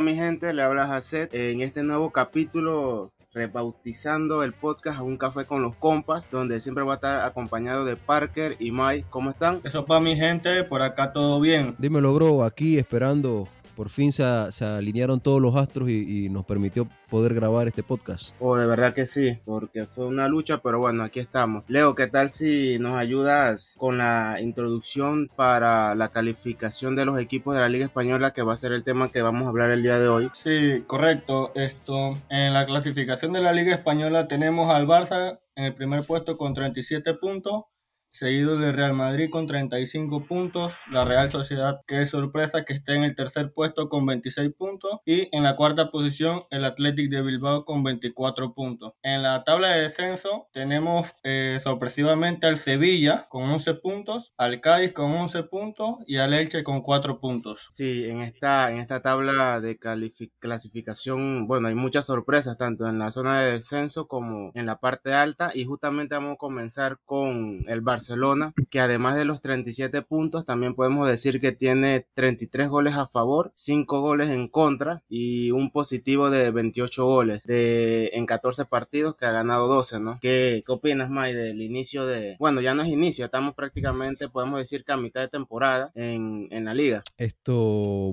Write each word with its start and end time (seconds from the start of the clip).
Mi 0.00 0.14
gente, 0.14 0.54
le 0.54 0.62
habla 0.62 0.86
Jacet 0.86 1.34
en 1.34 1.60
este 1.60 1.82
nuevo 1.82 2.10
capítulo 2.10 3.12
rebautizando 3.34 4.42
el 4.42 4.54
podcast 4.54 4.98
a 4.98 5.02
un 5.02 5.18
café 5.18 5.44
con 5.44 5.60
los 5.62 5.74
compas, 5.74 6.30
donde 6.30 6.58
siempre 6.58 6.84
va 6.84 6.92
a 6.92 6.96
estar 6.96 7.20
acompañado 7.20 7.84
de 7.84 7.96
Parker 7.96 8.56
y 8.58 8.70
Mike. 8.72 9.06
¿Cómo 9.10 9.28
están? 9.28 9.60
Eso 9.62 9.84
para 9.84 10.00
mi 10.00 10.16
gente, 10.16 10.64
por 10.64 10.80
acá 10.80 11.12
todo 11.12 11.38
bien. 11.38 11.74
Dímelo, 11.76 12.14
bro, 12.14 12.44
aquí 12.44 12.78
esperando 12.78 13.46
por 13.80 13.88
fin 13.88 14.12
se, 14.12 14.22
alinearon 14.62 15.20
todos 15.20 15.40
los 15.40 15.56
astros 15.56 15.88
y, 15.88 16.28
nos 16.28 16.44
permitió 16.44 16.86
poder 17.08 17.32
grabar 17.32 17.66
este 17.66 17.82
podcast. 17.82 18.34
Oh, 18.38 18.54
de 18.54 18.66
verdad 18.66 18.92
que 18.92 19.06
sí, 19.06 19.38
porque 19.46 19.86
fue 19.86 20.04
una 20.04 20.28
lucha, 20.28 20.58
pero 20.58 20.78
bueno, 20.78 21.02
aquí 21.02 21.18
estamos. 21.18 21.64
Leo, 21.66 21.94
¿qué 21.94 22.06
tal 22.06 22.28
si 22.28 22.78
nos 22.78 22.98
ayudas 22.98 23.76
con 23.78 23.96
la 23.96 24.36
introducción 24.42 25.30
para 25.34 25.94
la 25.94 26.08
calificación 26.08 26.94
de 26.94 27.06
los 27.06 27.18
equipos 27.18 27.54
de 27.54 27.62
la 27.62 27.70
Liga 27.70 27.86
Española, 27.86 28.34
que 28.34 28.42
va 28.42 28.52
a 28.52 28.56
ser 28.56 28.72
el 28.72 28.84
tema 28.84 29.08
que 29.08 29.22
vamos 29.22 29.46
a 29.46 29.48
hablar 29.48 29.70
el 29.70 29.82
día 29.82 29.98
de 29.98 30.08
hoy? 30.08 30.30
Sí, 30.34 30.84
correcto. 30.86 31.50
Esto, 31.54 32.18
en 32.28 32.52
la 32.52 32.66
clasificación 32.66 33.32
de 33.32 33.40
la 33.40 33.54
Liga 33.54 33.74
Española 33.74 34.28
tenemos 34.28 34.70
al 34.70 34.86
Barça 34.86 35.40
en 35.56 35.64
el 35.64 35.74
primer 35.74 36.04
puesto 36.04 36.36
con 36.36 36.52
37 36.52 37.14
puntos 37.14 37.64
seguido 38.12 38.58
de 38.58 38.72
Real 38.72 38.92
Madrid 38.94 39.30
con 39.30 39.46
35 39.46 40.24
puntos, 40.24 40.74
la 40.90 41.04
Real 41.04 41.30
Sociedad 41.30 41.80
que 41.86 42.02
es 42.02 42.10
sorpresa 42.10 42.64
que 42.64 42.72
está 42.72 42.94
en 42.94 43.04
el 43.04 43.14
tercer 43.14 43.52
puesto 43.52 43.88
con 43.88 44.06
26 44.06 44.52
puntos 44.56 45.00
y 45.04 45.28
en 45.36 45.42
la 45.42 45.56
cuarta 45.56 45.90
posición 45.90 46.42
el 46.50 46.64
Athletic 46.64 47.10
de 47.10 47.22
Bilbao 47.22 47.64
con 47.64 47.82
24 47.82 48.54
puntos. 48.54 48.94
En 49.02 49.22
la 49.22 49.44
tabla 49.44 49.68
de 49.68 49.82
descenso 49.82 50.48
tenemos 50.52 51.08
eh, 51.22 51.58
sorpresivamente 51.62 52.46
al 52.46 52.58
Sevilla 52.58 53.26
con 53.28 53.44
11 53.44 53.74
puntos, 53.74 54.32
al 54.36 54.60
Cádiz 54.60 54.92
con 54.92 55.12
11 55.12 55.44
puntos 55.44 55.96
y 56.06 56.18
al 56.18 56.34
Elche 56.34 56.64
con 56.64 56.82
4 56.82 57.20
puntos. 57.20 57.68
Sí, 57.70 58.04
en 58.08 58.22
esta, 58.22 58.70
en 58.70 58.78
esta 58.78 59.00
tabla 59.00 59.60
de 59.60 59.78
clasificación, 60.38 61.46
bueno, 61.46 61.68
hay 61.68 61.74
muchas 61.74 62.06
sorpresas 62.06 62.58
tanto 62.58 62.88
en 62.88 62.98
la 62.98 63.10
zona 63.10 63.40
de 63.40 63.52
descenso 63.52 64.08
como 64.08 64.50
en 64.54 64.66
la 64.66 64.78
parte 64.78 65.14
alta 65.14 65.52
y 65.54 65.64
justamente 65.64 66.14
vamos 66.14 66.34
a 66.34 66.38
comenzar 66.38 66.98
con 67.04 67.64
el 67.68 67.82
Barça 67.82 67.99
Barcelona, 68.00 68.54
que 68.70 68.80
además 68.80 69.16
de 69.16 69.26
los 69.26 69.42
37 69.42 70.00
puntos, 70.02 70.46
también 70.46 70.74
podemos 70.74 71.06
decir 71.06 71.38
que 71.38 71.52
tiene 71.52 72.06
33 72.14 72.68
goles 72.70 72.94
a 72.94 73.06
favor, 73.06 73.52
5 73.54 74.00
goles 74.00 74.30
en 74.30 74.48
contra 74.48 75.02
y 75.08 75.50
un 75.50 75.70
positivo 75.70 76.30
de 76.30 76.50
28 76.50 77.04
goles 77.04 77.44
de, 77.44 78.10
en 78.14 78.24
14 78.24 78.64
partidos 78.64 79.16
que 79.16 79.26
ha 79.26 79.32
ganado 79.32 79.68
12, 79.68 80.00
¿no? 80.00 80.18
¿Qué, 80.22 80.64
opinas, 80.66 81.10
May, 81.10 81.34
del 81.34 81.60
inicio 81.60 82.06
de... 82.06 82.36
Bueno, 82.38 82.62
ya 82.62 82.74
no 82.74 82.82
es 82.82 82.88
inicio, 82.88 83.26
estamos 83.26 83.54
prácticamente, 83.54 84.28
podemos 84.28 84.58
decir 84.58 84.82
que 84.82 84.92
a 84.92 84.96
mitad 84.96 85.20
de 85.20 85.28
temporada 85.28 85.92
en, 85.94 86.48
en 86.50 86.64
la 86.64 86.72
liga. 86.72 87.02
Esto, 87.18 87.54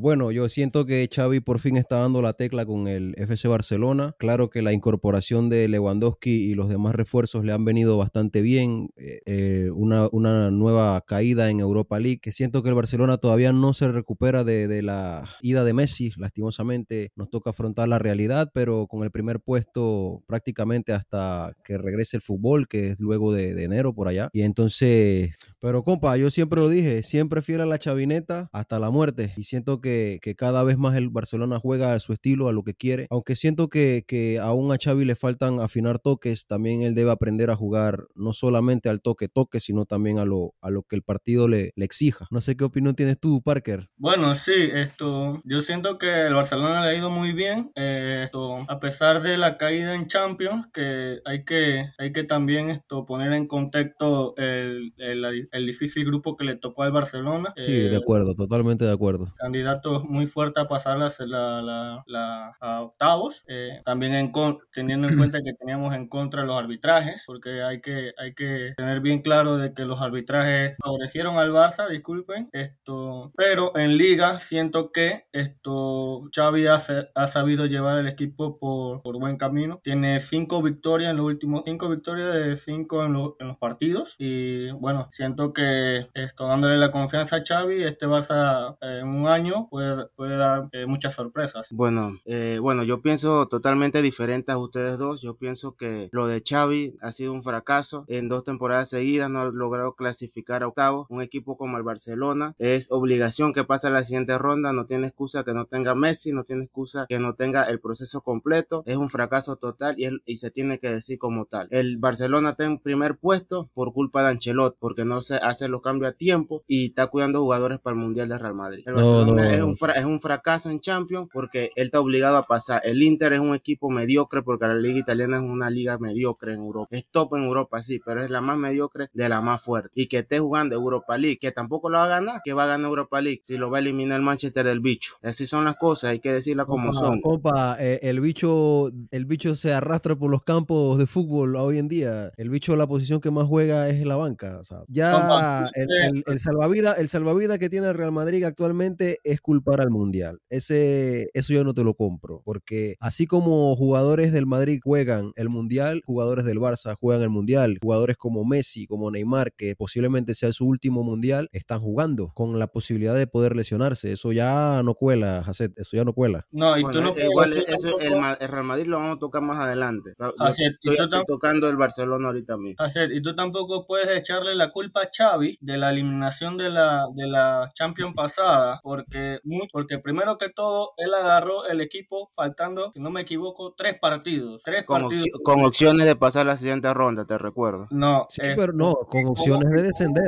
bueno, 0.02 0.32
yo 0.32 0.50
siento 0.50 0.86
que 0.86 1.08
Xavi 1.10 1.40
por 1.40 1.60
fin 1.60 1.78
está 1.78 2.00
dando 2.00 2.22
la 2.22 2.34
tecla 2.34 2.66
con 2.66 2.90
el 2.90 3.16
FC 3.18 3.48
Barcelona. 3.48 4.16
Claro 4.20 4.50
que 4.50 4.62
la 4.62 4.74
incorporación 4.74 5.48
de 5.48 5.70
Lewandowski 5.70 6.32
y 6.32 6.56
los 6.56 6.68
demás 6.68 6.94
refuerzos 6.94 7.46
le 7.46 7.54
han 7.54 7.64
venido 7.64 7.98
bastante 7.98 8.42
bien. 8.42 8.90
Eh, 8.98 9.22
eh 9.26 9.70
una, 9.78 10.52
nueva 10.52 11.02
caída 11.02 11.50
en 11.50 11.60
Europa 11.60 12.00
League, 12.00 12.20
que 12.20 12.32
siento 12.32 12.64
que 12.64 12.70
el 12.70 12.76
Barcelona 12.76 13.18
todavía 13.18 13.54
no 13.54 13.74
se 13.74 13.88
recupera 13.90 14.44
de, 14.44 14.82
la 14.82 15.28
ida 15.42 15.64
de 15.64 15.74
Messi, 15.74 16.12
lastimosamente 16.18 17.12
nos 17.16 17.30
toca 17.30 17.52
afrontar 17.52 17.88
la 17.88 18.00
realidad, 18.00 18.52
pero 18.54 18.88
con 18.88 19.04
el 19.04 19.12
primer 19.12 19.40
puesto 19.40 20.24
prácticamente 20.28 20.94
hasta 20.94 21.54
que 21.64 21.78
regrese 21.78 22.18
el 22.18 22.22
fútbol, 22.22 22.68
que 22.68 22.90
es 22.90 23.00
luego 23.00 23.32
de, 23.32 23.64
enero 23.64 23.94
por 23.94 24.08
allá. 24.08 24.30
Y 24.34 24.44
entonces, 24.44 25.36
pero 25.60 25.84
compa, 25.84 26.16
yo 26.18 26.30
siempre 26.30 26.62
lo 26.62 26.70
dije, 26.70 27.04
siempre 27.04 27.42
fiel 27.42 27.62
a 27.62 27.66
la 27.66 27.80
chavineta 27.80 28.50
hasta 28.52 28.80
la 28.80 28.90
muerte, 28.90 29.34
y 29.38 29.44
siento 29.44 29.82
que, 29.82 30.20
cada 30.38 30.64
vez 30.64 30.78
más 30.78 30.96
el 30.96 31.10
Barcelona 31.10 31.60
juega 31.60 31.94
a 31.94 32.00
su 32.00 32.14
estilo, 32.14 32.48
a 32.48 32.54
lo 32.54 32.64
que 32.64 32.74
quiere, 32.74 33.08
aunque 33.10 33.36
siento 33.36 33.70
que, 33.70 34.04
que 34.08 34.40
aún 34.40 34.72
a 34.72 34.78
Xavi 34.78 35.06
le 35.06 35.16
faltan 35.16 35.60
afinar 35.60 36.00
toques, 36.00 36.46
también 36.46 36.82
él 36.82 36.94
debe 36.94 37.12
aprender 37.12 37.50
a 37.50 37.56
jugar 37.56 38.08
no 38.16 38.34
solamente 38.34 38.90
al 38.90 39.02
toque 39.02 39.28
toque, 39.28 39.60
sino 39.68 39.86
también 39.86 40.18
a 40.18 40.26
lo, 40.26 40.54
a 40.62 40.70
lo 40.72 40.84
que 40.84 40.96
el 40.96 41.04
partido 41.04 41.48
le, 41.48 41.72
le 41.76 41.86
exija. 41.86 42.26
No 42.32 42.40
sé 42.40 42.56
qué 42.56 42.64
opinión 42.64 42.96
tienes 42.96 43.20
tú, 43.20 43.42
Parker. 43.42 43.90
Bueno, 43.98 44.34
sí, 44.36 44.70
esto, 44.74 45.42
yo 45.44 45.62
siento 45.62 45.98
que 45.98 46.28
el 46.28 46.34
Barcelona 46.34 46.84
le 46.84 46.92
ha 46.92 46.96
ido 46.98 47.10
muy 47.10 47.34
bien, 47.34 47.72
eh, 47.76 48.22
esto, 48.24 48.66
a 48.70 48.80
pesar 48.80 49.22
de 49.22 49.38
la 49.38 49.58
caída 49.58 49.94
en 49.94 50.08
Champions, 50.08 50.68
que 50.74 51.20
hay 51.26 51.44
que, 51.44 51.90
hay 51.98 52.14
que 52.14 52.24
también 52.24 52.70
esto, 52.70 53.06
poner 53.06 53.34
en 53.34 53.48
contexto 53.48 54.36
el, 54.38 54.94
el, 54.98 55.50
el 55.52 55.66
difícil 55.66 56.06
grupo 56.06 56.38
que 56.38 56.46
le 56.46 56.56
tocó 56.56 56.84
al 56.84 56.94
Barcelona. 56.94 57.54
Sí, 57.58 57.74
de 57.74 57.94
eh, 57.94 57.98
acuerdo, 57.98 58.36
totalmente 58.36 58.86
de 58.86 58.94
acuerdo. 58.94 59.34
Candidato 59.38 60.06
muy 60.06 60.28
fuerte 60.28 60.62
a 60.62 60.68
pasar 60.68 60.98
la, 60.98 61.12
la, 61.20 62.04
la, 62.08 62.56
a 62.62 62.82
octavos, 62.84 63.44
eh, 63.50 63.82
también 63.84 64.14
en, 64.16 64.32
teniendo 64.72 65.10
en 65.10 65.18
cuenta 65.18 65.44
que 65.44 65.54
teníamos 65.54 65.94
en 65.94 66.08
contra 66.08 66.46
los 66.46 66.56
arbitrajes, 66.56 67.24
porque 67.26 67.62
hay 67.62 67.82
que, 67.82 68.14
hay 68.18 68.34
que 68.34 68.74
tener 68.78 69.02
bien 69.02 69.22
claro 69.22 69.57
de 69.58 69.74
que 69.74 69.86
los 69.86 70.02
arbitrajes 70.02 70.78
favorecieron 70.82 71.38
al 71.38 71.52
Barça, 71.52 71.88
disculpen, 71.90 72.50
esto, 72.52 73.32
pero 73.36 73.76
en 73.78 73.98
liga 73.98 74.40
siento 74.40 74.92
que 74.92 75.26
esto 75.32 76.24
Xavi 76.34 76.68
ha, 76.68 76.82
ha 77.16 77.28
sabido 77.28 77.66
llevar 77.66 77.98
el 78.00 78.08
equipo 78.08 78.58
por, 78.60 79.02
por, 79.02 79.18
buen 79.18 79.38
camino. 79.38 79.80
Tiene 79.84 80.20
cinco 80.20 80.62
victorias 80.62 81.12
en 81.12 81.18
los 81.18 81.26
últimos 81.26 81.64
cinco 81.66 81.90
victorias 81.90 82.34
de 82.34 82.56
cinco 82.56 83.04
en, 83.04 83.16
en, 83.40 83.48
los 83.48 83.58
partidos 83.58 84.16
y 84.20 84.72
bueno, 84.72 85.10
siento 85.12 85.54
que 85.54 86.08
esto 86.14 86.48
dándole 86.48 86.78
la 86.78 86.92
confianza 86.92 87.38
a 87.38 87.44
Xavi, 87.46 87.84
este 87.84 88.06
Barça 88.08 88.78
en 88.82 89.08
un 89.08 89.28
año 89.28 89.68
puede, 89.70 90.08
puede 90.16 90.38
dar 90.38 90.70
eh, 90.72 90.86
muchas 90.86 91.14
sorpresas. 91.14 91.68
Bueno, 91.72 92.18
eh, 92.26 92.60
bueno, 92.62 92.84
yo 92.84 93.02
pienso 93.02 93.48
totalmente 93.48 94.02
diferente 94.02 94.52
a 94.52 94.58
ustedes 94.58 94.98
dos. 94.98 95.22
Yo 95.22 95.38
pienso 95.38 95.76
que 95.76 96.10
lo 96.12 96.28
de 96.28 96.44
Xavi 96.48 96.96
ha 97.02 97.12
sido 97.12 97.34
un 97.34 97.44
fracaso 97.44 98.06
en 98.08 98.30
dos 98.30 98.44
temporadas 98.44 98.90
seguidas, 98.90 99.30
no 99.30 99.47
logrado 99.54 99.94
clasificar 99.94 100.64
a 100.64 100.68
octavos. 100.68 101.08
Un 101.10 101.22
equipo 101.22 101.58
como 101.58 101.78
el 101.78 101.84
Barcelona 101.84 102.56
es 102.58 102.92
obligación 102.92 103.54
que 103.54 103.64
pase 103.64 103.88
a 103.88 103.90
la 103.90 104.04
siguiente 104.04 104.38
ronda. 104.38 104.74
No 104.74 104.86
tiene 104.86 105.08
excusa 105.08 105.44
que 105.44 105.54
no 105.54 105.66
tenga 105.66 105.96
Messi, 105.96 106.32
no 106.32 106.44
tiene 106.44 106.64
excusa 106.66 107.06
que 107.08 107.20
no 107.20 107.36
tenga 107.36 107.64
el 107.64 107.80
proceso 107.80 108.22
completo. 108.22 108.84
Es 108.86 108.98
un 108.98 109.10
fracaso 109.10 109.56
total 109.56 109.96
y, 109.98 110.08
y 110.26 110.38
se 110.38 110.52
tiene 110.52 110.80
que 110.80 110.90
decir 110.90 111.18
como 111.18 111.46
tal. 111.46 111.68
El 111.72 111.98
Barcelona 111.98 112.52
está 112.52 112.66
en 112.66 112.80
primer 112.80 113.18
puesto 113.18 113.70
por 113.74 113.94
culpa 113.94 114.24
de 114.24 114.30
Ancelot, 114.30 114.78
porque 114.80 115.06
no 115.06 115.22
se 115.22 115.36
hace 115.36 115.68
los 115.68 115.82
cambios 115.82 116.12
a 116.12 116.14
tiempo 116.14 116.64
y 116.68 116.88
está 116.88 117.08
cuidando 117.08 117.42
jugadores 117.42 117.80
para 117.80 117.96
el 117.96 118.02
Mundial 118.02 118.30
de 118.30 118.38
Real 118.38 118.54
Madrid. 118.56 118.84
El 118.86 118.96
Barcelona 118.96 119.54
Es, 119.54 119.62
un 119.62 119.78
es 119.96 120.06
un 120.06 120.20
fracaso 120.20 120.70
en 120.70 120.80
Champions 120.80 121.30
porque 121.32 121.72
él 121.76 121.86
está 121.86 122.00
obligado 122.00 122.38
a 122.38 122.44
pasar. 122.44 122.82
El 122.84 123.02
Inter 123.02 123.34
es 123.34 123.40
un 123.40 123.56
equipo 123.56 123.90
mediocre 123.90 124.42
porque 124.42 124.68
la 124.68 124.76
liga 124.76 125.00
italiana 125.00 125.38
es 125.38 125.44
una 125.44 125.70
liga 125.70 125.98
mediocre 125.98 126.54
en 126.54 126.60
Europa. 126.60 126.88
Es 126.92 127.06
top 127.10 127.36
en 127.36 127.44
Europa, 127.44 127.82
sí, 127.82 128.00
pero 128.04 128.24
es 128.24 128.30
la 128.30 128.42
más 128.42 128.58
mediocre 128.58 129.10
de 129.14 129.30
la 129.30 129.37
más 129.42 129.62
fuerte 129.62 129.90
y 129.94 130.08
que 130.08 130.20
esté 130.20 130.40
jugando 130.40 130.76
Europa 130.76 131.18
League, 131.18 131.38
que 131.40 131.52
tampoco 131.52 131.90
lo 131.90 131.98
va 131.98 132.06
a 132.06 132.08
ganar, 132.08 132.42
que 132.44 132.54
va 132.54 132.64
a 132.64 132.68
ganar 132.68 132.90
Europa 132.90 133.22
League 133.22 133.42
si 133.44 133.58
lo 133.58 133.70
va 133.70 133.78
a 133.78 133.82
eliminar 133.82 134.18
el 134.18 134.26
Manchester 134.26 134.66
del 134.66 134.80
bicho. 134.80 135.16
Así 135.22 135.46
son 135.46 135.66
las 135.66 135.76
cosas, 135.76 136.12
hay 136.12 136.20
que 136.20 136.32
decirlas 136.32 136.66
como 136.66 136.94
son. 136.94 137.22
Compa, 137.22 137.78
eh, 137.80 138.00
el 138.04 138.20
bicho, 138.20 138.90
el 139.12 139.26
bicho 139.26 139.56
se 139.56 139.74
arrastra 139.74 140.16
por 140.16 140.32
los 140.32 140.44
campos 140.44 140.98
de 140.98 141.08
fútbol 141.08 141.56
hoy 141.56 141.78
en 141.80 141.88
día. 141.88 142.32
El 142.38 142.50
bicho 142.50 142.76
la 142.76 142.88
posición 142.88 143.22
que 143.22 143.32
más 143.32 143.48
juega 143.48 143.90
es 143.90 144.02
en 144.02 144.08
la 144.08 144.16
banca. 144.16 144.62
ya 144.88 145.68
el, 145.74 146.24
el, 146.26 146.40
salvavidas, 146.40 146.98
el 147.00 147.10
salvavidas 147.10 147.60
que 147.60 147.70
tiene 147.70 147.88
el 147.88 147.94
Real 147.94 148.12
Madrid 148.12 148.44
actualmente 148.44 149.20
es 149.24 149.42
culpar 149.42 149.82
al 149.82 149.90
mundial. 149.90 150.40
Ese, 150.50 151.30
eso 151.34 151.54
yo 151.54 151.64
no 151.64 151.74
te 151.74 151.84
lo 151.84 151.94
compro, 151.94 152.42
porque 152.46 152.96
así 153.00 153.28
como 153.28 153.76
jugadores 153.76 154.32
del 154.32 154.46
Madrid 154.46 154.80
juegan 154.84 155.32
el 155.36 155.50
mundial, 155.50 156.02
jugadores 156.06 156.46
del 156.46 156.60
Barça 156.60 156.96
juegan 156.96 157.24
el 157.24 157.30
mundial, 157.30 157.78
jugadores 157.82 158.18
como 158.18 158.46
Messi, 158.46 158.88
como 158.88 159.12
Neymar, 159.12 159.27
que 159.56 159.76
posiblemente 159.76 160.34
sea 160.34 160.52
su 160.54 160.66
último 160.66 161.04
mundial, 161.04 161.50
están 161.52 161.80
jugando 161.80 162.32
con 162.34 162.60
la 162.60 162.68
posibilidad 162.68 163.16
de 163.16 163.28
poder 163.28 163.56
lesionarse. 163.56 164.14
Eso 164.14 164.32
ya 164.32 164.82
no 164.84 164.94
cuela, 164.94 165.44
Jacet, 165.44 165.78
eso 165.78 165.98
ya 165.98 166.04
no 166.04 166.14
cuela. 166.14 166.46
No, 166.52 166.78
y 166.78 166.84
tú 166.84 167.02
no 167.02 167.14
igual 167.18 167.54
eso, 167.54 168.00
el, 168.00 168.14
Real 168.50 168.64
Madrid 168.64 168.86
lo 168.86 168.98
vamos 168.98 169.18
a 169.18 169.20
tocar 169.20 169.42
más 169.42 169.58
adelante. 169.58 170.12
estoy, 170.12 170.98
tocando 171.28 171.68
el 171.70 171.78
Barcelona 171.78 172.28
ahorita 172.28 172.58
mismo. 172.58 172.86
y 173.12 173.22
tú 173.22 173.36
tampoco 173.36 173.86
puedes 173.86 174.10
echarle 174.18 174.56
la 174.56 174.72
culpa 174.72 175.02
a 175.02 175.10
Xavi 175.16 175.58
de 175.62 175.78
la 175.78 175.90
eliminación 175.90 176.58
de 176.58 176.70
la, 176.70 177.06
de 177.16 177.28
la 177.28 177.72
Champions 177.74 178.14
pasada, 178.16 178.80
porque, 178.84 179.40
porque 179.72 180.00
primero 180.00 180.38
que 180.38 180.50
todo, 180.50 180.94
él 180.98 181.14
agarró 181.14 181.66
el 181.68 181.82
equipo 181.82 182.30
faltando, 182.36 182.92
si 182.94 183.00
no 183.00 183.10
me 183.10 183.22
equivoco, 183.22 183.74
tres 183.76 183.98
partidos. 184.00 184.62
Tres 184.64 184.86
con, 184.86 185.02
partidos. 185.02 185.28
con 185.44 185.66
opciones 185.66 186.06
de 186.06 186.16
pasar 186.16 186.46
la 186.46 186.58
siguiente 186.58 186.94
ronda, 186.94 187.26
te 187.26 187.38
recuerdo. 187.38 187.88
No, 187.92 188.26
sí, 188.30 188.42
pero 188.56 188.74
no, 188.74 188.94
con 189.24 189.32
opciones 189.32 189.70
de 189.70 189.84
descender. 189.84 190.26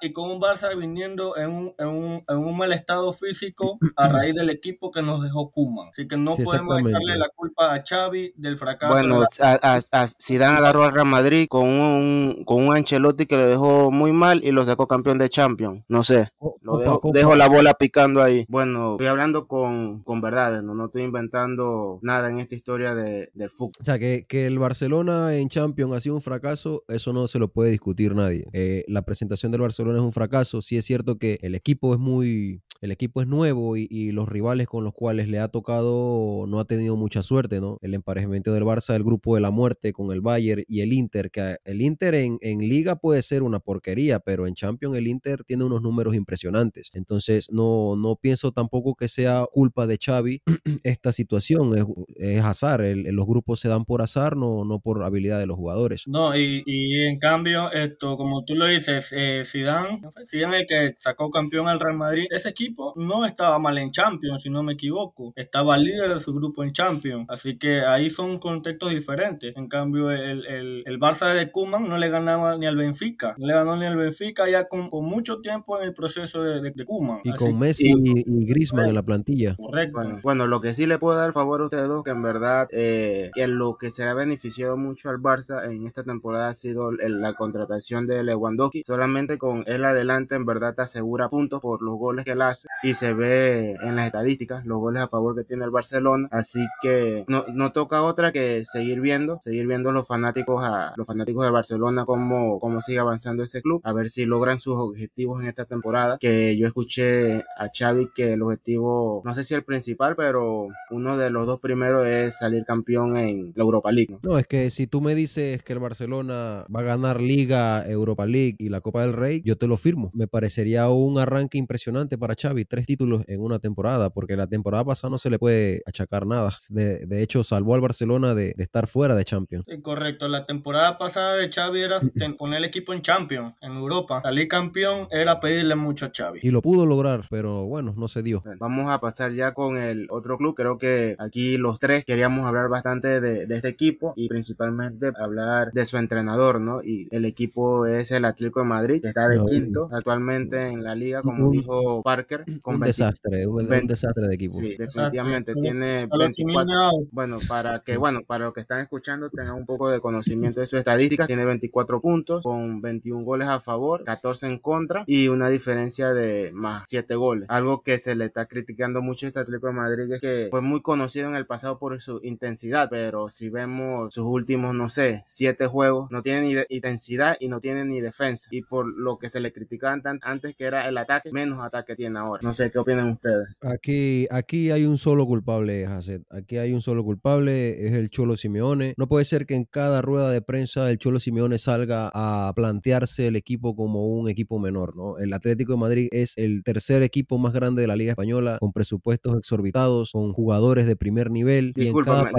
y 0.00 0.12
con 0.12 0.30
un 0.30 0.40
Barça 0.40 0.76
viniendo 0.76 1.36
en 1.36 1.50
un, 1.50 1.74
en, 1.78 1.88
un, 1.88 2.24
en 2.28 2.36
un, 2.36 2.56
mal 2.56 2.72
estado 2.72 3.12
físico 3.12 3.78
a 3.96 4.08
raíz 4.08 4.34
del 4.34 4.50
equipo 4.50 4.90
que 4.90 5.02
nos 5.02 5.22
dejó 5.22 5.50
Kuman. 5.50 5.88
Así 5.88 6.06
que 6.06 6.16
no 6.16 6.32
podemos 6.32 6.80
echarle 6.80 7.16
la 7.16 7.28
culpa 7.34 7.74
a 7.74 7.82
Xavi 7.82 8.34
del 8.36 8.58
fracaso. 8.58 8.92
Bueno, 8.92 9.22
a, 9.40 9.80
a, 9.92 10.06
Zidane 10.20 10.58
agarró 10.58 10.84
al 10.84 10.92
Real 10.92 11.06
Madrid 11.06 11.46
con 11.48 11.68
un, 11.68 12.42
con 12.44 12.66
un 12.66 12.74
Ancelotti 12.74 13.26
que 13.26 13.36
le 13.36 13.46
dejó 13.46 13.90
muy 13.90 14.12
mal 14.12 14.40
y 14.44 14.50
lo 14.50 14.64
sacó 14.64 14.86
campeón 14.86 15.18
de 15.18 15.28
Champions. 15.28 15.84
No 15.88 16.02
sé, 16.02 16.28
lo 16.62 16.78
dejo, 16.78 17.00
dejo 17.12 17.34
la 17.34 17.48
bola 17.48 17.74
picando 17.74 18.22
ahí. 18.22 18.44
Bueno, 18.48 18.92
estoy 18.92 19.06
hablando 19.06 19.46
con, 19.46 20.02
con 20.02 20.20
verdades, 20.20 20.62
¿no? 20.62 20.74
no 20.74 20.86
estoy 20.86 21.02
inventando 21.02 21.98
nada 22.02 22.28
en 22.28 22.40
esta 22.40 22.54
historia 22.54 22.94
de, 22.94 23.30
del 23.34 23.50
fútbol. 23.50 23.72
O 23.80 23.84
sea, 23.84 23.98
que, 23.98 24.24
que 24.28 24.46
el 24.46 24.58
Barcelona 24.58 25.34
en 25.34 25.48
Champions 25.48 25.92
ha 25.92 26.00
sido 26.00 26.14
un 26.14 26.22
fracaso, 26.22 26.84
eso 26.88 27.12
no 27.12 27.28
se 27.28 27.38
lo 27.38 27.48
puede 27.48 27.70
discutir 27.70 28.14
nadie. 28.20 28.44
Eh, 28.52 28.84
la 28.88 29.02
presentación 29.02 29.52
del 29.52 29.60
Barcelona 29.62 29.98
es 29.98 30.04
un 30.04 30.12
fracaso. 30.12 30.62
Sí 30.62 30.76
es 30.76 30.84
cierto 30.84 31.18
que 31.18 31.38
el 31.42 31.54
equipo 31.54 31.94
es 31.94 32.00
muy, 32.00 32.62
el 32.80 32.92
equipo 32.92 33.20
es 33.20 33.28
nuevo 33.28 33.76
y, 33.76 34.10
los 34.10 34.28
rivales 34.28 34.66
con 34.66 34.82
los 34.82 34.92
cuales 34.92 35.28
le 35.28 35.38
ha 35.38 35.48
tocado 35.48 36.46
no 36.48 36.58
ha 36.58 36.64
tenido 36.64 36.96
mucha 36.96 37.22
suerte, 37.22 37.60
¿no? 37.60 37.78
El 37.80 37.94
emparejamiento 37.94 38.52
del 38.52 38.64
Barça, 38.64 38.94
el 38.96 39.04
grupo 39.04 39.34
de 39.34 39.40
la 39.40 39.50
muerte 39.50 39.92
con 39.92 40.12
el 40.12 40.20
Bayern 40.20 40.64
y 40.66 40.80
el 40.80 40.92
Inter, 40.92 41.30
que 41.30 41.56
el 41.64 41.82
Inter 41.82 42.14
en, 42.14 42.38
Liga 42.42 42.96
puede 42.96 43.22
ser 43.22 43.42
una 43.42 43.60
porquería, 43.60 44.18
pero 44.20 44.46
en 44.46 44.54
Champions 44.54 44.96
el 44.96 45.06
Inter 45.06 45.44
tiene 45.44 45.64
unos 45.64 45.82
números 45.82 46.14
impresionantes. 46.14 46.90
Entonces, 46.94 47.50
no, 47.52 47.94
no 47.96 48.16
pienso 48.16 48.52
tampoco 48.52 48.94
que 48.96 49.08
sea 49.08 49.44
culpa 49.52 49.86
de 49.86 49.98
Xavi 50.04 50.42
esta 50.82 51.12
situación, 51.12 51.96
es, 52.16 52.42
azar, 52.42 52.80
los 52.80 53.26
grupos 53.26 53.60
se 53.60 53.68
dan 53.68 53.84
por 53.84 54.02
azar, 54.02 54.36
no, 54.36 54.64
no 54.64 54.80
por 54.80 55.02
habilidad 55.04 55.38
de 55.38 55.46
los 55.46 55.56
jugadores. 55.56 56.04
No, 56.06 56.36
y 56.36 56.62
en 57.06 57.18
cambio, 57.18 57.70
esto, 57.70 58.09
como 58.16 58.44
tú 58.44 58.54
lo 58.54 58.66
dices, 58.66 59.12
eh, 59.12 59.42
Zidane, 59.44 60.00
Zidane 60.26 60.60
el 60.60 60.66
que 60.66 60.94
sacó 60.98 61.30
campeón 61.30 61.68
al 61.68 61.80
Real 61.80 61.96
Madrid, 61.96 62.26
ese 62.30 62.48
equipo 62.48 62.92
no 62.96 63.24
estaba 63.24 63.58
mal 63.58 63.78
en 63.78 63.90
Champions, 63.90 64.42
si 64.42 64.50
no 64.50 64.62
me 64.62 64.74
equivoco. 64.74 65.32
Estaba 65.36 65.76
líder 65.78 66.14
de 66.14 66.20
su 66.20 66.34
grupo 66.34 66.64
en 66.64 66.72
Champions. 66.72 67.26
Así 67.28 67.58
que 67.58 67.82
ahí 67.82 68.10
son 68.10 68.38
contextos 68.38 68.90
diferentes. 68.90 69.56
En 69.56 69.68
cambio, 69.68 70.10
el, 70.10 70.46
el, 70.46 70.82
el 70.86 70.98
Barça 70.98 71.32
de 71.34 71.50
Kuman 71.50 71.88
no 71.88 71.98
le 71.98 72.08
ganaba 72.08 72.56
ni 72.56 72.66
al 72.66 72.76
Benfica. 72.76 73.34
No 73.38 73.46
le 73.46 73.54
ganó 73.54 73.76
ni 73.76 73.86
al 73.86 73.96
Benfica 73.96 74.48
ya 74.48 74.68
con, 74.68 74.90
con 74.90 75.04
mucho 75.04 75.40
tiempo 75.40 75.78
en 75.78 75.84
el 75.84 75.94
proceso 75.94 76.42
de, 76.42 76.60
de, 76.60 76.84
Kuman. 76.84 77.20
Y 77.24 77.32
con 77.32 77.58
Messi 77.58 77.92
y, 77.96 78.46
Griezmann 78.46 78.88
en 78.88 78.94
la 78.94 79.02
plantilla. 79.02 79.56
Correcto. 79.56 80.00
Bueno, 80.22 80.46
lo 80.46 80.60
que 80.60 80.74
sí 80.74 80.86
le 80.86 80.98
puedo 80.98 81.16
dar 81.16 81.28
el 81.28 81.32
favor 81.32 81.60
a 81.60 81.64
ustedes 81.64 81.88
dos, 81.88 82.04
que 82.04 82.10
en 82.10 82.22
verdad 82.22 82.68
eh, 82.72 83.30
que 83.34 83.46
lo 83.46 83.76
que 83.76 83.90
se 83.90 84.04
ha 84.04 84.14
beneficiado 84.14 84.76
mucho 84.76 85.10
al 85.10 85.18
Barça 85.18 85.70
en 85.70 85.86
esta 85.86 86.04
temporada 86.04 86.48
ha 86.48 86.54
sido 86.54 86.90
la 86.92 87.34
contratación 87.34 87.99
de 88.06 88.24
Lewandowski. 88.24 88.82
Solamente 88.84 89.38
con 89.38 89.64
él 89.66 89.84
adelante, 89.84 90.34
en 90.34 90.44
verdad 90.44 90.74
te 90.74 90.82
asegura 90.82 91.28
puntos 91.28 91.60
por 91.60 91.82
los 91.82 91.96
goles 91.96 92.24
que 92.24 92.32
él 92.32 92.42
hace 92.42 92.68
y 92.82 92.94
se 92.94 93.12
ve 93.12 93.74
en 93.82 93.96
las 93.96 94.06
estadísticas 94.06 94.64
los 94.64 94.78
goles 94.78 95.02
a 95.02 95.08
favor 95.08 95.36
que 95.36 95.44
tiene 95.44 95.64
el 95.64 95.70
Barcelona. 95.70 96.28
Así 96.30 96.64
que 96.82 97.24
no, 97.28 97.44
no 97.52 97.72
toca 97.72 98.02
otra 98.02 98.32
que 98.32 98.64
seguir 98.64 99.00
viendo, 99.00 99.38
seguir 99.40 99.66
viendo 99.66 99.92
los 99.92 100.06
fanáticos 100.06 100.62
a 100.64 100.92
los 100.96 101.06
fanáticos 101.06 101.44
de 101.44 101.50
Barcelona 101.50 102.04
cómo, 102.04 102.58
cómo 102.60 102.80
sigue 102.80 102.98
avanzando 102.98 103.42
ese 103.42 103.62
club, 103.62 103.80
a 103.84 103.92
ver 103.92 104.08
si 104.08 104.24
logran 104.24 104.58
sus 104.58 104.76
objetivos 104.76 105.42
en 105.42 105.48
esta 105.48 105.64
temporada. 105.64 106.18
Que 106.18 106.56
yo 106.56 106.66
escuché 106.66 107.44
a 107.56 107.68
Xavi 107.72 108.10
que 108.14 108.34
el 108.34 108.42
objetivo, 108.42 109.22
no 109.24 109.34
sé 109.34 109.44
si 109.44 109.54
el 109.54 109.64
principal, 109.64 110.16
pero 110.16 110.68
uno 110.90 111.16
de 111.16 111.30
los 111.30 111.46
dos 111.46 111.60
primeros 111.60 112.06
es 112.06 112.38
salir 112.38 112.64
campeón 112.64 113.16
en 113.16 113.52
la 113.54 113.62
Europa 113.62 113.92
League. 113.92 114.18
¿no? 114.22 114.38
es 114.38 114.46
que 114.46 114.70
si 114.70 114.86
tú 114.86 115.00
me 115.00 115.14
dices 115.14 115.62
que 115.62 115.72
el 115.72 115.78
Barcelona 115.78 116.64
va 116.74 116.80
a 116.80 116.84
ganar 116.84 117.20
Liga, 117.20 117.84
Europa 117.90 118.26
League 118.26 118.56
y 118.58 118.68
la 118.68 118.80
Copa 118.80 119.02
del 119.02 119.12
Rey, 119.12 119.42
yo 119.44 119.56
te 119.56 119.66
lo 119.66 119.76
firmo. 119.76 120.10
Me 120.14 120.26
parecería 120.26 120.88
un 120.88 121.18
arranque 121.18 121.58
impresionante 121.58 122.18
para 122.18 122.34
Xavi 122.40 122.64
tres 122.64 122.86
títulos 122.86 123.24
en 123.26 123.40
una 123.40 123.58
temporada, 123.58 124.10
porque 124.10 124.36
la 124.36 124.46
temporada 124.46 124.84
pasada 124.84 125.10
no 125.10 125.18
se 125.18 125.30
le 125.30 125.38
puede 125.38 125.82
achacar 125.86 126.26
nada. 126.26 126.52
De, 126.68 127.06
de 127.06 127.22
hecho, 127.22 127.44
salvó 127.44 127.74
al 127.74 127.80
Barcelona 127.80 128.34
de, 128.34 128.54
de, 128.56 128.62
estar 128.62 128.86
fuera 128.86 129.14
de 129.14 129.24
Champions. 129.24 129.64
correcto, 129.82 130.28
la 130.28 130.46
temporada 130.46 130.98
pasada 130.98 131.36
de 131.36 131.50
Xavi 131.50 131.80
era 131.80 132.00
poner 132.38 132.58
el 132.58 132.64
equipo 132.64 132.92
en 132.92 133.02
Champions, 133.02 133.54
en 133.60 133.72
Europa. 133.72 134.20
Salir 134.22 134.48
campeón 134.48 135.06
era 135.10 135.40
pedirle 135.40 135.74
mucho 135.74 136.06
a 136.06 136.12
Xavi. 136.14 136.40
Y 136.42 136.50
lo 136.50 136.62
pudo 136.62 136.86
lograr, 136.86 137.26
pero 137.30 137.64
bueno, 137.66 137.94
no 137.96 138.08
se 138.08 138.22
dio. 138.22 138.42
Vamos 138.58 138.90
a 138.90 139.00
pasar 139.00 139.32
ya 139.32 139.52
con 139.54 139.76
el 139.76 140.06
otro 140.10 140.36
club. 140.38 140.54
Creo 140.54 140.78
que 140.78 141.16
aquí 141.18 141.56
los 141.56 141.78
tres 141.78 142.04
queríamos 142.04 142.46
hablar 142.46 142.68
bastante 142.68 143.20
de, 143.20 143.46
de 143.46 143.56
este 143.56 143.68
equipo 143.68 144.12
y 144.16 144.28
principalmente 144.28 145.12
hablar 145.18 145.72
de 145.72 145.84
su 145.84 145.96
entrenador, 145.96 146.60
¿no? 146.60 146.82
Y 146.82 147.08
el 147.10 147.24
equipo 147.24 147.79
es 147.86 148.10
el 148.10 148.24
Atlético 148.24 148.60
de 148.60 148.66
Madrid, 148.66 149.02
que 149.02 149.08
está 149.08 149.28
de 149.28 149.44
quinto 149.44 149.88
actualmente 149.92 150.68
en 150.68 150.82
la 150.82 150.94
liga, 150.94 151.22
como 151.22 151.50
dijo 151.50 152.02
Parker 152.02 152.44
un 152.64 152.80
desastre, 152.80 153.46
un, 153.46 153.66
desastre 153.86 154.28
de 154.28 154.34
equipo. 154.34 154.54
Sí, 154.54 154.76
definitivamente 154.76 155.54
tiene 155.54 156.06
24. 156.06 156.70
Bueno, 157.10 157.38
para 157.48 157.80
que, 157.80 157.96
bueno, 157.96 158.20
para 158.26 158.44
los 158.46 158.54
que 158.54 158.60
están 158.60 158.80
escuchando 158.80 159.30
tengan 159.30 159.54
un 159.54 159.66
poco 159.66 159.90
de 159.90 160.00
conocimiento 160.00 160.60
de 160.60 160.66
sus 160.66 160.78
estadísticas, 160.78 161.26
tiene 161.26 161.44
24 161.44 162.00
puntos 162.00 162.42
con 162.42 162.80
21 162.80 163.24
goles 163.24 163.48
a 163.48 163.60
favor, 163.60 164.04
14 164.04 164.46
en 164.46 164.58
contra 164.58 165.04
y 165.06 165.28
una 165.28 165.48
diferencia 165.48 166.12
de 166.12 166.50
más 166.52 166.88
7 166.88 167.14
goles. 167.14 167.48
Algo 167.48 167.82
que 167.82 167.98
se 167.98 168.14
le 168.14 168.26
está 168.26 168.46
criticando 168.46 169.02
mucho 169.02 169.26
a 169.26 169.28
este 169.28 169.40
Atlético 169.40 169.68
de 169.68 169.72
Madrid 169.72 170.12
es 170.12 170.20
que 170.20 170.48
fue 170.50 170.60
muy 170.60 170.82
conocido 170.82 171.28
en 171.28 171.36
el 171.36 171.46
pasado 171.46 171.78
por 171.78 172.00
su 172.00 172.20
intensidad, 172.22 172.88
pero 172.90 173.28
si 173.28 173.48
vemos 173.48 174.14
sus 174.14 174.24
últimos, 174.24 174.74
no 174.74 174.88
sé, 174.88 175.22
7 175.26 175.66
juegos, 175.66 176.10
no 176.10 176.22
tiene 176.22 176.40
ni 176.42 176.54
intensidad 176.68 177.36
y 177.40 177.48
no 177.48 177.60
tiene 177.70 177.84
ni 177.84 178.00
defensa. 178.00 178.48
Y 178.50 178.62
por 178.62 178.86
lo 178.86 179.18
que 179.18 179.28
se 179.28 179.40
le 179.40 179.52
criticaban 179.52 180.02
antes 180.22 180.54
que 180.54 180.64
era 180.64 180.88
el 180.88 180.98
ataque, 180.98 181.30
menos 181.32 181.62
ataque 181.62 181.94
tiene 181.94 182.18
ahora. 182.18 182.40
No 182.42 182.52
sé 182.52 182.70
qué 182.70 182.78
opinan 182.78 183.10
ustedes. 183.10 183.56
Aquí, 183.62 184.26
aquí 184.30 184.70
hay 184.70 184.84
un 184.84 184.98
solo 184.98 185.26
culpable, 185.26 185.86
Jacet. 185.86 186.22
Aquí 186.30 186.58
hay 186.58 186.72
un 186.72 186.82
solo 186.82 187.04
culpable, 187.04 187.86
es 187.86 187.92
el 187.92 188.10
Cholo 188.10 188.36
Simeone. 188.36 188.94
No 188.96 189.08
puede 189.08 189.24
ser 189.24 189.46
que 189.46 189.54
en 189.54 189.64
cada 189.64 190.02
rueda 190.02 190.30
de 190.30 190.42
prensa 190.42 190.90
el 190.90 190.98
Cholo 190.98 191.20
Simeone 191.20 191.58
salga 191.58 192.10
a 192.12 192.52
plantearse 192.54 193.28
el 193.28 193.36
equipo 193.36 193.76
como 193.76 194.06
un 194.06 194.28
equipo 194.28 194.58
menor, 194.58 194.96
¿no? 194.96 195.18
El 195.18 195.32
Atlético 195.32 195.72
de 195.72 195.78
Madrid 195.78 196.08
es 196.10 196.36
el 196.36 196.62
tercer 196.64 197.02
equipo 197.02 197.38
más 197.38 197.52
grande 197.52 197.82
de 197.82 197.88
la 197.88 197.96
Liga 197.96 198.12
Española, 198.12 198.58
con 198.58 198.72
presupuestos 198.72 199.36
exorbitados, 199.36 200.12
con 200.12 200.32
jugadores 200.32 200.86
de 200.86 200.96
primer 200.96 201.30
nivel. 201.30 201.72
Discúlpame, 201.72 202.30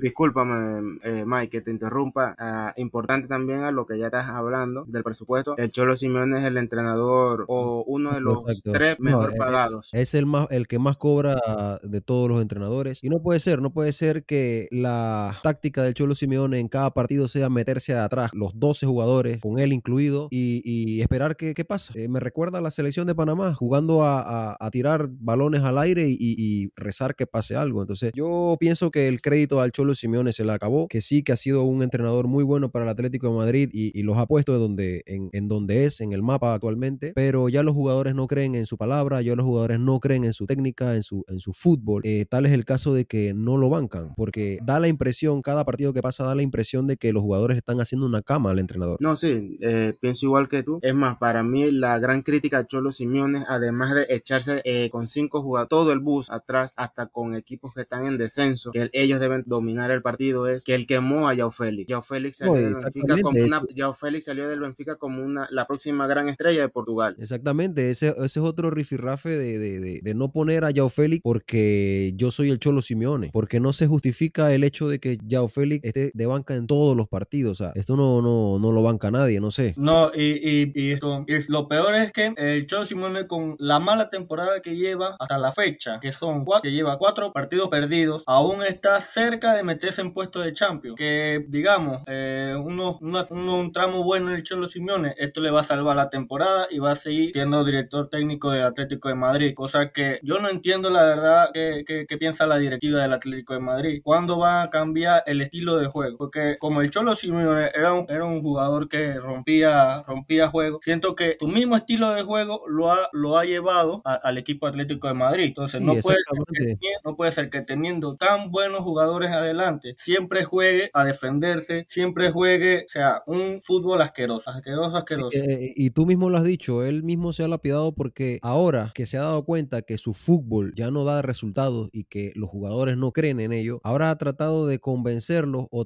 discúlpame 0.00 0.98
eh, 1.02 1.24
Mike, 1.26 1.50
que 1.50 1.60
te 1.60 1.70
interrumpa. 1.70 2.34
Ah, 2.38 2.72
importante 2.76 3.28
también 3.28 3.60
a 3.60 3.70
lo 3.70 3.86
que 3.86 3.98
ya 3.98 4.06
estás 4.06 4.26
hablando 4.28 4.75
del 4.86 5.02
presupuesto. 5.02 5.56
El 5.56 5.72
Cholo 5.72 5.96
Simeone 5.96 6.38
es 6.38 6.44
el 6.44 6.56
entrenador 6.56 7.44
o 7.48 7.84
uno 7.86 8.12
de 8.12 8.20
los 8.20 8.44
tres 8.62 8.96
mejor 8.98 9.32
eh, 9.32 10.00
es 10.00 10.14
el, 10.14 10.26
más, 10.26 10.48
el 10.50 10.66
que 10.66 10.78
más 10.78 10.96
cobra 10.96 11.36
de 11.82 12.00
todos 12.00 12.28
los 12.28 12.40
entrenadores. 12.40 13.02
Y 13.02 13.08
no 13.08 13.20
puede 13.22 13.40
ser, 13.40 13.60
no 13.60 13.72
puede 13.72 13.92
ser 13.92 14.24
que 14.24 14.68
la 14.70 15.36
táctica 15.42 15.82
del 15.82 15.94
Cholo 15.94 16.14
Simeone 16.14 16.58
en 16.58 16.68
cada 16.68 16.90
partido 16.92 17.28
sea 17.28 17.48
meterse 17.48 17.94
atrás 17.94 18.30
los 18.32 18.58
12 18.58 18.86
jugadores, 18.86 19.40
con 19.40 19.58
él 19.58 19.72
incluido, 19.72 20.28
y, 20.30 21.00
esperar 21.00 21.36
que, 21.36 21.54
qué 21.54 21.64
pasa. 21.64 21.92
Eh, 21.96 22.08
me 22.08 22.20
recuerda 22.20 22.58
a 22.58 22.60
la 22.60 22.70
selección 22.70 23.06
de 23.06 23.14
Panamá, 23.14 23.54
jugando 23.54 24.04
a, 24.04 24.56
tirar 24.72 25.08
balones 25.10 25.62
al 25.62 25.78
aire 25.78 26.06
y, 26.08 26.70
rezar 26.76 27.14
que 27.14 27.26
pase 27.26 27.56
algo. 27.56 27.82
Entonces, 27.82 28.12
yo 28.14 28.56
pienso 28.58 28.90
que 28.90 29.08
el 29.08 29.20
crédito 29.20 29.60
al 29.60 29.72
Cholo 29.72 29.94
Simeone 29.94 30.32
se 30.32 30.44
le 30.44 30.52
acabó, 30.52 30.88
que 30.88 31.00
sí 31.00 31.22
que 31.22 31.32
ha 31.32 31.36
sido 31.36 31.62
un 31.64 31.82
entrenador 31.82 32.26
muy 32.26 32.44
bueno 32.44 32.70
para 32.70 32.84
el 32.84 32.88
Atlético 32.90 33.28
de 33.28 33.36
Madrid 33.36 33.70
y, 33.72 34.02
los 34.06 34.18
ha 34.18 34.26
puesto 34.26 34.52
de 34.52 34.58
donde, 34.66 35.02
en, 35.06 35.30
en 35.32 35.48
donde 35.48 35.84
es, 35.84 36.00
en 36.00 36.12
el 36.12 36.22
mapa 36.22 36.54
actualmente, 36.54 37.12
pero 37.14 37.48
ya 37.48 37.62
los 37.62 37.74
jugadores 37.74 38.14
no 38.14 38.26
creen 38.26 38.54
en 38.54 38.66
su 38.66 38.76
palabra, 38.76 39.22
ya 39.22 39.36
los 39.36 39.46
jugadores 39.46 39.80
no 39.80 40.00
creen 40.00 40.24
en 40.24 40.32
su 40.32 40.46
técnica, 40.46 40.94
en 40.94 41.02
su, 41.02 41.24
en 41.28 41.40
su 41.40 41.52
fútbol. 41.52 42.02
Eh, 42.04 42.24
tal 42.28 42.46
es 42.46 42.52
el 42.52 42.64
caso 42.64 42.94
de 42.94 43.04
que 43.04 43.34
no 43.34 43.56
lo 43.56 43.68
bancan, 43.68 44.14
porque 44.16 44.58
da 44.64 44.80
la 44.80 44.88
impresión, 44.88 45.42
cada 45.42 45.64
partido 45.64 45.92
que 45.92 46.02
pasa 46.02 46.24
da 46.24 46.34
la 46.34 46.42
impresión 46.42 46.86
de 46.86 46.96
que 46.96 47.12
los 47.12 47.22
jugadores 47.22 47.56
están 47.56 47.80
haciendo 47.80 48.06
una 48.06 48.22
cama 48.22 48.50
al 48.50 48.58
entrenador. 48.58 48.98
No, 49.00 49.16
sí, 49.16 49.58
eh, 49.62 49.94
pienso 50.00 50.26
igual 50.26 50.48
que 50.48 50.62
tú. 50.62 50.78
Es 50.82 50.94
más, 50.94 51.18
para 51.18 51.42
mí 51.42 51.70
la 51.70 51.98
gran 51.98 52.22
crítica 52.22 52.58
a 52.58 52.66
Cholo 52.66 52.92
Simeone, 52.92 53.44
además 53.48 53.94
de 53.94 54.06
echarse 54.08 54.62
eh, 54.64 54.90
con 54.90 55.06
cinco 55.06 55.42
jugadores, 55.42 55.68
todo 55.68 55.92
el 55.92 56.00
bus 56.00 56.30
atrás, 56.30 56.74
hasta 56.76 57.06
con 57.06 57.34
equipos 57.34 57.74
que 57.74 57.82
están 57.82 58.06
en 58.06 58.18
descenso, 58.18 58.70
que 58.72 58.90
ellos 58.92 59.20
deben 59.20 59.44
dominar 59.46 59.90
el 59.90 60.02
partido, 60.02 60.48
es 60.48 60.64
que 60.64 60.74
el 60.74 60.86
quemó 60.86 61.28
a 61.28 61.34
Yao 61.34 61.50
Félix. 61.50 61.88
Yao 61.88 62.02
Félix 62.02 62.40
Benfica 62.40 63.16
como 63.22 63.42
una, 63.42 63.62
Félix 63.94 64.26
salió 64.26 64.45
del 64.46 64.60
Benfica 64.60 64.96
como 64.96 65.22
una, 65.22 65.48
la 65.50 65.66
próxima 65.66 66.06
gran 66.06 66.28
estrella 66.28 66.62
de 66.62 66.68
Portugal. 66.68 67.16
Exactamente, 67.18 67.90
ese, 67.90 68.08
ese 68.08 68.24
es 68.24 68.36
otro 68.38 68.70
rifirrafe 68.70 69.30
de, 69.30 69.58
de, 69.58 70.00
de, 70.02 70.14
no 70.14 70.32
poner 70.32 70.64
a 70.64 70.70
Yao 70.70 70.88
Félix 70.88 71.22
porque 71.22 72.12
yo 72.16 72.30
soy 72.30 72.50
el 72.50 72.58
Cholo 72.58 72.80
Simeone, 72.80 73.30
porque 73.32 73.60
no 73.60 73.72
se 73.72 73.86
justifica 73.86 74.52
el 74.52 74.64
hecho 74.64 74.88
de 74.88 74.98
que 74.98 75.18
Yao 75.24 75.48
Félix 75.48 75.84
esté 75.84 76.10
de 76.14 76.26
banca 76.26 76.54
en 76.54 76.66
todos 76.66 76.96
los 76.96 77.08
partidos. 77.08 77.60
O 77.60 77.64
sea, 77.64 77.72
esto 77.74 77.96
no, 77.96 78.22
no, 78.22 78.58
no 78.58 78.72
lo 78.72 78.82
banca 78.82 79.10
nadie, 79.10 79.40
no 79.40 79.50
sé. 79.50 79.74
No, 79.76 80.10
y, 80.14 80.72
y, 80.74 80.92
esto, 80.92 81.24
lo 81.48 81.68
peor 81.68 81.94
es 81.94 82.12
que 82.12 82.32
el 82.36 82.66
Cholo 82.66 82.86
Simeone 82.86 83.26
con 83.26 83.56
la 83.58 83.78
mala 83.78 84.08
temporada 84.08 84.60
que 84.62 84.76
lleva 84.76 85.16
hasta 85.18 85.38
la 85.38 85.52
fecha, 85.52 85.98
que 86.00 86.12
son 86.12 86.44
cuatro, 86.44 86.62
que 86.62 86.74
lleva 86.74 86.98
cuatro 86.98 87.32
partidos 87.32 87.68
perdidos, 87.68 88.22
aún 88.26 88.62
está 88.62 89.00
cerca 89.00 89.54
de 89.54 89.62
meterse 89.62 90.00
en 90.00 90.12
puesto 90.12 90.40
de 90.40 90.52
Champions. 90.52 90.96
Que 90.96 91.44
digamos, 91.48 92.02
eh, 92.06 92.54
uno, 92.58 92.98
un 93.00 93.72
tramo 93.72 94.02
bueno 94.02 94.35
el 94.36 94.42
Cholo 94.42 94.68
Simeone, 94.68 95.14
esto 95.18 95.40
le 95.40 95.50
va 95.50 95.60
a 95.60 95.64
salvar 95.64 95.96
la 95.96 96.10
temporada 96.10 96.66
y 96.70 96.78
va 96.78 96.92
a 96.92 96.96
seguir 96.96 97.32
siendo 97.32 97.64
director 97.64 98.08
técnico 98.08 98.50
del 98.50 98.64
Atlético 98.64 99.08
de 99.08 99.14
Madrid, 99.14 99.54
cosa 99.54 99.90
que 99.90 100.20
yo 100.22 100.38
no 100.38 100.48
entiendo 100.48 100.90
la 100.90 101.04
verdad 101.04 101.48
que, 101.52 101.84
que, 101.86 102.16
piensa 102.16 102.46
la 102.46 102.56
directiva 102.56 103.02
del 103.02 103.12
Atlético 103.12 103.52
de 103.52 103.60
Madrid. 103.60 104.00
¿Cuándo 104.02 104.38
va 104.38 104.62
a 104.62 104.70
cambiar 104.70 105.22
el 105.26 105.42
estilo 105.42 105.76
de 105.76 105.86
juego? 105.86 106.16
Porque 106.16 106.56
como 106.58 106.80
el 106.80 106.90
Cholo 106.90 107.14
Simeone 107.14 107.70
era 107.74 107.92
un, 107.92 108.06
era 108.08 108.24
un 108.24 108.40
jugador 108.40 108.88
que 108.88 109.14
rompía, 109.14 110.02
rompía 110.06 110.48
juego, 110.48 110.78
siento 110.82 111.14
que 111.14 111.36
su 111.38 111.46
mismo 111.46 111.76
estilo 111.76 112.10
de 112.12 112.22
juego 112.22 112.62
lo 112.68 112.92
ha, 112.92 113.08
lo 113.12 113.38
ha 113.38 113.44
llevado 113.44 114.02
al 114.04 114.38
equipo 114.38 114.66
Atlético 114.66 115.08
de 115.08 115.14
Madrid. 115.14 115.44
Entonces 115.44 115.80
no, 115.80 115.92
puede 115.92 116.18
ser 116.28 116.76
que, 116.78 116.78
no 117.04 117.16
puede 117.16 117.32
ser 117.32 117.50
que 117.50 117.60
teniendo 117.62 118.16
tan 118.16 118.50
buenos 118.50 118.80
jugadores 118.82 119.30
adelante, 119.30 119.94
siempre 119.98 120.44
juegue 120.44 120.90
a 120.92 121.04
defenderse, 121.04 121.86
siempre 121.88 122.30
juegue, 122.30 122.84
o 122.84 122.88
sea, 122.88 123.22
un 123.26 123.60
fútbol 123.62 124.02
asqueroso, 124.02 124.25
asqueroso, 124.46 124.96
asqueroso. 124.96 125.30
Eh, 125.32 125.72
y 125.76 125.90
tú 125.90 126.06
mismo 126.06 126.30
lo 126.30 126.38
has 126.38 126.44
dicho, 126.44 126.84
él 126.84 127.02
mismo 127.02 127.32
se 127.32 127.44
ha 127.44 127.48
lapidado 127.48 127.94
porque 127.94 128.38
ahora 128.42 128.92
que 128.94 129.06
se 129.06 129.18
ha 129.18 129.22
dado 129.22 129.44
cuenta 129.44 129.82
que 129.82 129.98
su 129.98 130.14
fútbol 130.14 130.72
ya 130.74 130.90
no 130.90 131.04
da 131.04 131.22
resultados 131.22 131.88
y 131.92 132.04
que 132.04 132.32
los 132.34 132.50
jugadores 132.50 132.96
no 132.96 133.12
creen 133.12 133.40
en 133.40 133.52
ello, 133.52 133.80
ahora 133.84 134.10
ha 134.10 134.18
tratado 134.18 134.66
de 134.66 134.78
convencerlos 134.78 135.66
o, 135.70 135.84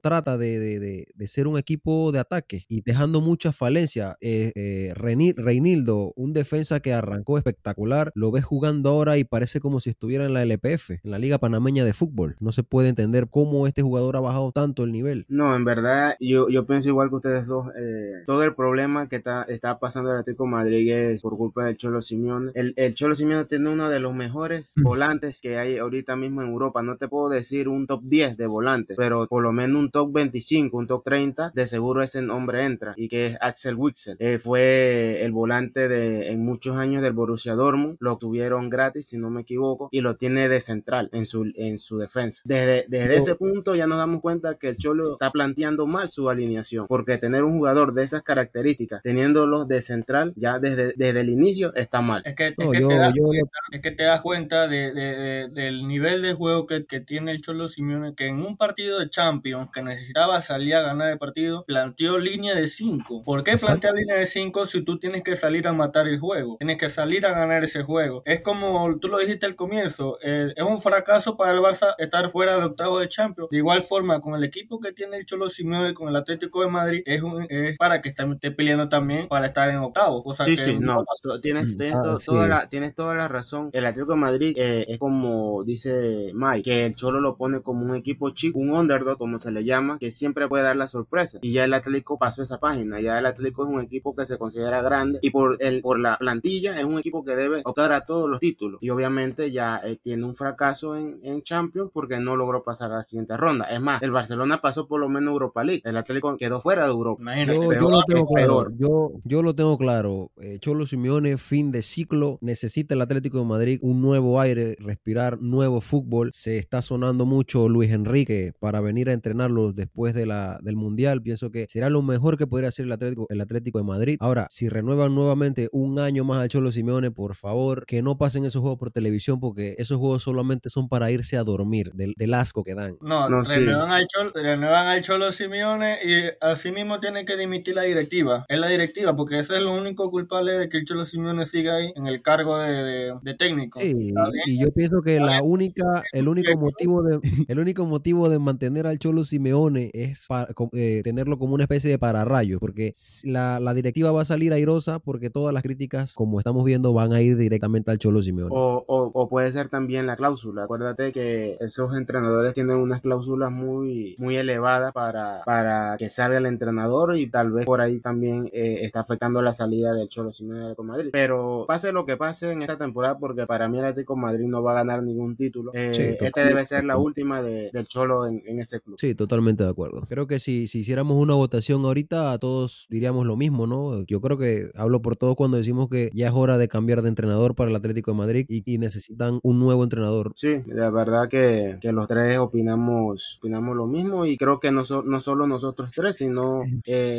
trata 0.00 0.38
de, 0.38 1.06
ser 1.26 1.46
un 1.46 1.58
equipo 1.58 2.12
de 2.12 2.18
ataque 2.18 2.64
y 2.68 2.82
dejando 2.82 3.20
muchas 3.20 3.56
falencias. 3.56 4.16
Eh, 4.20 4.52
eh, 4.54 4.92
Reinildo, 4.94 6.12
un 6.16 6.32
defensa 6.32 6.80
que 6.80 6.92
arrancó 6.92 7.38
espectacular, 7.38 8.12
lo 8.14 8.30
ves 8.30 8.44
jugando 8.44 8.90
ahora 8.90 9.18
y 9.18 9.24
parece 9.24 9.60
como 9.60 9.80
si 9.80 9.90
estuviera 9.90 10.24
en 10.24 10.34
la 10.34 10.42
LPF, 10.42 10.90
en 11.02 11.10
la 11.10 11.18
Liga 11.18 11.38
Panameña 11.38 11.84
de 11.84 11.92
Fútbol. 11.92 12.36
No 12.40 12.52
se 12.52 12.62
puede 12.62 12.88
entender 12.88 13.28
cómo 13.28 13.66
este 13.66 13.82
jugador 13.82 14.16
ha 14.16 14.20
bajado 14.20 14.52
tanto 14.52 14.84
el 14.84 14.92
nivel. 14.92 15.26
No, 15.28 15.54
en 15.54 15.64
verdad, 15.64 16.16
yo, 16.20 16.48
yo 16.48 16.66
pienso 16.66 16.88
igual 16.88 17.08
que 17.08 17.16
ustedes 17.16 17.46
dos. 17.46 17.68
Eh, 17.82 18.22
todo 18.26 18.44
el 18.44 18.54
problema 18.54 19.08
que 19.08 19.16
está, 19.16 19.42
está 19.44 19.78
pasando 19.78 20.10
el 20.10 20.18
Atlético 20.18 20.46
Madrid 20.46 20.92
es 20.92 21.22
por 21.22 21.36
culpa 21.36 21.64
del 21.64 21.76
Cholo 21.76 22.00
Simeone. 22.00 22.52
El, 22.54 22.74
el 22.76 22.94
Cholo 22.94 23.14
Simeone 23.14 23.44
tiene 23.46 23.68
uno 23.68 23.90
de 23.90 24.00
los 24.00 24.14
mejores 24.14 24.72
mm. 24.76 24.82
volantes 24.82 25.40
que 25.40 25.58
hay 25.58 25.78
ahorita 25.78 26.16
mismo 26.16 26.42
en 26.42 26.48
Europa. 26.48 26.82
No 26.82 26.96
te 26.96 27.08
puedo 27.08 27.28
decir 27.28 27.68
un 27.68 27.86
top 27.86 28.02
10 28.04 28.36
de 28.36 28.46
volantes, 28.46 28.96
pero 28.96 29.26
por 29.26 29.42
lo 29.42 29.52
menos 29.52 29.80
un 29.80 29.90
top 29.90 30.12
25, 30.12 30.76
un 30.76 30.86
top 30.86 31.02
30, 31.04 31.52
de 31.54 31.66
seguro 31.66 32.02
ese 32.02 32.22
nombre 32.22 32.64
entra. 32.64 32.94
Y 32.96 33.08
que 33.08 33.26
es 33.26 33.38
Axel 33.40 33.74
Witsel. 33.76 34.16
Eh, 34.18 34.38
fue 34.38 35.24
el 35.24 35.32
volante 35.32 35.88
de 35.88 36.30
en 36.30 36.44
muchos 36.44 36.76
años 36.76 37.02
del 37.02 37.12
Borussia 37.12 37.54
Dortmund. 37.54 37.96
Lo 38.00 38.16
tuvieron 38.18 38.68
gratis, 38.68 39.06
si 39.06 39.18
no 39.18 39.30
me 39.30 39.42
equivoco, 39.42 39.88
y 39.90 40.00
lo 40.00 40.16
tiene 40.16 40.48
de 40.48 40.60
central 40.60 41.08
en 41.12 41.26
su, 41.26 41.50
en 41.54 41.78
su 41.78 41.98
defensa. 41.98 42.42
Desde, 42.44 42.84
desde 42.88 43.16
ese 43.16 43.34
punto 43.34 43.74
ya 43.74 43.86
nos 43.86 43.98
damos 43.98 44.20
cuenta 44.20 44.54
que 44.54 44.68
el 44.68 44.76
Cholo 44.76 45.12
está 45.12 45.30
planteando 45.30 45.86
mal 45.86 46.08
su 46.08 46.28
alineación, 46.28 46.86
porque 46.88 47.18
tener 47.18 47.44
un 47.44 47.52
jugador 47.52 47.71
de 47.72 48.02
esas 48.02 48.22
características, 48.22 49.02
teniéndolo 49.02 49.64
de 49.64 49.80
central, 49.80 50.32
ya 50.36 50.58
desde, 50.58 50.92
desde 50.96 51.20
el 51.20 51.30
inicio 51.30 51.74
está 51.74 52.00
mal. 52.00 52.22
Es 52.24 52.34
que, 52.34 52.48
es 52.48 52.54
que, 52.56 52.78
te, 52.78 52.96
das 52.96 53.14
cuenta, 53.14 53.58
es 53.72 53.82
que 53.82 53.90
te 53.90 54.02
das 54.04 54.20
cuenta 54.20 54.68
de, 54.68 54.92
de, 54.92 55.48
del 55.50 55.86
nivel 55.86 56.22
de 56.22 56.34
juego 56.34 56.66
que, 56.66 56.84
que, 56.84 57.00
tiene 57.00 57.32
el 57.32 57.40
Cholo 57.40 57.68
Simeone, 57.68 58.14
que 58.14 58.26
en 58.26 58.40
un 58.40 58.56
partido 58.56 59.00
de 59.00 59.10
Champions 59.10 59.70
que 59.72 59.82
necesitaba 59.82 60.40
salir 60.42 60.74
a 60.74 60.82
ganar 60.82 61.10
el 61.10 61.18
partido, 61.18 61.64
planteó 61.66 62.18
línea 62.18 62.54
de 62.54 62.68
5. 62.68 63.22
¿Por 63.24 63.42
qué 63.42 63.56
plantea 63.56 63.92
línea 63.92 64.16
de 64.16 64.26
5 64.26 64.66
si 64.66 64.82
tú 64.82 64.98
tienes 64.98 65.22
que 65.22 65.36
salir 65.36 65.66
a 65.66 65.72
matar 65.72 66.06
el 66.06 66.20
juego? 66.20 66.56
Tienes 66.58 66.78
que 66.78 66.90
salir 66.90 67.26
a 67.26 67.32
ganar 67.32 67.64
ese 67.64 67.82
juego. 67.82 68.22
Es 68.24 68.42
como 68.42 68.98
tú 68.98 69.08
lo 69.08 69.18
dijiste 69.18 69.46
al 69.46 69.56
comienzo, 69.56 70.18
eh, 70.22 70.52
es 70.54 70.64
un 70.64 70.80
fracaso 70.80 71.36
para 71.36 71.52
el 71.52 71.60
Barça 71.60 71.94
estar 71.98 72.28
fuera 72.30 72.56
de 72.58 72.64
octavo 72.64 72.98
de 72.98 73.08
Champions. 73.08 73.50
De 73.50 73.58
igual 73.58 73.82
forma, 73.82 74.20
con 74.20 74.34
el 74.34 74.44
equipo 74.44 74.80
que 74.80 74.92
tiene 74.92 75.16
el 75.16 75.26
Cholo 75.26 75.48
Simeone, 75.48 75.94
con 75.94 76.08
el 76.08 76.16
Atlético 76.16 76.62
de 76.62 76.68
Madrid, 76.68 77.02
es, 77.06 77.22
es 77.66 77.78
para 77.78 78.00
que 78.00 78.10
esté 78.10 78.50
peleando 78.50 78.88
también 78.88 79.28
para 79.28 79.46
estar 79.46 79.68
en 79.68 79.76
octavo. 79.76 80.24
sí, 80.44 80.56
sí, 80.56 80.78
no, 80.78 81.04
tienes, 81.40 81.66
ah, 81.94 82.18
toda 82.24 82.48
la, 82.48 82.68
tienes 82.68 82.94
toda 82.94 83.14
la 83.14 83.28
razón. 83.28 83.70
El 83.72 83.86
Atlético 83.86 84.12
de 84.12 84.18
Madrid 84.18 84.54
eh, 84.56 84.84
es 84.88 84.98
como 84.98 85.64
dice 85.64 86.32
Mike, 86.34 86.62
que 86.62 86.86
el 86.86 86.96
Cholo 86.96 87.20
lo 87.20 87.36
pone 87.36 87.60
como 87.62 87.84
un 87.84 87.96
equipo 87.96 88.30
chico, 88.30 88.58
un 88.58 88.70
underdog, 88.70 89.18
como 89.18 89.38
se 89.38 89.52
le 89.52 89.64
llama, 89.64 89.98
que 89.98 90.10
siempre 90.10 90.48
puede 90.48 90.64
dar 90.64 90.76
la 90.76 90.88
sorpresa. 90.88 91.38
Y 91.42 91.52
ya 91.52 91.64
el 91.64 91.74
Atlético 91.74 92.18
pasó 92.18 92.42
esa 92.42 92.58
página. 92.58 93.00
Ya 93.00 93.18
el 93.18 93.26
Atlético 93.26 93.64
es 93.64 93.70
un 93.70 93.80
equipo 93.80 94.14
que 94.14 94.26
se 94.26 94.38
considera 94.38 94.82
grande 94.82 95.18
y 95.22 95.30
por, 95.30 95.56
el, 95.60 95.80
por 95.80 95.98
la 95.98 96.16
plantilla 96.18 96.78
es 96.78 96.84
un 96.84 96.98
equipo 96.98 97.24
que 97.24 97.36
debe 97.36 97.62
optar 97.64 97.92
a 97.92 98.04
todos 98.04 98.28
los 98.28 98.40
títulos. 98.40 98.78
Y 98.82 98.90
obviamente 98.90 99.50
ya 99.50 99.80
eh, 99.84 99.98
tiene 100.02 100.24
un 100.24 100.34
fracaso 100.34 100.96
en, 100.96 101.20
en 101.22 101.42
Champions 101.42 101.90
porque 101.92 102.18
no 102.18 102.36
logró 102.36 102.62
pasar 102.62 102.92
a 102.92 102.96
la 102.96 103.02
siguiente 103.02 103.36
ronda. 103.36 103.66
Es 103.66 103.80
más, 103.80 104.02
el 104.02 104.10
Barcelona 104.10 104.60
pasó 104.60 104.86
por 104.86 105.00
lo 105.00 105.08
menos 105.08 105.32
Europa 105.32 105.64
League. 105.64 105.82
El 105.84 105.96
Atlético 105.96 106.36
quedó 106.36 106.60
fuera 106.60 106.84
de 106.84 106.90
Europa. 106.90 107.22
Yo, 107.54 107.72
yo, 107.72 107.90
lo 107.90 108.02
tengo 108.06 108.26
claro. 108.26 108.66
Yo, 108.78 109.12
yo, 109.24 109.42
lo 109.42 109.54
tengo 109.54 109.78
claro. 109.78 110.30
Eh, 110.40 110.58
Cholo 110.60 110.86
Simeone, 110.86 111.36
fin 111.36 111.70
de 111.70 111.82
ciclo. 111.82 112.38
Necesita 112.40 112.94
el 112.94 113.02
Atlético 113.02 113.38
de 113.38 113.44
Madrid 113.44 113.78
un 113.82 114.00
nuevo 114.00 114.40
aire, 114.40 114.76
respirar 114.78 115.40
nuevo 115.40 115.80
fútbol. 115.80 116.30
Se 116.32 116.58
está 116.58 116.82
sonando 116.82 117.26
mucho 117.26 117.68
Luis 117.68 117.90
Enrique 117.90 118.52
para 118.58 118.80
venir 118.80 119.08
a 119.08 119.12
entrenarlos 119.12 119.74
después 119.74 120.14
de 120.14 120.26
la, 120.26 120.58
del 120.62 120.76
Mundial. 120.76 121.22
Pienso 121.22 121.50
que 121.50 121.66
será 121.68 121.90
lo 121.90 122.02
mejor 122.02 122.38
que 122.38 122.46
podría 122.46 122.68
hacer 122.68 122.86
el 122.86 122.92
Atlético, 122.92 123.26
el 123.28 123.40
Atlético 123.40 123.78
de 123.78 123.84
Madrid. 123.84 124.16
Ahora, 124.20 124.46
si 124.50 124.68
renuevan 124.68 125.14
nuevamente 125.14 125.68
un 125.72 125.98
año 125.98 126.24
más 126.24 126.38
al 126.38 126.48
Cholo 126.48 126.72
Simeone, 126.72 127.10
por 127.10 127.34
favor, 127.34 127.86
que 127.86 128.02
no 128.02 128.18
pasen 128.18 128.44
esos 128.44 128.60
juegos 128.60 128.78
por 128.78 128.90
televisión 128.90 129.40
porque 129.40 129.74
esos 129.78 129.98
juegos 129.98 130.22
solamente 130.22 130.70
son 130.70 130.88
para 130.88 131.10
irse 131.10 131.36
a 131.36 131.44
dormir 131.44 131.92
del, 131.94 132.34
asco 132.34 132.64
que 132.64 132.74
dan. 132.74 132.96
No, 133.00 133.28
no 133.28 133.42
renuevan, 133.42 133.90
al 133.90 134.06
Cholo, 134.06 134.32
renuevan 134.34 134.86
al 134.86 135.02
Cholo 135.02 135.32
Simeone 135.32 135.98
y 136.04 136.30
así 136.40 136.72
mismo 136.72 137.00
tiene 137.00 137.24
que 137.24 137.36
dimitir 137.42 137.74
la 137.74 137.82
directiva. 137.82 138.44
Es 138.48 138.58
la 138.58 138.68
directiva 138.68 139.14
porque 139.14 139.38
ese 139.38 139.56
es 139.56 139.62
lo 139.62 139.74
único 139.74 140.10
culpable 140.10 140.52
de 140.52 140.68
que 140.68 140.78
el 140.78 140.84
Cholo 140.84 141.04
Simeone 141.04 141.44
siga 141.44 141.76
ahí 141.76 141.92
en 141.94 142.06
el 142.06 142.22
cargo 142.22 142.58
de, 142.58 143.14
de, 143.20 143.34
técnico. 143.34 143.80
Sí, 143.80 144.12
y 144.46 144.60
yo 144.60 144.68
pienso 144.72 145.02
que 145.02 145.20
la 145.20 145.42
única, 145.42 146.02
el 146.12 146.28
único 146.28 146.56
motivo 146.58 147.02
de, 147.02 147.20
el 147.48 147.58
único 147.58 147.84
motivo 147.84 148.28
de 148.28 148.38
mantener 148.38 148.86
al 148.86 148.98
Cholo 148.98 149.24
Simeone 149.24 149.90
es 149.92 150.26
para, 150.28 150.48
eh, 150.72 151.02
tenerlo 151.04 151.38
como 151.38 151.54
una 151.54 151.64
especie 151.64 151.90
de 151.90 151.98
pararrayo, 151.98 152.58
porque 152.58 152.92
la, 153.24 153.60
la, 153.60 153.74
directiva 153.74 154.12
va 154.12 154.22
a 154.22 154.24
salir 154.24 154.52
airosa 154.52 154.98
porque 154.98 155.30
todas 155.30 155.52
las 155.52 155.62
críticas, 155.62 156.14
como 156.14 156.38
estamos 156.38 156.64
viendo, 156.64 156.92
van 156.92 157.12
a 157.12 157.20
ir 157.20 157.36
directamente 157.36 157.90
al 157.90 157.98
Cholo 157.98 158.22
Simeone. 158.22 158.50
O, 158.52 158.84
o, 158.86 159.10
o 159.14 159.28
puede 159.28 159.50
ser 159.52 159.68
también 159.68 160.06
la 160.06 160.16
cláusula. 160.16 160.64
Acuérdate 160.64 161.12
que 161.12 161.56
esos 161.60 161.96
entrenadores 161.96 162.54
tienen 162.54 162.76
unas 162.76 163.00
cláusulas 163.00 163.50
muy, 163.50 164.16
muy 164.18 164.36
elevadas 164.36 164.92
para, 164.92 165.42
para 165.44 165.96
que 165.98 166.08
salga 166.08 166.38
el 166.38 166.46
entrenador 166.46 167.16
y 167.16 167.21
tal 167.30 167.52
vez 167.52 167.64
por 167.64 167.80
ahí 167.80 168.00
también 168.00 168.48
eh, 168.52 168.80
está 168.82 169.00
afectando 169.00 169.42
la 169.42 169.52
salida 169.52 169.94
del 169.94 170.08
Cholo 170.08 170.30
Simeone 170.30 170.68
de 170.68 170.82
Madrid. 170.82 171.10
Pero 171.12 171.64
pase 171.66 171.92
lo 171.92 172.04
que 172.04 172.16
pase 172.16 172.52
en 172.52 172.62
esta 172.62 172.78
temporada, 172.78 173.18
porque 173.18 173.46
para 173.46 173.68
mí 173.68 173.78
el 173.78 173.84
Atlético 173.84 174.16
Madrid 174.16 174.46
no 174.46 174.62
va 174.62 174.72
a 174.72 174.74
ganar 174.74 175.02
ningún 175.02 175.36
título. 175.36 175.72
Eh, 175.74 175.90
este 175.92 176.44
debe 176.44 176.64
ser 176.64 176.84
la 176.84 176.96
última 176.96 177.42
de, 177.42 177.70
del 177.72 177.86
Cholo 177.86 178.26
en, 178.26 178.42
en, 178.46 178.58
ese 178.58 178.80
club. 178.80 178.96
Sí, 178.98 179.14
totalmente 179.14 179.64
de 179.64 179.70
acuerdo. 179.70 180.02
Creo 180.08 180.26
que 180.26 180.38
si, 180.38 180.66
si 180.66 180.80
hiciéramos 180.80 181.16
una 181.16 181.34
votación 181.34 181.84
ahorita, 181.84 182.36
todos 182.38 182.86
diríamos 182.90 183.26
lo 183.26 183.36
mismo, 183.36 183.66
¿no? 183.66 184.02
Yo 184.04 184.20
creo 184.20 184.38
que 184.38 184.70
hablo 184.74 185.02
por 185.02 185.16
todos 185.16 185.36
cuando 185.36 185.56
decimos 185.56 185.88
que 185.88 186.10
ya 186.14 186.28
es 186.28 186.34
hora 186.34 186.58
de 186.58 186.68
cambiar 186.68 187.02
de 187.02 187.08
entrenador 187.08 187.54
para 187.54 187.70
el 187.70 187.76
Atlético 187.76 188.12
de 188.12 188.18
Madrid 188.18 188.46
y, 188.48 188.62
y 188.64 188.78
necesitan 188.78 189.40
un 189.42 189.58
nuevo 189.58 189.84
entrenador. 189.84 190.32
Sí, 190.36 190.62
de 190.66 190.90
verdad 190.90 191.28
que, 191.28 191.78
que, 191.80 191.92
los 191.92 192.06
tres 192.06 192.38
opinamos, 192.38 193.38
opinamos 193.38 193.76
lo 193.76 193.86
mismo 193.86 194.26
y 194.26 194.36
creo 194.36 194.60
que 194.60 194.70
no, 194.70 194.82
no 195.04 195.20
solo 195.20 195.46
nosotros 195.46 195.90
tres, 195.94 196.16
sino 196.16 196.60
eh, 196.86 197.11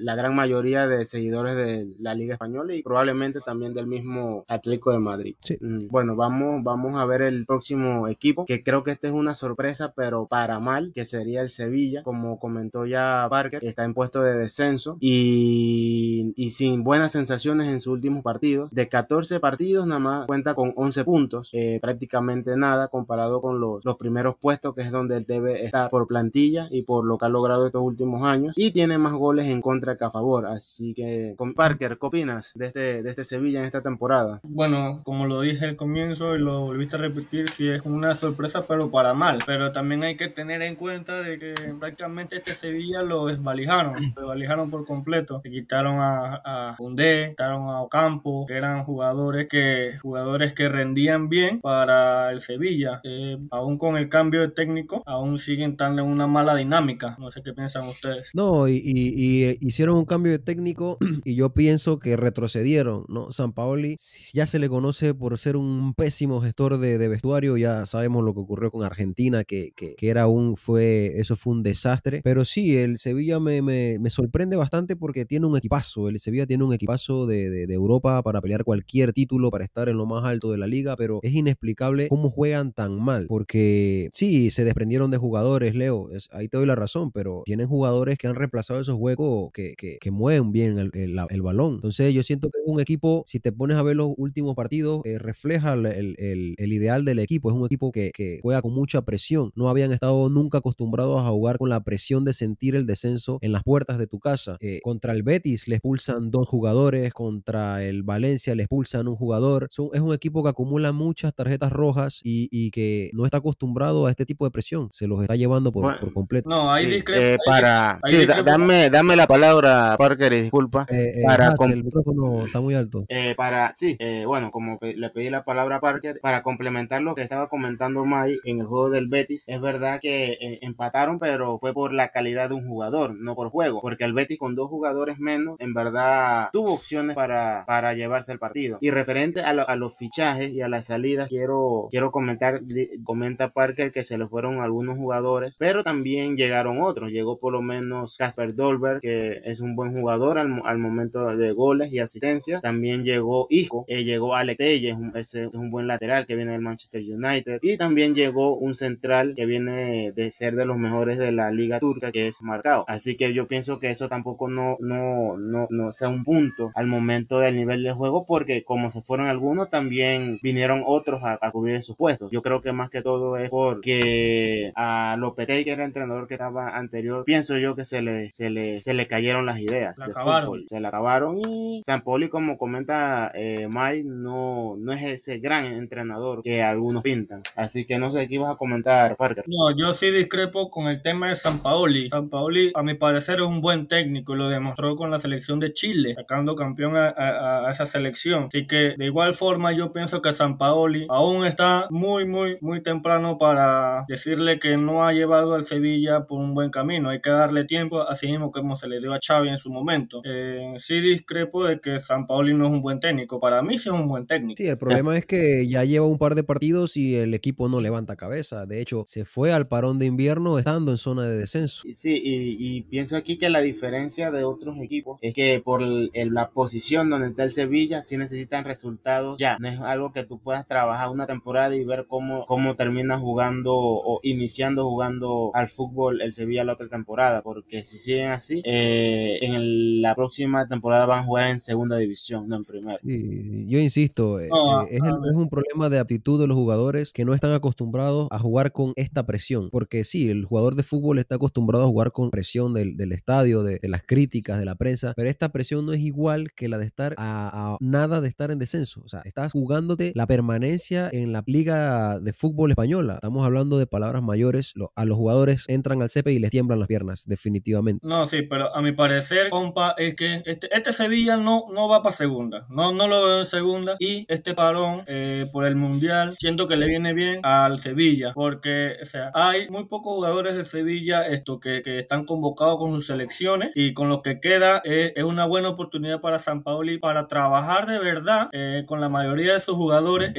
la 0.00 0.14
gran 0.14 0.34
mayoría 0.34 0.86
de 0.86 1.04
seguidores 1.04 1.56
de 1.56 1.94
la 1.98 2.14
Liga 2.14 2.34
Española 2.34 2.74
y 2.74 2.82
probablemente 2.82 3.40
también 3.40 3.74
del 3.74 3.86
mismo 3.86 4.44
Atlético 4.48 4.92
de 4.92 4.98
Madrid. 4.98 5.36
Mm, 5.60 5.88
bueno, 5.88 6.16
vamos, 6.16 6.62
vamos 6.62 6.96
a 6.96 7.04
ver 7.04 7.22
el 7.22 7.46
próximo 7.46 8.08
equipo, 8.08 8.44
que 8.44 8.62
creo 8.62 8.84
que 8.84 8.92
este 8.92 9.08
es 9.08 9.12
una 9.12 9.34
sorpresa, 9.34 9.92
pero 9.96 10.26
para 10.26 10.60
mal, 10.60 10.92
que 10.94 11.04
sería 11.04 11.40
el 11.40 11.50
Sevilla, 11.50 12.02
como 12.02 12.38
comentó 12.38 12.86
ya 12.86 13.26
Parker, 13.30 13.64
está 13.64 13.84
en 13.84 13.94
puesto 13.94 14.22
de 14.22 14.34
descenso 14.34 14.96
y, 15.00 16.32
y 16.36 16.50
sin 16.50 16.84
buenas 16.84 17.12
sensaciones 17.12 17.68
en 17.68 17.80
sus 17.80 17.92
últimos 17.92 18.22
partidos. 18.22 18.70
De 18.70 18.88
14 18.88 19.40
partidos, 19.40 19.86
nada 19.86 20.00
más 20.00 20.26
cuenta 20.26 20.54
con 20.54 20.72
11 20.76 21.04
puntos, 21.04 21.50
eh, 21.52 21.78
prácticamente 21.80 22.56
nada 22.56 22.88
comparado 22.88 23.40
con 23.40 23.60
los, 23.60 23.84
los 23.84 23.96
primeros 23.96 24.36
puestos, 24.36 24.74
que 24.74 24.82
es 24.82 24.90
donde 24.90 25.16
él 25.16 25.24
debe 25.26 25.64
estar 25.64 25.90
por 25.90 26.06
plantilla 26.06 26.68
y 26.70 26.82
por 26.82 27.04
lo 27.04 27.18
que 27.18 27.26
ha 27.26 27.28
logrado 27.28 27.66
estos 27.66 27.82
últimos 27.82 28.22
años. 28.22 28.54
Y 28.56 28.70
tiene 28.70 28.98
más 28.98 29.12
goles 29.12 29.27
en 29.36 29.60
contra 29.60 29.96
que 29.96 30.04
a 30.04 30.10
favor. 30.10 30.46
Así 30.46 30.94
que, 30.94 31.34
con 31.36 31.54
Parker, 31.54 31.98
¿qué 32.00 32.06
opinas 32.06 32.52
de 32.54 32.66
este, 32.66 33.02
de 33.02 33.10
este 33.10 33.24
Sevilla 33.24 33.60
en 33.60 33.66
esta 33.66 33.82
temporada? 33.82 34.40
Bueno, 34.42 35.02
como 35.04 35.26
lo 35.26 35.42
dije 35.42 35.64
al 35.66 35.76
comienzo 35.76 36.34
y 36.34 36.38
lo 36.38 36.62
volviste 36.62 36.96
a 36.96 37.00
repetir, 37.00 37.48
sí 37.50 37.68
es 37.68 37.82
una 37.84 38.14
sorpresa, 38.14 38.66
pero 38.66 38.90
para 38.90 39.14
mal. 39.14 39.40
Pero 39.46 39.72
también 39.72 40.02
hay 40.02 40.16
que 40.16 40.28
tener 40.28 40.62
en 40.62 40.76
cuenta 40.76 41.20
de 41.20 41.38
que 41.38 41.54
prácticamente 41.78 42.36
este 42.36 42.54
Sevilla 42.54 43.02
lo 43.02 43.26
desvalijaron, 43.26 43.94
lo 44.16 44.22
desvalijaron 44.22 44.70
por 44.70 44.86
completo. 44.86 45.40
Se 45.42 45.50
quitaron 45.50 46.00
a, 46.00 46.40
a 46.44 46.74
Fundé, 46.74 47.30
quitaron 47.30 47.68
a 47.68 47.82
Ocampo, 47.82 48.46
que 48.46 48.54
eran 48.54 48.84
jugadores 48.84 49.48
que, 49.48 49.98
jugadores 50.00 50.52
que 50.52 50.68
rendían 50.68 51.28
bien 51.28 51.60
para 51.60 52.30
el 52.32 52.40
Sevilla. 52.40 53.00
Eh, 53.04 53.38
aún 53.50 53.78
con 53.78 53.96
el 53.96 54.08
cambio 54.08 54.40
de 54.40 54.48
técnico, 54.48 55.02
aún 55.06 55.38
siguen 55.38 55.76
tan 55.76 55.98
en 55.98 56.06
una 56.06 56.26
mala 56.26 56.54
dinámica. 56.54 57.16
No 57.18 57.30
sé 57.30 57.42
qué 57.42 57.52
piensan 57.52 57.86
ustedes. 57.88 58.30
No, 58.34 58.68
y, 58.68 58.80
y 58.84 59.17
eh, 59.20 59.58
hicieron 59.60 59.96
un 59.96 60.04
cambio 60.04 60.30
de 60.30 60.38
técnico 60.38 60.96
y 61.24 61.34
yo 61.34 61.52
pienso 61.52 61.98
que 61.98 62.16
retrocedieron, 62.16 63.04
¿no? 63.08 63.32
San 63.32 63.52
Paoli 63.52 63.96
ya 64.32 64.46
se 64.46 64.60
le 64.60 64.68
conoce 64.68 65.12
por 65.12 65.36
ser 65.38 65.56
un 65.56 65.92
pésimo 65.94 66.40
gestor 66.40 66.78
de, 66.78 67.08
vestuario, 67.08 67.56
ya 67.56 67.84
sabemos 67.86 68.24
lo 68.24 68.34
que 68.34 68.40
ocurrió 68.40 68.70
con 68.70 68.84
Argentina, 68.84 69.42
que, 69.42 69.72
que, 69.74 69.96
era 70.00 70.26
un, 70.26 70.56
fue, 70.56 71.12
eso 71.16 71.36
fue 71.36 71.54
un 71.54 71.62
desastre, 71.62 72.20
pero 72.22 72.44
sí, 72.44 72.76
el 72.76 72.98
Sevilla 72.98 73.40
me, 73.40 73.60
me, 73.60 73.98
me 73.98 74.10
sorprende 74.10 74.56
bastante 74.56 74.94
porque 74.94 75.24
tiene 75.24 75.46
un 75.46 75.56
equipazo, 75.56 76.08
el 76.08 76.18
Sevilla 76.18 76.46
tiene 76.46 76.64
un 76.64 76.72
equipazo 76.72 77.26
de, 77.26 77.50
de, 77.50 77.66
de 77.66 77.74
Europa 77.74 78.22
para 78.22 78.40
pelear 78.40 78.64
cualquier 78.64 79.12
título, 79.12 79.50
para 79.50 79.64
estar 79.64 79.88
en 79.88 79.96
lo 79.96 80.06
más 80.06 80.24
alto 80.24 80.52
de 80.52 80.58
la 80.58 80.66
liga, 80.66 80.96
pero 80.96 81.20
es 81.22 81.32
inexplicable 81.32 82.08
cómo 82.08 82.30
juegan 82.30 82.72
tan 82.72 83.00
mal, 83.00 83.26
porque 83.28 84.10
sí, 84.12 84.50
se 84.50 84.64
desprendieron 84.64 85.10
de 85.10 85.16
jugadores, 85.16 85.74
Leo, 85.74 86.10
es, 86.10 86.28
ahí 86.32 86.48
te 86.48 86.56
doy 86.56 86.66
la 86.66 86.76
razón, 86.76 87.10
pero 87.10 87.42
tienen 87.44 87.66
jugadores 87.66 88.18
que 88.18 88.28
han 88.28 88.34
reemplazado 88.34 88.80
esos 88.80 88.96
que, 89.16 89.74
que, 89.76 89.98
que 89.98 90.10
mueven 90.10 90.52
bien 90.52 90.78
el, 90.78 90.90
el, 90.94 91.42
balón. 91.42 91.76
Entonces 91.76 92.12
yo 92.12 92.22
siento 92.22 92.50
que 92.50 92.58
un 92.64 92.80
equipo, 92.80 93.24
si 93.26 93.40
te 93.40 93.52
pones 93.52 93.76
a 93.76 93.82
ver 93.82 93.96
los 93.96 94.12
últimos 94.16 94.54
partidos, 94.54 95.02
eh, 95.04 95.18
refleja 95.18 95.74
el, 95.74 96.16
el, 96.18 96.72
ideal 96.72 97.04
del 97.04 97.18
equipo. 97.18 97.50
Es 97.50 97.56
un 97.56 97.64
equipo 97.64 97.90
que, 97.92 98.10
que, 98.12 98.40
juega 98.42 98.62
con 98.62 98.74
mucha 98.74 99.02
presión. 99.02 99.52
No 99.54 99.68
habían 99.68 99.92
estado 99.92 100.28
nunca 100.28 100.58
acostumbrados 100.58 101.22
a 101.22 101.28
jugar 101.28 101.58
con 101.58 101.70
la 101.70 101.82
presión 101.82 102.24
de 102.24 102.32
sentir 102.32 102.74
el 102.74 102.86
descenso 102.86 103.38
en 103.40 103.52
las 103.52 103.62
puertas 103.62 103.98
de 103.98 104.06
tu 104.06 104.18
casa. 104.18 104.56
Eh, 104.60 104.80
contra 104.82 105.12
el 105.12 105.22
Betis 105.22 105.68
les 105.68 105.80
pulsan 105.80 106.30
dos 106.30 106.48
jugadores, 106.48 107.12
contra 107.12 107.84
el 107.84 108.02
Valencia 108.02 108.54
les 108.54 108.68
pulsan 108.68 109.08
un 109.08 109.16
jugador. 109.16 109.68
es 109.70 110.00
un 110.00 110.14
equipo 110.14 110.42
que 110.42 110.50
acumula 110.50 110.92
muchas 110.92 111.34
tarjetas 111.34 111.72
rojas 111.72 112.20
y, 112.22 112.48
y, 112.50 112.70
que 112.70 113.10
no 113.14 113.24
está 113.24 113.38
acostumbrado 113.38 114.06
a 114.06 114.10
este 114.10 114.26
tipo 114.26 114.44
de 114.44 114.50
presión. 114.50 114.88
Se 114.90 115.06
los 115.06 115.22
está 115.22 115.36
llevando 115.36 115.72
por, 115.72 115.98
por 115.98 116.12
completo. 116.12 116.48
No, 116.48 116.72
hay 116.72 116.86
sí, 116.86 117.04
eh, 117.14 117.36
para, 117.46 118.00
sí, 118.04 118.26
dame, 118.26 118.90
dame 118.90 118.97
la 119.02 119.26
palabra, 119.26 119.96
Parker, 119.96 120.32
y 120.32 120.42
disculpa. 120.42 120.86
Eh, 120.90 121.14
eh, 121.16 121.22
para 121.24 121.54
el 121.66 121.84
micrófono 121.84 122.44
está 122.44 122.60
muy 122.60 122.74
alto. 122.74 123.06
para, 123.36 123.72
sí, 123.76 123.96
bueno, 124.26 124.50
como 124.50 124.78
le 124.80 125.10
pedí 125.10 125.30
la 125.30 125.44
palabra 125.44 125.76
a 125.76 125.80
Parker, 125.80 126.20
para 126.20 126.42
complementar 126.42 127.02
lo 127.02 127.14
que 127.14 127.22
estaba 127.22 127.48
comentando 127.48 128.04
Mai 128.04 128.38
en 128.44 128.60
el 128.60 128.66
juego 128.66 128.90
del 128.90 129.08
Betis, 129.08 129.44
es 129.48 129.60
verdad 129.60 130.00
que 130.00 130.58
empataron, 130.62 131.18
pero 131.18 131.58
fue 131.58 131.72
por 131.72 131.92
la 131.92 132.08
calidad 132.08 132.48
de 132.48 132.54
un 132.56 132.66
jugador, 132.66 133.14
no 133.14 133.34
por 133.34 133.50
juego, 133.50 133.80
porque 133.80 134.04
el 134.04 134.12
Betis 134.12 134.38
con 134.38 134.54
dos 134.54 134.68
jugadores 134.68 135.18
menos, 135.18 135.56
en 135.58 135.74
verdad 135.74 136.48
tuvo 136.52 136.74
opciones 136.74 137.14
para, 137.14 137.64
para 137.66 137.94
llevarse 137.94 138.32
el 138.32 138.38
partido. 138.38 138.78
Y 138.80 138.90
referente 138.90 139.40
a, 139.40 139.50
a 139.50 139.76
los 139.76 139.96
fichajes 139.96 140.52
y 140.52 140.62
a 140.62 140.68
las 140.68 140.86
salidas, 140.86 141.28
quiero, 141.28 141.88
quiero 141.90 142.10
comentar, 142.10 142.60
comenta 143.04 143.50
Parker 143.50 143.92
que 143.92 144.04
se 144.04 144.18
le 144.18 144.26
fueron 144.26 144.60
algunos 144.60 144.98
jugadores, 144.98 145.56
pero 145.58 145.84
también 145.84 146.36
llegaron 146.36 146.80
otros. 146.82 147.10
Llegó 147.10 147.38
por 147.38 147.52
lo 147.52 147.62
menos 147.62 148.16
Casper 148.16 148.54
Que 149.00 149.40
es 149.44 149.60
un 149.60 149.76
buen 149.76 149.92
jugador 149.92 150.38
al, 150.38 150.60
al 150.64 150.78
momento 150.78 151.36
de 151.36 151.52
goles 151.52 151.92
y 151.92 151.98
asistencias. 151.98 152.62
También 152.62 153.04
llegó 153.04 153.46
Isco, 153.50 153.84
eh, 153.88 154.04
llegó 154.04 154.34
Alex 154.34 154.58
Telles, 154.58 154.96
es 155.14 155.34
un 155.52 155.70
buen 155.70 155.86
lateral 155.86 156.26
que 156.26 156.36
viene 156.36 156.52
del 156.52 156.60
Manchester 156.60 157.02
United. 157.02 157.60
Y 157.62 157.76
también 157.76 158.14
llegó 158.14 158.56
un 158.56 158.74
central 158.74 159.34
que 159.36 159.46
viene 159.46 160.12
de 160.12 160.30
ser 160.30 160.56
de 160.56 160.66
los 160.66 160.76
mejores 160.76 161.18
de 161.18 161.32
la 161.32 161.50
liga 161.50 161.78
turca, 161.80 162.12
que 162.12 162.26
es 162.26 162.42
Marcado. 162.42 162.84
Así 162.88 163.16
que 163.16 163.32
yo 163.32 163.46
pienso 163.46 163.78
que 163.78 163.88
eso 163.88 164.08
tampoco 164.08 164.48
no, 164.48 164.76
no, 164.80 165.36
no, 165.36 165.66
no 165.70 165.92
sea 165.92 166.08
un 166.08 166.24
punto 166.24 166.72
al 166.74 166.86
momento 166.86 167.38
del 167.38 167.56
nivel 167.56 167.82
de 167.82 167.92
juego, 167.92 168.24
porque 168.26 168.64
como 168.64 168.90
se 168.90 169.02
fueron 169.02 169.26
algunos, 169.26 169.70
también 169.70 170.38
vinieron 170.42 170.82
otros 170.86 171.22
a, 171.24 171.38
cubrir 171.50 171.76
esos 171.76 171.96
puestos. 171.96 172.30
Yo 172.30 172.42
creo 172.42 172.60
que 172.60 172.72
más 172.72 172.90
que 172.90 173.02
todo 173.02 173.36
es 173.36 173.50
porque 173.50 174.72
a 174.74 175.16
Lopetegui, 175.18 175.64
que 175.64 175.72
era 175.72 175.82
el 175.82 175.88
entrenador 175.88 176.26
que 176.26 176.34
estaba 176.34 176.76
anterior, 176.76 177.24
pienso 177.24 177.58
yo 177.58 177.74
que 177.74 177.84
se 177.84 178.02
le, 178.02 178.30
se 178.30 178.50
le, 178.50 178.77
se 178.82 178.94
le 178.94 179.06
cayeron 179.06 179.46
las 179.46 179.58
ideas. 179.58 179.96
de 179.96 180.12
Fútbol. 180.12 180.64
Se 180.66 180.80
le 180.80 180.88
acabaron 180.88 181.38
y 181.38 181.80
San 181.84 182.02
Poli, 182.02 182.28
como 182.28 182.58
comenta 182.58 183.30
eh, 183.34 183.68
Mike, 183.68 184.04
no, 184.06 184.76
no 184.78 184.92
es 184.92 185.02
ese 185.02 185.38
gran 185.38 185.66
entrenador 185.66 186.42
que 186.42 186.62
algunos 186.62 187.02
pintan. 187.02 187.42
Así 187.56 187.84
que 187.84 187.98
no 187.98 188.10
sé 188.10 188.28
qué 188.28 188.34
ibas 188.34 188.52
a 188.52 188.56
comentar, 188.56 189.16
Parker. 189.16 189.44
No, 189.46 189.76
yo 189.76 189.94
sí 189.94 190.10
discrepo 190.10 190.70
con 190.70 190.86
el 190.86 191.02
tema 191.02 191.28
de 191.28 191.36
San 191.36 191.60
Paoli. 191.60 192.08
San 192.10 192.28
Paoli, 192.28 192.72
a 192.74 192.82
mi 192.82 192.94
parecer, 192.94 193.40
es 193.40 193.46
un 193.46 193.60
buen 193.60 193.86
técnico 193.86 194.34
y 194.34 194.38
lo 194.38 194.48
demostró 194.48 194.96
con 194.96 195.10
la 195.10 195.18
selección 195.18 195.60
de 195.60 195.72
Chile, 195.72 196.14
sacando 196.14 196.56
campeón 196.56 196.96
a, 196.96 197.08
a 197.08 197.70
esa 197.72 197.86
selección. 197.86 198.44
Así 198.44 198.66
que 198.66 198.94
de 198.96 199.04
igual 199.04 199.34
forma 199.34 199.72
yo 199.72 199.92
pienso 199.92 200.22
que 200.22 200.32
San 200.32 200.58
Paoli 200.58 201.06
aún 201.08 201.44
está 201.44 201.86
muy, 201.90 202.26
muy, 202.26 202.58
muy 202.60 202.82
temprano 202.82 203.38
para 203.38 204.04
decirle 204.08 204.58
que 204.58 204.76
no 204.76 205.04
ha 205.04 205.12
llevado 205.12 205.54
al 205.54 205.66
Sevilla 205.66 206.24
por 206.26 206.40
un 206.40 206.54
buen 206.54 206.70
camino. 206.70 207.10
Hay 207.10 207.20
que 207.20 207.30
darle 207.30 207.64
tiempo, 207.64 208.02
así 208.02 208.26
mismo 208.26 208.52
como 208.68 208.76
se 208.76 208.86
le 208.86 209.00
dio 209.00 209.14
a 209.14 209.18
Xavi 209.18 209.48
en 209.48 209.56
su 209.56 209.70
momento. 209.70 210.20
Eh, 210.26 210.74
sí 210.78 211.00
discrepo 211.00 211.64
de 211.64 211.80
que 211.80 212.00
San 212.00 212.26
Paoli 212.26 212.52
no 212.52 212.66
es 212.66 212.70
un 212.70 212.82
buen 212.82 213.00
técnico. 213.00 213.40
Para 213.40 213.62
mí 213.62 213.78
sí 213.78 213.88
es 213.88 213.94
un 213.94 214.06
buen 214.06 214.26
técnico. 214.26 214.58
Sí, 214.58 214.68
el 214.68 214.76
problema 214.76 215.16
es 215.16 215.24
que 215.24 215.66
ya 215.66 215.84
lleva 215.84 216.04
un 216.04 216.18
par 216.18 216.34
de 216.34 216.44
partidos 216.44 216.98
y 216.98 217.14
el 217.14 217.32
equipo 217.32 217.70
no 217.70 217.80
levanta 217.80 218.14
cabeza. 218.14 218.66
De 218.66 218.82
hecho, 218.82 219.04
se 219.06 219.24
fue 219.24 219.54
al 219.54 219.68
parón 219.68 219.98
de 219.98 220.04
invierno 220.04 220.58
estando 220.58 220.90
en 220.90 220.98
zona 220.98 221.22
de 221.22 221.38
descenso. 221.38 221.84
Sí, 221.94 222.20
y, 222.22 222.82
pienso 222.82 223.16
aquí 223.16 223.38
que 223.38 223.48
la 223.48 223.62
diferencia 223.62 224.30
de 224.30 224.44
otros 224.44 224.78
equipos 224.78 225.18
es 225.22 225.32
que 225.32 225.62
por 225.64 225.80
la 225.80 226.50
posición 226.50 227.08
donde 227.08 227.28
está 227.28 227.44
el 227.44 227.52
Sevilla 227.52 228.02
sí 228.02 228.18
necesitan 228.18 228.66
resultados 228.66 229.38
ya. 229.38 229.56
No 229.60 229.68
es 229.68 229.80
algo 229.80 230.12
que 230.12 230.24
tú 230.24 230.40
puedas 230.40 230.66
trabajar 230.68 231.08
una 231.08 231.26
temporada 231.26 231.74
y 231.74 231.84
ver 231.84 232.04
cómo, 232.06 232.44
cómo 232.44 232.76
termina 232.76 233.18
jugando 233.18 233.74
o 233.74 234.20
iniciando 234.22 234.84
jugando 234.84 235.52
al 235.54 235.68
fútbol 235.68 236.20
el 236.20 236.34
Sevilla 236.34 236.64
la 236.64 236.74
otra 236.74 236.88
temporada. 236.88 237.40
Porque 237.40 237.82
si 237.84 237.98
siguen 237.98 238.30
así, 238.30 238.47
eh, 238.50 239.38
en 239.42 240.02
la 240.02 240.14
próxima 240.14 240.66
temporada 240.66 241.06
van 241.06 241.20
a 241.20 241.24
jugar 241.24 241.48
en 241.48 241.60
segunda 241.60 241.96
división, 241.96 242.48
no 242.48 242.56
en 242.56 242.64
primera. 242.64 242.98
yo 243.02 243.78
insisto, 243.78 244.40
eh, 244.40 244.46
eh, 244.46 244.86
es, 244.90 245.00
es, 245.02 245.36
un 245.36 245.48
problema 245.48 245.88
de 245.88 245.98
aptitud 245.98 246.40
de 246.40 246.46
los 246.46 246.56
jugadores 246.56 247.12
que 247.12 247.24
no 247.24 247.34
están 247.34 247.52
acostumbrados 247.52 248.28
a 248.30 248.38
jugar 248.38 248.72
con 248.72 248.92
esta 248.96 249.26
presión. 249.26 249.68
Porque 249.70 250.04
sí, 250.04 250.30
el 250.30 250.44
jugador 250.44 250.74
de 250.74 250.82
fútbol 250.82 251.18
está 251.18 251.36
acostumbrado 251.36 251.84
a 251.84 251.88
jugar 251.88 252.12
con 252.12 252.30
presión 252.30 252.74
del, 252.74 252.96
del 252.96 253.12
estadio, 253.12 253.62
de, 253.62 253.78
de, 253.80 253.88
las 253.88 254.02
críticas, 254.02 254.58
de 254.58 254.64
la 254.64 254.74
prensa, 254.74 255.12
pero 255.16 255.28
esta 255.28 255.50
presión 255.50 255.86
no 255.86 255.92
es 255.92 256.00
igual 256.00 256.52
que 256.52 256.68
la 256.68 256.78
de 256.78 256.86
estar 256.86 257.14
a, 257.18 257.74
a 257.74 257.76
nada 257.80 258.20
de 258.20 258.28
estar 258.28 258.50
en 258.50 258.58
descenso. 258.58 259.02
O 259.04 259.08
sea, 259.08 259.20
estás 259.24 259.52
jugándote 259.52 260.12
la 260.14 260.26
permanencia 260.26 261.08
en 261.12 261.32
la 261.32 261.42
liga 261.46 262.20
de 262.20 262.32
fútbol 262.32 262.70
española. 262.70 263.14
Estamos 263.14 263.44
hablando 263.44 263.78
de 263.78 263.86
palabras 263.86 264.22
mayores. 264.22 264.74
a 264.94 265.04
los 265.04 265.16
jugadores 265.16 265.64
entran 265.68 266.02
al 266.02 266.10
CP 266.10 266.32
y 266.32 266.38
les 266.38 266.50
tiemblan 266.50 266.78
las 266.78 266.88
piernas, 266.88 267.24
definitivamente. 267.26 268.06
No, 268.06 268.28
sí, 268.28 268.37
pero 268.42 268.74
a 268.74 268.80
mi 268.80 268.92
parecer, 268.92 269.50
compa, 269.50 269.94
es 269.96 270.14
que 270.14 270.42
este, 270.44 270.74
este 270.74 270.92
Sevilla 270.92 271.36
no, 271.36 271.64
no 271.72 271.88
va 271.88 272.02
para 272.02 272.14
segunda. 272.14 272.66
No, 272.68 272.92
no 272.92 273.08
lo 273.08 273.24
veo 273.24 273.38
en 273.40 273.46
segunda. 273.46 273.96
Y 273.98 274.24
este 274.28 274.54
parón 274.54 275.02
eh, 275.06 275.46
por 275.52 275.64
el 275.64 275.76
Mundial, 275.76 276.34
siento 276.38 276.68
que 276.68 276.76
le 276.76 276.86
viene 276.86 277.12
bien 277.12 277.40
al 277.42 277.78
Sevilla. 277.78 278.32
Porque, 278.34 278.96
o 279.02 279.06
sea, 279.06 279.30
hay 279.34 279.68
muy 279.68 279.86
pocos 279.86 280.14
jugadores 280.14 280.56
de 280.56 280.64
Sevilla 280.64 281.26
esto, 281.26 281.60
que, 281.60 281.82
que 281.82 281.98
están 281.98 282.24
convocados 282.24 282.78
con 282.78 282.92
sus 282.92 283.06
selecciones. 283.06 283.72
Y 283.74 283.94
con 283.94 284.08
los 284.08 284.22
que 284.22 284.40
queda 284.40 284.82
eh, 284.84 285.12
es 285.16 285.24
una 285.24 285.46
buena 285.46 285.68
oportunidad 285.68 286.20
para 286.20 286.38
San 286.38 286.62
Paoli 286.62 286.98
para 286.98 287.28
trabajar 287.28 287.86
de 287.86 287.98
verdad 287.98 288.48
eh, 288.52 288.84
con 288.86 289.00
la 289.00 289.08
mayoría 289.08 289.54
de 289.54 289.60
sus 289.60 289.76
jugadores 289.76 290.32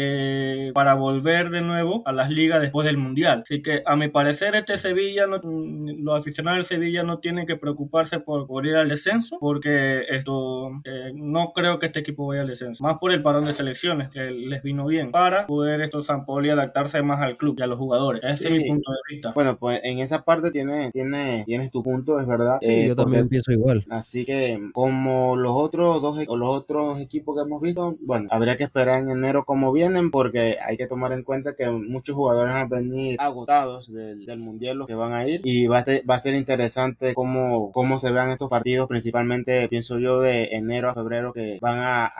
para 0.73 0.93
volver 0.93 1.49
de 1.49 1.61
nuevo 1.61 2.03
a 2.05 2.11
las 2.11 2.29
ligas 2.29 2.61
después 2.61 2.85
del 2.85 2.97
Mundial. 2.97 3.41
Así 3.43 3.61
que 3.61 3.83
a 3.85 3.95
mi 3.95 4.07
parecer 4.07 4.55
este 4.55 4.77
Sevilla, 4.77 5.25
los 5.27 6.19
aficionados 6.19 6.57
del 6.57 6.65
Sevilla 6.65 7.03
no 7.03 7.19
tienen 7.19 7.45
que 7.45 7.55
preocuparse 7.55 7.88
por, 7.89 8.47
por 8.47 8.65
ir 8.65 8.75
al 8.75 8.89
descenso, 8.89 9.37
porque 9.39 10.03
esto 10.09 10.69
eh, 10.83 11.11
no 11.13 11.51
creo 11.53 11.79
que 11.79 11.87
este 11.87 11.99
equipo 11.99 12.27
vaya 12.27 12.41
al 12.41 12.47
descenso. 12.47 12.83
Más 12.83 12.97
por 12.97 13.11
el 13.11 13.21
parón 13.21 13.45
de 13.45 13.53
selecciones, 13.53 14.09
que 14.09 14.31
les 14.31 14.63
vino 14.63 14.85
bien, 14.85 15.11
para 15.11 15.47
poder 15.47 15.81
esto 15.81 16.03
San 16.03 16.25
Poli 16.25 16.49
adaptarse 16.49 17.01
más 17.01 17.21
al 17.21 17.37
club 17.37 17.55
y 17.59 17.63
a 17.63 17.67
los 17.67 17.77
jugadores. 17.77 18.21
Ese 18.23 18.47
es 18.47 18.61
mi 18.61 18.67
punto 18.67 18.91
de 18.91 19.15
vista. 19.15 19.31
Bueno, 19.33 19.57
pues 19.57 19.81
en 19.83 19.99
esa 19.99 20.23
parte 20.23 20.51
tiene, 20.51 20.91
tiene, 20.91 21.43
tienes 21.45 21.71
tu 21.71 21.83
punto, 21.83 22.19
es 22.19 22.27
verdad. 22.27 22.59
Sí, 22.61 22.87
yo 22.87 22.95
también 22.95 23.27
pienso 23.27 23.51
igual. 23.51 23.85
Así 23.89 24.25
que 24.25 24.59
como 24.73 25.35
los 25.35 25.53
otros 25.53 26.01
dos 26.01 26.19
o 26.27 26.37
los 26.37 26.49
otros 26.49 26.99
equipos 26.99 27.35
que 27.35 27.43
hemos 27.43 27.61
visto, 27.61 27.97
bueno, 28.01 28.27
habría 28.31 28.57
que 28.57 28.63
esperar 28.63 28.99
en 28.99 29.09
enero 29.09 29.43
cómo 29.45 29.71
vienen 29.71 30.11
porque 30.11 30.57
hay 30.63 30.77
que 30.77 30.87
tomar 30.87 31.11
en 31.13 31.23
cuenta 31.23 31.55
que 31.55 31.69
muchos 31.69 32.15
jugadores 32.15 32.53
van 32.53 32.61
a 32.61 32.67
venir 32.67 33.15
agotados 33.19 33.91
del, 33.91 34.39
mundial 34.39 34.77
los 34.77 34.87
que 34.87 34.93
van 34.93 35.13
a 35.13 35.27
ir 35.27 35.41
y 35.43 35.67
va 35.67 35.79
a, 35.79 35.83
ser, 35.83 36.09
va 36.09 36.15
a 36.15 36.19
ser 36.19 36.33
interesante 36.35 37.13
cómo, 37.13 37.71
cómo 37.79 37.97
se 37.97 38.11
vean 38.11 38.29
estos 38.29 38.49
partidos 38.49 38.89
principalmente 38.89 39.69
pienso 39.69 39.99
yo 39.99 40.19
de 40.19 40.49
enero 40.51 40.89
a 40.89 40.93
febrero 40.93 41.31
que 41.31 41.59
van 41.61 41.79
a, 41.79 42.11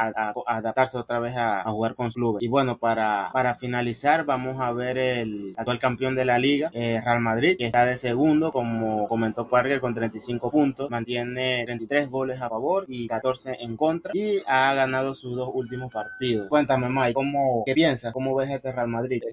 adaptarse 0.47 0.97
otra 0.97 1.19
vez 1.19 1.35
a, 1.35 1.63
jugar 1.69 1.95
con 1.95 2.09
clubes 2.11 2.41
y 2.41 2.47
bueno 2.47 2.77
para, 2.77 3.29
para 3.33 3.55
finalizar 3.55 4.23
vamos 4.23 4.61
a 4.61 4.71
ver 4.71 4.97
el 4.97 5.53
actual 5.57 5.77
campeón 5.77 6.15
de 6.15 6.23
la 6.23 6.39
liga 6.39 6.71
eh, 6.73 7.01
Real 7.03 7.19
Madrid 7.19 7.57
que 7.57 7.65
está 7.65 7.83
de 7.83 7.97
segundo 7.97 8.53
como 8.53 9.05
comentó 9.09 9.49
Parker 9.49 9.81
con 9.81 9.93
35 9.93 10.49
puntos 10.49 10.89
mantiene 10.89 11.65
33 11.65 12.09
goles 12.09 12.41
a 12.41 12.47
favor 12.47 12.85
y 12.87 13.09
14 13.09 13.57
en 13.59 13.75
contra 13.75 14.13
y 14.15 14.41
ha 14.47 14.73
ganado 14.75 15.13
sus 15.13 15.35
dos 15.35 15.49
últimos 15.53 15.91
partidos. 15.91 16.47
Cuéntame, 16.47 16.87
Mike, 16.89 17.13
¿cómo, 17.13 17.63
¿qué 17.65 17.73
piensas? 17.73 18.13
¿Cómo 18.13 18.33
ves 18.33 18.49
este 18.49 18.71
Real 18.71 18.87
Madrid? 18.87 19.23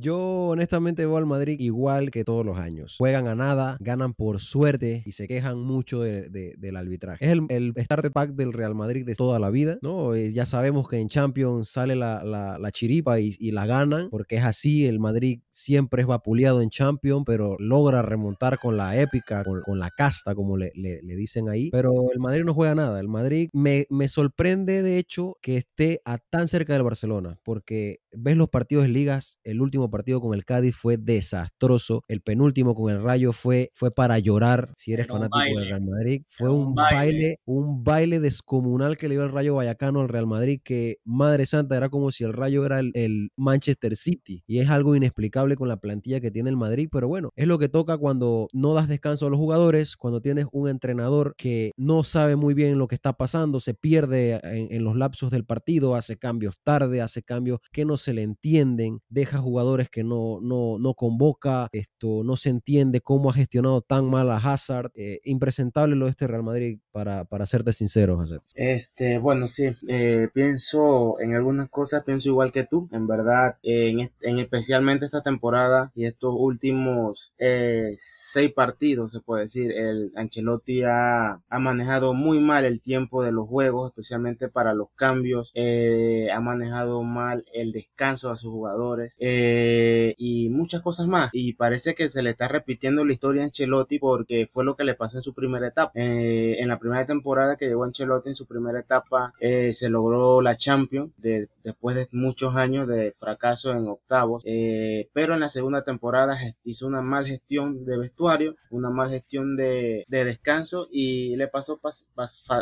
yo 0.00 0.48
honestamente 0.48 1.06
veo 1.06 1.16
al 1.16 1.26
Madrid 1.26 1.60
igual 1.60 2.10
que 2.10 2.24
todos 2.24 2.44
los 2.44 2.58
años. 2.58 2.96
Juegan 2.98 3.28
a 3.28 3.34
nada, 3.34 3.76
ganan 3.80 4.14
por 4.14 4.40
suerte 4.40 5.02
y 5.06 5.12
se 5.12 5.28
quejan 5.28 5.58
mucho 5.58 5.75
del 5.82 6.76
arbitraje. 6.76 7.24
Es 7.24 7.30
el, 7.30 7.46
el 7.48 7.74
starter 7.78 8.12
pack 8.12 8.30
del 8.32 8.52
Real 8.52 8.74
Madrid 8.74 9.04
de 9.04 9.14
toda 9.14 9.38
la 9.38 9.50
vida, 9.50 9.78
¿no? 9.82 10.14
Eh, 10.14 10.32
ya 10.32 10.46
sabemos 10.46 10.88
que 10.88 10.98
en 10.98 11.08
Champions 11.08 11.68
sale 11.68 11.96
la, 11.96 12.24
la, 12.24 12.70
chiripa 12.70 13.20
y, 13.20 13.34
y, 13.38 13.52
la 13.52 13.66
ganan, 13.66 14.08
porque 14.10 14.36
es 14.36 14.44
así, 14.44 14.86
el 14.86 14.98
Madrid 14.98 15.40
siempre 15.50 16.02
es 16.02 16.08
vapuleado 16.08 16.60
en 16.60 16.70
Champions, 16.70 17.24
pero 17.24 17.56
logra 17.58 18.02
remontar 18.02 18.58
con 18.58 18.76
la 18.76 19.00
épica, 19.00 19.44
con, 19.44 19.78
la 19.78 19.90
casta, 19.90 20.34
como 20.34 20.56
le, 20.56 20.72
le, 20.74 21.00
dicen 21.16 21.48
ahí, 21.48 21.70
pero 21.70 21.92
el 22.12 22.20
Madrid 22.20 22.44
no 22.44 22.54
juega 22.54 22.74
nada, 22.74 23.00
el 23.00 23.08
Madrid 23.08 23.48
me, 23.52 23.86
me 23.90 24.08
sorprende 24.08 24.82
de 24.82 24.98
hecho 24.98 25.36
que 25.40 25.56
esté 25.56 26.00
a 26.04 26.18
tan 26.18 26.48
cerca 26.48 26.72
del 26.72 26.82
Barcelona, 26.82 27.36
porque 27.44 28.00
ves 28.16 28.36
los 28.36 28.48
partidos 28.48 28.84
de 28.84 28.90
ligas, 28.90 29.38
el 29.44 29.60
último 29.60 29.90
partido 29.90 30.20
con 30.20 30.34
el 30.34 30.44
Cádiz 30.44 30.74
fue 30.76 30.96
desastroso, 30.96 32.02
el 32.08 32.20
penúltimo 32.20 32.74
con 32.74 32.92
el 32.92 33.02
Rayo 33.02 33.32
fue, 33.32 33.70
fue 33.74 33.90
para 33.90 34.18
llorar, 34.18 34.72
si 34.76 34.92
eres 34.92 35.06
fanático 35.06 35.58
del 35.58 35.65
Real 35.68 35.82
Madrid, 35.82 36.22
fue 36.28 36.50
un, 36.50 36.74
baile. 36.74 37.40
un 37.44 37.84
baile 37.84 38.20
descomunal 38.20 38.96
que 38.96 39.08
le 39.08 39.14
dio 39.14 39.24
el 39.24 39.32
Rayo 39.32 39.54
Vallecano 39.54 40.00
al 40.00 40.08
Real 40.08 40.26
Madrid, 40.26 40.60
que 40.62 40.96
madre 41.04 41.46
santa, 41.46 41.76
era 41.76 41.88
como 41.88 42.10
si 42.10 42.24
el 42.24 42.32
Rayo 42.32 42.64
era 42.64 42.80
el, 42.80 43.30
Manchester 43.36 43.96
City, 43.96 44.42
y 44.46 44.58
es 44.58 44.70
algo 44.70 44.96
inexplicable 44.96 45.56
con 45.56 45.68
la 45.68 45.78
plantilla 45.78 46.20
que 46.20 46.30
tiene 46.30 46.50
el 46.50 46.56
Madrid, 46.56 46.88
pero 46.90 47.08
bueno, 47.08 47.32
es 47.36 47.46
lo 47.46 47.58
que 47.58 47.68
toca 47.68 47.98
cuando 47.98 48.48
no 48.52 48.74
das 48.74 48.88
descanso 48.88 49.26
a 49.26 49.30
los 49.30 49.38
jugadores, 49.38 49.96
cuando 49.96 50.20
tienes 50.20 50.46
un 50.52 50.68
entrenador 50.68 51.34
que 51.36 51.72
no 51.76 52.02
sabe 52.04 52.36
muy 52.36 52.54
bien 52.54 52.78
lo 52.78 52.88
que 52.88 52.94
está 52.94 53.12
pasando, 53.14 53.60
se 53.60 53.74
pierde 53.74 54.40
en, 54.42 54.72
en 54.72 54.84
los 54.84 54.96
lapsos 54.96 55.30
del 55.30 55.44
partido, 55.44 55.94
hace 55.94 56.16
cambios 56.16 56.56
tarde, 56.62 57.00
hace 57.00 57.22
cambios 57.22 57.60
que 57.72 57.84
no 57.84 57.96
se 57.96 58.12
le 58.12 58.22
entienden, 58.22 59.00
deja 59.08 59.38
jugadores 59.38 59.88
que 59.90 60.04
no, 60.04 60.40
no, 60.40 60.78
no 60.78 60.94
convoca, 60.94 61.68
esto 61.72 62.22
no 62.24 62.36
se 62.36 62.50
entiende 62.50 63.00
cómo 63.00 63.30
ha 63.30 63.34
gestionado 63.34 63.80
tan 63.82 64.10
mal 64.10 64.30
a 64.30 64.36
Hazard. 64.36 64.90
Eh, 64.94 65.20
impresentable 65.56 65.96
lo 65.96 66.04
de 66.06 66.10
este 66.10 66.26
Real 66.26 66.42
Madrid, 66.42 66.78
para, 66.92 67.24
para 67.24 67.46
serte 67.46 67.72
sincero, 67.72 68.16
José. 68.16 68.38
Este, 68.54 69.18
bueno, 69.18 69.48
sí, 69.48 69.70
eh, 69.88 70.28
pienso 70.32 71.20
en 71.20 71.34
algunas 71.34 71.68
cosas, 71.68 72.04
pienso 72.04 72.28
igual 72.28 72.52
que 72.52 72.64
tú, 72.64 72.88
en 72.92 73.06
verdad, 73.06 73.56
en, 73.62 74.10
en 74.20 74.38
especialmente 74.38 75.04
esta 75.04 75.22
temporada 75.22 75.92
y 75.94 76.06
estos 76.06 76.34
últimos 76.36 77.34
eh, 77.38 77.90
seis 77.98 78.52
partidos, 78.52 79.12
se 79.12 79.20
puede 79.20 79.42
decir, 79.42 79.72
el 79.72 80.12
Ancelotti 80.16 80.84
ha, 80.84 81.42
ha, 81.48 81.58
manejado 81.58 82.14
muy 82.14 82.38
mal 82.40 82.64
el 82.64 82.80
tiempo 82.80 83.22
de 83.22 83.32
los 83.32 83.48
juegos, 83.48 83.90
especialmente 83.90 84.48
para 84.48 84.74
los 84.74 84.88
cambios, 84.96 85.52
ha 85.54 86.40
manejado 86.40 87.02
mal 87.02 87.44
el 87.52 87.72
descanso 87.72 88.30
a 88.30 88.36
sus 88.36 88.50
jugadores 88.50 89.16
y 89.20 90.48
muchas 90.50 90.82
cosas 90.82 91.06
más. 91.06 91.30
Y 91.32 91.54
parece 91.54 91.94
que 91.94 92.08
se 92.08 92.22
le 92.22 92.30
está 92.30 92.48
repitiendo 92.48 93.04
la 93.04 93.12
historia 93.12 93.42
a 93.42 93.46
Ancelotti 93.46 93.98
porque 93.98 94.48
fue 94.50 94.64
lo 94.64 94.76
que 94.76 94.84
le 94.84 94.94
pasó 94.94 95.18
en 95.18 95.22
su 95.22 95.34
primera 95.46 95.68
etapa. 95.68 95.92
Eh, 95.94 96.56
en 96.58 96.68
la 96.68 96.78
primera 96.78 97.06
temporada 97.06 97.56
que 97.56 97.66
llegó 97.66 97.84
Ancelotti 97.84 98.30
en 98.30 98.34
su 98.34 98.46
primera 98.46 98.80
etapa 98.80 99.32
eh, 99.40 99.72
se 99.72 99.88
logró 99.88 100.42
la 100.42 100.56
Champions 100.56 101.12
de, 101.16 101.48
después 101.62 101.94
de 101.94 102.08
muchos 102.12 102.56
años 102.56 102.88
de 102.88 103.14
fracaso 103.18 103.72
en 103.72 103.86
octavos. 103.86 104.42
Eh, 104.44 105.08
pero 105.12 105.34
en 105.34 105.40
la 105.40 105.48
segunda 105.48 105.82
temporada 105.82 106.36
hizo 106.64 106.86
una 106.86 107.00
mal 107.00 107.26
gestión 107.26 107.84
de 107.84 107.96
vestuario, 107.98 108.56
una 108.70 108.90
mal 108.90 109.10
gestión 109.10 109.56
de, 109.56 110.04
descanso 110.08 110.88
y 110.90 111.36
le 111.36 111.46
pasó 111.46 111.78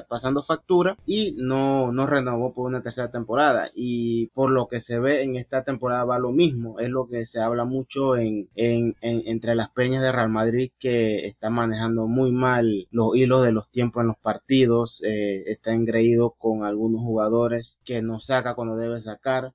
pasando 0.09 0.43
factura 0.43 0.97
y 1.07 1.35
no, 1.39 1.93
no 1.93 2.07
renovó 2.07 2.53
por 2.53 2.67
una 2.67 2.83
tercera 2.83 3.11
temporada. 3.11 3.71
Y 3.75 4.27
por 4.29 4.51
lo 4.51 4.69
que 4.69 4.81
se 4.81 4.99
ve 4.99 5.23
en 5.23 5.37
esta 5.37 5.65
temporada 5.65 6.05
va 6.05 6.19
lo 6.19 6.33
mismo. 6.33 6.79
Es 6.81 6.91
lo 6.91 7.07
que 7.09 7.25
se 7.25 7.41
habla 7.41 7.65
mucho 7.65 8.17
en, 8.17 8.49
en, 8.55 8.95
entre 9.01 9.55
las 9.55 9.71
peñas 9.71 10.03
de 10.03 10.13
Real 10.13 10.29
Madrid 10.29 10.73
que 10.79 11.25
está 11.27 11.49
manejando 11.49 12.07
muy 12.07 12.33
mal 12.33 12.64
los 12.91 13.17
hilos 13.17 13.43
de 13.45 13.53
los 13.53 13.71
tiempos 13.71 14.03
en 14.03 14.09
los 14.09 14.19
partidos, 14.19 15.03
eh, 15.05 15.45
está 15.47 15.73
engreído 15.73 16.31
con 16.39 16.65
algunos 16.65 17.03
jugadores 17.03 17.81
que 17.85 18.03
no 18.03 18.21
saca 18.21 18.55
cuando 18.55 18.77
debe 18.77 19.01
sacar. 19.01 19.55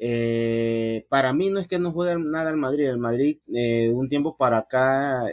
Eh, 0.00 1.06
para 1.08 1.32
mí 1.32 1.50
no 1.50 1.58
es 1.58 1.66
que 1.66 1.78
no 1.80 1.92
juegue 1.92 2.16
nada 2.18 2.50
el 2.50 2.56
Madrid, 2.56 2.88
el 2.88 2.98
Madrid 2.98 3.38
eh, 3.52 3.90
un 3.92 4.08
tiempo 4.08 4.36
para 4.36 4.58
acá 4.58 5.24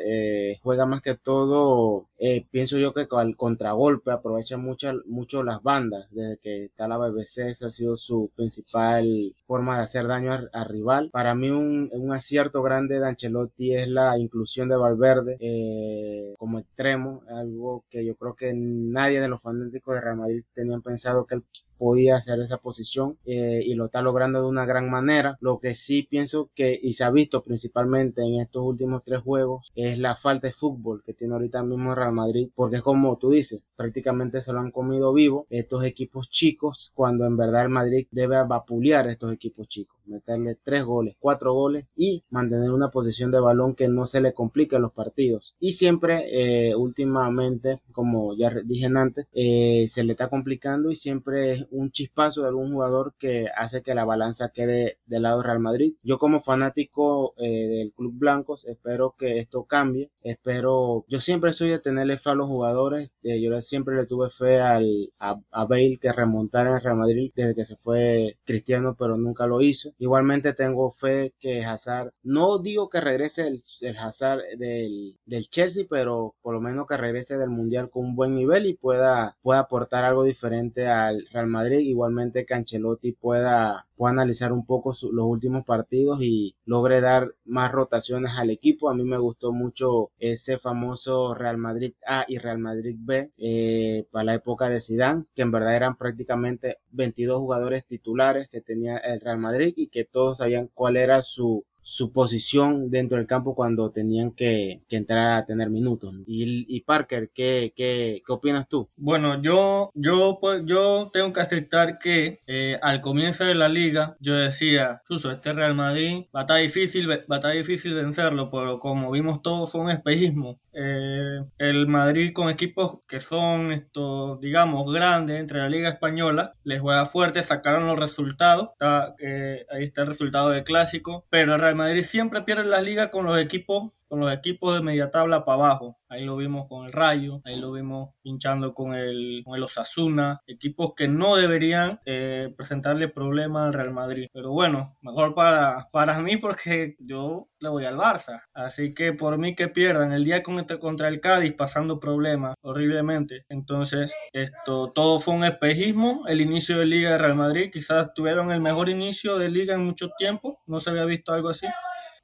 juega 0.63 0.85
más 0.87 1.01
que 1.01 1.15
todo 1.15 2.07
eh, 2.17 2.45
pienso 2.49 2.77
yo 2.77 2.93
que 2.93 3.07
el 3.21 3.35
contragolpe 3.35 4.11
aprovecha 4.11 4.57
mucho, 4.57 4.93
mucho 5.05 5.43
las 5.43 5.61
bandas. 5.63 6.07
Desde 6.11 6.37
que 6.37 6.65
está 6.65 6.87
la 6.87 6.97
BBC, 6.97 7.49
esa 7.49 7.67
ha 7.67 7.71
sido 7.71 7.97
su 7.97 8.31
principal 8.35 9.05
forma 9.45 9.77
de 9.77 9.83
hacer 9.83 10.07
daño 10.07 10.31
al 10.31 10.65
rival. 10.65 11.09
Para 11.11 11.35
mí, 11.35 11.49
un, 11.49 11.89
un, 11.91 12.13
acierto 12.13 12.61
grande 12.61 12.99
de 12.99 13.07
Ancelotti 13.07 13.73
es 13.73 13.87
la 13.87 14.17
inclusión 14.17 14.69
de 14.69 14.77
Valverde 14.77 15.37
eh, 15.39 16.33
como 16.37 16.59
extremo, 16.59 17.23
algo 17.29 17.83
que 17.89 18.05
yo 18.05 18.15
creo 18.15 18.35
que 18.35 18.53
nadie 18.53 19.19
de 19.19 19.27
los 19.27 19.41
fanáticos 19.41 19.95
de 19.95 20.01
Real 20.01 20.17
Madrid 20.17 20.43
tenían 20.53 20.81
pensado 20.81 21.25
que 21.25 21.35
él 21.35 21.43
podía 21.77 22.15
hacer 22.15 22.39
esa 22.39 22.57
posición 22.57 23.17
eh, 23.25 23.61
y 23.63 23.73
lo 23.75 23.85
está 23.85 24.01
logrando 24.01 24.41
de 24.41 24.47
una 24.47 24.65
gran 24.65 24.89
manera. 24.89 25.37
Lo 25.41 25.59
que 25.59 25.73
sí 25.73 26.03
pienso 26.03 26.49
que, 26.55 26.79
y 26.81 26.93
se 26.93 27.03
ha 27.03 27.11
visto 27.11 27.43
principalmente 27.43 28.21
en 28.21 28.39
estos 28.39 28.63
últimos 28.63 29.03
tres 29.03 29.21
juegos, 29.21 29.71
es 29.75 29.97
la 29.97 30.15
falta 30.15 30.47
de 30.47 30.53
fútbol 30.53 31.03
que 31.05 31.13
tiene 31.13 31.33
ahorita 31.33 31.63
mismo 31.63 31.95
Real 31.95 32.04
Madrid, 32.11 32.49
porque 32.55 32.77
es 32.77 32.81
como 32.81 33.17
tú 33.17 33.29
dices, 33.31 33.61
prácticamente 33.75 34.41
se 34.41 34.53
lo 34.53 34.59
han 34.59 34.71
comido 34.71 35.13
vivo 35.13 35.45
estos 35.49 35.83
equipos 35.83 36.29
chicos, 36.29 36.91
cuando 36.95 37.25
en 37.25 37.37
verdad 37.37 37.63
el 37.63 37.69
Madrid 37.69 38.07
debe 38.11 38.43
vapulear 38.43 39.07
estos 39.07 39.33
equipos 39.33 39.67
chicos, 39.67 39.97
meterle 40.05 40.57
tres 40.63 40.83
goles, 40.83 41.15
cuatro 41.19 41.53
goles 41.53 41.87
y 41.95 42.23
mantener 42.29 42.71
una 42.71 42.91
posición 42.91 43.31
de 43.31 43.39
balón 43.39 43.75
que 43.75 43.87
no 43.87 44.05
se 44.05 44.21
le 44.21 44.33
complique 44.33 44.79
los 44.79 44.91
partidos. 44.93 45.55
Y 45.59 45.73
siempre, 45.73 46.25
eh, 46.31 46.75
últimamente, 46.75 47.81
como 47.91 48.35
ya 48.35 48.51
dije 48.63 48.85
antes, 48.85 49.27
eh, 49.33 49.87
se 49.89 50.03
le 50.03 50.13
está 50.13 50.29
complicando 50.29 50.91
y 50.91 50.95
siempre 50.95 51.51
es 51.51 51.67
un 51.71 51.91
chispazo 51.91 52.41
de 52.41 52.49
algún 52.49 52.71
jugador 52.71 53.13
que 53.17 53.47
hace 53.55 53.81
que 53.81 53.95
la 53.95 54.05
balanza 54.05 54.49
quede 54.49 54.99
del 55.05 55.23
lado 55.23 55.41
Real 55.41 55.59
Madrid. 55.59 55.95
Yo 56.03 56.17
como 56.19 56.39
fanático 56.39 57.33
eh, 57.37 57.67
del 57.67 57.93
Club 57.93 58.13
Blancos 58.17 58.67
espero 58.67 59.15
que 59.17 59.37
esto 59.39 59.63
cambie, 59.63 60.11
espero, 60.21 61.05
yo 61.07 61.19
siempre 61.19 61.53
soy 61.53 61.69
de 61.69 61.79
tenerle 61.79 62.17
fe 62.17 62.29
a 62.29 62.35
los 62.35 62.47
jugadores. 62.47 63.13
Eh, 63.23 63.41
yo 63.41 63.49
siempre 63.65 63.95
le 63.95 64.05
tuve 64.05 64.29
fe 64.29 64.59
al, 64.61 65.11
a, 65.19 65.65
Bale 65.65 65.97
que 65.99 66.11
remontara 66.11 66.71
en 66.71 66.79
Real 66.81 66.97
Madrid 66.97 67.31
desde 67.35 67.55
que 67.55 67.65
se 67.65 67.75
fue 67.75 68.37
Cristiano, 68.45 68.95
pero 68.97 69.17
nunca 69.17 69.47
lo 69.47 69.61
hizo. 69.61 69.91
Igualmente 69.99 70.53
tengo 70.53 70.91
fe 70.91 71.33
que 71.39 71.63
Hazard, 71.65 72.11
no 72.23 72.59
digo 72.59 72.89
que 72.89 73.01
regrese 73.01 73.47
el, 73.47 73.59
el 73.81 73.97
Hazard 73.97 74.41
del, 74.57 75.17
del, 75.25 75.49
Chelsea, 75.49 75.85
pero 75.89 76.35
por 76.41 76.53
lo 76.53 76.61
menos 76.61 76.87
que 76.87 76.97
regrese 76.97 77.37
del 77.37 77.49
Mundial 77.49 77.89
con 77.89 78.05
un 78.05 78.15
buen 78.15 78.35
nivel 78.35 78.65
y 78.65 78.75
pueda, 78.75 79.37
pueda 79.41 79.59
aportar 79.59 80.05
algo 80.05 80.23
diferente 80.23 80.87
al 80.87 81.27
Real 81.31 81.47
Madrid. 81.47 81.79
Igualmente 81.79 82.45
que 82.45 82.53
Ancelotti 82.53 83.11
pueda 83.13 83.87
pueda 83.95 84.11
analizar 84.11 84.51
un 84.51 84.65
poco 84.65 84.93
los 85.11 85.25
últimos 85.25 85.65
partidos 85.65 86.21
y 86.21 86.55
logre 86.65 87.01
dar 87.01 87.33
más 87.45 87.71
rotaciones 87.71 88.31
al 88.37 88.49
equipo. 88.49 88.89
A 88.89 88.93
mí 88.93 89.03
me 89.03 89.17
gustó 89.17 89.51
mucho 89.51 90.11
ese 90.19 90.57
famoso 90.57 91.33
Real 91.33 91.57
Madrid 91.57 91.93
A 92.05 92.25
y 92.27 92.37
Real 92.37 92.59
Madrid 92.59 92.95
B 92.97 93.31
eh, 93.37 94.05
para 94.11 94.25
la 94.25 94.35
época 94.35 94.69
de 94.69 94.79
Zidane, 94.79 95.25
que 95.35 95.41
en 95.41 95.51
verdad 95.51 95.75
eran 95.75 95.97
prácticamente 95.97 96.77
22 96.91 97.39
jugadores 97.39 97.85
titulares 97.85 98.49
que 98.49 98.61
tenía 98.61 98.97
el 98.97 99.21
Real 99.21 99.37
Madrid 99.37 99.73
y 99.75 99.87
que 99.87 100.05
todos 100.05 100.39
sabían 100.39 100.69
cuál 100.73 100.97
era 100.97 101.21
su 101.21 101.63
su 101.85 102.11
posición 102.11 102.89
dentro 102.89 103.19
del 103.19 103.27
campo 103.27 103.53
cuando 103.53 103.91
tenían 103.91 104.31
que, 104.31 104.81
entrar 104.89 105.37
a 105.37 105.45
tener 105.45 105.69
minutos. 105.69 106.15
Y, 106.25 106.81
Parker, 106.81 107.29
¿qué, 107.31 107.73
¿qué, 107.75 108.23
qué, 108.25 108.33
opinas 108.33 108.67
tú? 108.67 108.89
Bueno, 108.97 109.39
yo, 109.41 109.91
yo, 109.93 110.39
pues, 110.41 110.63
yo 110.65 111.11
tengo 111.13 111.31
que 111.31 111.41
aceptar 111.41 111.99
que 111.99 112.39
eh, 112.47 112.79
al 112.81 113.01
comienzo 113.01 113.43
de 113.43 113.53
la 113.53 113.69
liga 113.69 114.17
yo 114.19 114.33
decía, 114.33 115.03
Suso, 115.07 115.31
este 115.31 115.53
Real 115.53 115.75
Madrid 115.75 116.25
va 116.35 116.39
a 116.39 116.43
estar 116.43 116.59
difícil, 116.59 117.07
va 117.07 117.15
a 117.29 117.35
estar 117.35 117.53
difícil 117.53 117.93
vencerlo, 117.93 118.49
pero 118.49 118.79
como 118.79 119.11
vimos 119.11 119.43
todo 119.43 119.67
fue 119.67 119.81
un 119.81 119.91
espejismo. 119.91 120.59
Eh, 120.73 121.39
el 121.57 121.87
Madrid 121.87 122.33
con 122.33 122.49
equipos 122.49 122.99
que 123.07 123.19
son 123.19 123.71
estos, 123.71 124.41
digamos, 124.41 124.91
grandes 124.91 125.39
entre 125.39 125.59
la 125.59 125.69
Liga 125.69 125.89
Española, 125.89 126.53
les 126.63 126.81
juega 126.81 127.05
fuerte, 127.05 127.43
sacaron 127.43 127.85
los 127.85 127.97
resultados, 127.97 128.71
eh, 129.19 129.65
ahí 129.71 129.83
está 129.83 130.01
el 130.01 130.07
resultado 130.07 130.49
del 130.49 130.63
clásico, 130.63 131.25
pero 131.29 131.55
el 131.55 131.74
Madrid 131.75 132.03
siempre 132.03 132.41
pierde 132.41 132.65
la 132.65 132.81
liga 132.81 133.11
con 133.11 133.25
los 133.25 133.39
equipos 133.39 133.91
con 134.07 134.19
los 134.19 134.31
equipos 134.31 134.75
de 134.75 134.81
media 134.81 135.11
tabla 135.11 135.45
para 135.45 135.55
abajo. 135.55 135.97
Ahí 136.07 136.23
lo 136.23 136.37
vimos 136.37 136.67
con 136.69 136.85
el 136.85 136.93
Rayo, 136.93 137.41
ahí 137.45 137.59
lo 137.59 137.71
vimos 137.71 138.11
pinchando 138.21 138.73
con 138.73 138.93
el, 138.93 139.41
con 139.43 139.55
el 139.55 139.63
Osasuna, 139.63 140.41
equipos 140.47 140.93
que 140.95 141.07
no 141.07 141.35
deberían 141.35 141.99
eh, 142.05 142.53
presentarle 142.55 143.07
problemas 143.07 143.67
al 143.67 143.73
Real 143.73 143.91
Madrid. 143.91 144.27
Pero 144.31 144.51
bueno, 144.51 144.97
mejor 145.01 145.33
para, 145.33 145.89
para 145.91 146.19
mí 146.19 146.37
porque 146.37 146.95
yo 146.99 147.49
le 147.59 147.69
voy 147.69 147.85
al 147.85 147.97
Barça. 147.97 148.43
Así 148.53 148.93
que 148.93 149.13
por 149.13 149.37
mí 149.37 149.55
que 149.55 149.67
pierdan 149.67 150.13
el 150.13 150.23
día 150.23 150.43
contra, 150.43 150.79
contra 150.79 151.07
el 151.07 151.19
Cádiz 151.19 151.53
pasando 151.53 151.99
problemas 151.99 152.55
horriblemente. 152.61 153.45
Entonces, 153.49 154.13
esto 154.31 154.91
todo 154.93 155.19
fue 155.19 155.33
un 155.33 155.43
espejismo. 155.43 156.23
El 156.27 156.41
inicio 156.41 156.79
de 156.79 156.85
Liga 156.85 157.11
de 157.11 157.17
Real 157.17 157.35
Madrid, 157.35 157.71
quizás 157.73 158.13
tuvieron 158.13 158.51
el 158.51 158.61
mejor 158.61 158.89
inicio 158.89 159.37
de 159.37 159.49
Liga 159.49 159.73
en 159.73 159.83
mucho 159.83 160.09
tiempo. 160.17 160.59
No 160.67 160.79
se 160.79 160.91
había 160.91 161.05
visto 161.05 161.33
algo 161.33 161.49
así 161.49 161.67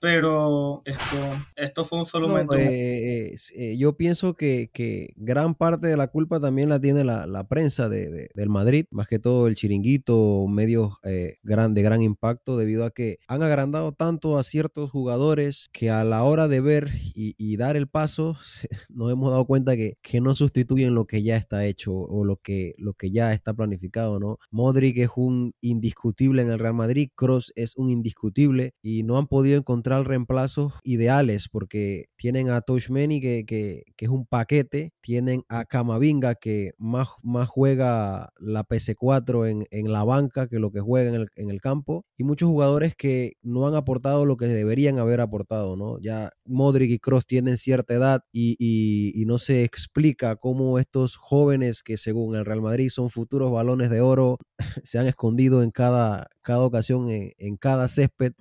pero 0.01 0.81
esto, 0.83 1.45
esto 1.55 1.85
fue 1.85 1.99
un 1.99 2.07
solo 2.07 2.27
momento. 2.27 2.55
Eh, 2.55 3.35
eh, 3.55 3.77
yo 3.77 3.95
pienso 3.95 4.33
que, 4.33 4.71
que, 4.73 5.13
gran 5.15 5.53
parte 5.53 5.85
de 5.85 5.95
la 5.95 6.07
culpa 6.07 6.39
también 6.39 6.69
la 6.69 6.81
tiene 6.81 7.03
la, 7.03 7.27
la 7.27 7.47
prensa 7.47 7.87
de, 7.87 8.27
del 8.33 8.49
Madrid, 8.49 8.85
más 8.89 9.07
que 9.07 9.19
todo 9.19 9.45
el 9.45 9.55
chiringuito, 9.55 10.47
medios 10.47 10.95
eh, 11.03 11.35
gran, 11.43 11.75
de 11.75 11.83
gran 11.83 12.01
impacto, 12.01 12.57
debido 12.57 12.83
a 12.83 12.89
que 12.89 13.19
han 13.27 13.43
agrandado 13.43 13.91
tanto 13.91 14.39
a 14.39 14.43
ciertos 14.43 14.89
jugadores 14.89 15.69
que 15.71 15.91
a 15.91 16.03
la 16.03 16.23
hora 16.23 16.47
de 16.47 16.61
ver 16.61 16.89
y, 17.13 17.35
y 17.37 17.57
dar 17.57 17.77
el 17.77 17.87
paso, 17.87 18.35
nos 18.89 19.11
hemos 19.11 19.29
dado 19.29 19.45
cuenta 19.45 19.75
que, 19.75 19.99
que, 20.01 20.19
no 20.19 20.33
sustituyen 20.33 20.95
lo 20.95 21.05
que 21.05 21.21
ya 21.21 21.35
está 21.35 21.65
hecho 21.65 21.93
o 21.93 22.25
lo 22.25 22.37
que, 22.37 22.73
lo 22.79 22.95
que 22.95 23.11
ya 23.11 23.33
está 23.33 23.53
planificado, 23.53 24.19
¿no? 24.19 24.39
Modric 24.49 24.97
es 24.97 25.09
un 25.15 25.53
indiscutible 25.61 26.41
en 26.41 26.49
el 26.49 26.57
Real 26.57 26.73
Madrid, 26.73 27.11
Cross 27.15 27.53
es 27.55 27.75
un 27.75 27.91
indiscutible 27.91 28.73
y 28.81 29.03
no 29.03 29.19
han 29.19 29.27
podido 29.27 29.59
encontrar 29.59 29.90
reemplazos 29.99 30.73
ideales 30.83 31.49
porque 31.49 32.05
tienen 32.15 32.49
a 32.49 32.61
Toshmeni 32.61 33.21
que, 33.21 33.45
que, 33.45 33.83
es 33.97 34.09
un 34.09 34.25
paquete, 34.25 34.93
tienen 35.01 35.43
a 35.49 35.65
Camavinga 35.65 36.35
que 36.35 36.71
más, 36.77 37.09
más 37.23 37.47
juega 37.47 38.29
la 38.39 38.63
PC4 38.63 39.49
en, 39.49 39.65
en, 39.69 39.91
la 39.91 40.03
banca 40.03 40.47
que 40.47 40.59
lo 40.59 40.71
que 40.71 40.79
juega 40.79 41.09
en 41.09 41.15
el, 41.15 41.27
en 41.35 41.49
el, 41.49 41.61
campo 41.61 42.05
y 42.17 42.23
muchos 42.23 42.49
jugadores 42.49 42.95
que 42.95 43.33
no 43.43 43.67
han 43.67 43.75
aportado 43.75 44.25
lo 44.25 44.37
que 44.37 44.47
deberían 44.47 44.97
haber 44.97 45.21
aportado, 45.21 45.75
¿no? 45.75 45.99
Ya 45.99 46.31
Modric 46.45 46.91
y 46.91 46.99
Cross 46.99 47.27
tienen 47.27 47.57
cierta 47.57 47.93
edad 47.93 48.21
y, 48.31 48.55
y, 48.57 49.11
y 49.21 49.25
no 49.25 49.37
se 49.37 49.63
explica 49.63 50.35
cómo 50.37 50.79
estos 50.79 51.17
jóvenes 51.17 51.83
que 51.83 51.97
según 51.97 52.35
el 52.35 52.45
Real 52.45 52.61
Madrid 52.61 52.89
son 52.89 53.09
futuros 53.09 53.51
balones 53.51 53.89
de 53.89 54.01
oro 54.01 54.37
se 54.83 54.97
han 54.97 55.07
escondido 55.07 55.61
en 55.63 55.71
cada, 55.71 56.27
cada 56.41 56.61
ocasión, 56.61 57.09
en, 57.09 57.31
en 57.37 57.57
cada 57.57 57.87
césped 57.87 58.33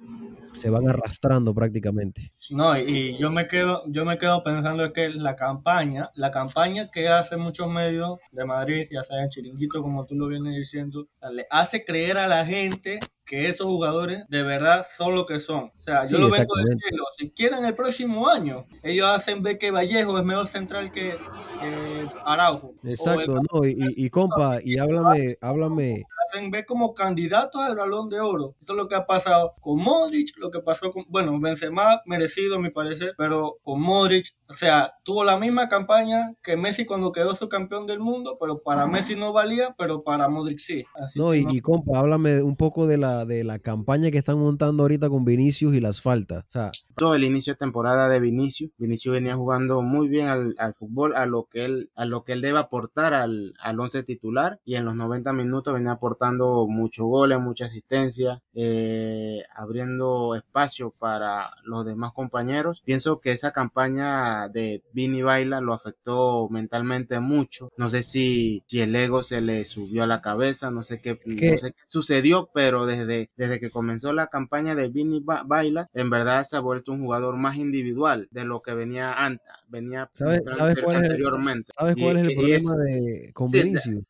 se 0.52 0.70
van 0.70 0.88
arrastrando 0.88 1.54
prácticamente. 1.54 2.32
No, 2.50 2.76
y 2.76 3.16
yo 3.18 3.30
me 3.30 3.46
quedo, 3.46 3.84
yo 3.88 4.04
me 4.04 4.18
quedo 4.18 4.42
pensando 4.42 4.92
que 4.92 5.08
la 5.08 5.36
campaña, 5.36 6.10
la 6.14 6.30
campaña 6.30 6.90
que 6.90 7.08
hacen 7.08 7.40
muchos 7.40 7.68
medios 7.68 8.18
de 8.32 8.44
Madrid, 8.44 8.88
ya 8.90 9.02
sea 9.02 9.22
en 9.22 9.28
Chiringuito, 9.28 9.82
como 9.82 10.06
tú 10.06 10.14
lo 10.14 10.28
vienes 10.28 10.56
diciendo, 10.56 11.06
le 11.32 11.46
hace 11.50 11.84
creer 11.84 12.18
a 12.18 12.26
la 12.26 12.44
gente 12.44 12.98
que 13.30 13.48
esos 13.48 13.68
jugadores 13.68 14.24
de 14.28 14.42
verdad 14.42 14.84
son 14.96 15.14
lo 15.14 15.24
que 15.24 15.38
son. 15.38 15.70
O 15.76 15.80
sea, 15.80 16.04
yo 16.04 16.16
sí, 16.16 16.22
lo 16.22 16.30
vengo 16.30 16.56
del 16.56 16.76
cielo. 16.76 17.04
Si 17.16 17.30
quieren 17.30 17.64
el 17.64 17.76
próximo 17.76 18.28
año, 18.28 18.64
ellos 18.82 19.06
hacen 19.06 19.40
ver 19.40 19.56
que 19.56 19.70
Vallejo 19.70 20.18
es 20.18 20.24
mejor 20.24 20.48
central 20.48 20.90
que 20.90 21.10
eh, 21.10 22.06
Araujo. 22.24 22.74
Exacto, 22.82 23.36
no, 23.52 23.64
y, 23.64 23.76
y, 23.78 24.10
compa, 24.10 24.58
y 24.64 24.78
háblame, 24.78 25.36
háblame. 25.40 26.02
Hacen 26.30 26.50
ver 26.50 26.64
como 26.64 26.94
candidatos 26.94 27.60
al 27.60 27.76
balón 27.76 28.08
de 28.08 28.20
oro. 28.20 28.54
Esto 28.60 28.74
es 28.74 28.76
lo 28.76 28.88
que 28.88 28.94
ha 28.94 29.06
pasado 29.06 29.54
con 29.60 29.78
Modric, 29.78 30.36
lo 30.38 30.50
que 30.50 30.60
pasó 30.60 30.92
con, 30.92 31.04
bueno, 31.08 31.38
Benzema 31.40 32.02
merecido 32.06 32.56
a 32.56 32.60
mi 32.60 32.70
parecer, 32.70 33.14
pero 33.18 33.56
con 33.62 33.80
Modric, 33.80 34.26
o 34.48 34.54
sea, 34.54 34.92
tuvo 35.04 35.24
la 35.24 35.38
misma 35.38 35.68
campaña 35.68 36.34
que 36.42 36.56
Messi 36.56 36.84
cuando 36.84 37.12
quedó 37.12 37.34
su 37.34 37.48
campeón 37.48 37.86
del 37.86 37.98
mundo, 37.98 38.36
pero 38.40 38.60
para 38.62 38.86
Messi 38.86 39.16
no 39.16 39.32
valía, 39.32 39.74
pero 39.76 40.02
para 40.02 40.28
Modric 40.28 40.58
sí. 40.58 40.84
Así 40.94 41.18
no, 41.18 41.34
y, 41.34 41.44
no. 41.44 41.52
y 41.52 41.60
compa, 41.60 41.98
háblame 41.98 42.42
un 42.42 42.56
poco 42.56 42.86
de 42.86 42.96
la 42.96 43.24
de 43.24 43.42
la 43.44 43.58
campaña 43.58 44.10
que 44.10 44.18
están 44.18 44.38
montando 44.38 44.84
ahorita 44.84 45.08
con 45.08 45.24
Vinicius 45.24 45.74
y 45.74 45.80
las 45.80 46.00
faltas. 46.00 46.44
O 46.44 46.50
sea, 46.50 46.70
todo 46.96 47.14
el 47.14 47.24
inicio 47.24 47.54
de 47.54 47.58
temporada 47.58 48.08
de 48.08 48.20
Vinicius, 48.20 48.70
Vinicius 48.78 49.14
venía 49.14 49.34
jugando 49.34 49.82
muy 49.82 50.08
bien 50.08 50.28
al, 50.28 50.54
al, 50.58 50.74
fútbol, 50.74 51.14
a 51.16 51.26
lo 51.26 51.48
que 51.50 51.64
él, 51.64 51.90
a 51.94 52.04
lo 52.04 52.24
que 52.24 52.32
él 52.32 52.40
debe 52.40 52.58
aportar 52.58 53.14
al, 53.14 53.54
al 53.60 53.80
once 53.80 54.02
titular 54.02 54.60
y 54.64 54.76
en 54.76 54.84
los 54.84 54.94
90 54.94 55.32
minutos 55.32 55.74
venía 55.74 55.92
aportando 55.92 56.19
muchos 56.20 57.06
goles, 57.06 57.40
mucha 57.40 57.64
asistencia, 57.66 58.42
eh, 58.54 59.42
abriendo 59.54 60.34
espacio 60.34 60.90
para 60.98 61.50
los 61.64 61.86
demás 61.86 62.12
compañeros. 62.12 62.82
Pienso 62.84 63.20
que 63.20 63.32
esa 63.32 63.52
campaña 63.52 64.48
de 64.48 64.82
Vini 64.92 65.22
Baila 65.22 65.60
lo 65.60 65.72
afectó 65.72 66.48
mentalmente 66.48 67.20
mucho. 67.20 67.70
No 67.76 67.88
sé 67.88 68.02
si, 68.02 68.62
si 68.66 68.80
el 68.80 68.94
ego 68.94 69.22
se 69.22 69.40
le 69.40 69.64
subió 69.64 70.04
a 70.04 70.06
la 70.06 70.20
cabeza, 70.20 70.70
no 70.70 70.82
sé 70.82 71.00
qué, 71.00 71.18
¿Qué? 71.18 71.52
No 71.52 71.58
sé 71.58 71.72
qué 71.72 71.82
sucedió, 71.86 72.50
pero 72.52 72.86
desde 72.86 73.30
desde, 73.36 73.60
que 73.60 73.70
comenzó 73.70 74.12
la 74.12 74.28
campaña 74.28 74.74
de 74.74 74.88
Vini 74.88 75.22
Baila, 75.24 75.88
en 75.92 76.10
verdad 76.10 76.44
se 76.44 76.56
ha 76.56 76.60
vuelto 76.60 76.92
un 76.92 77.00
jugador 77.00 77.36
más 77.36 77.56
individual 77.56 78.28
de 78.30 78.44
lo 78.44 78.62
que 78.62 78.74
venía 78.74 79.12
antes, 79.12 79.46
venía 79.68 80.08
¿Sabes, 80.12 80.42
¿sabes 80.52 80.80
cuál 80.82 80.96
anteriormente. 80.96 81.70
Es 81.70 81.76
el, 81.76 81.94
¿Sabes 81.94 81.94
cuál 82.02 82.16
y, 82.16 82.20
es 82.20 82.26
el 82.26 82.34
problema 82.34 82.76
de, 82.84 83.30
con 83.32 83.48
sí, 83.48 83.62
Vinicius? 83.62 84.04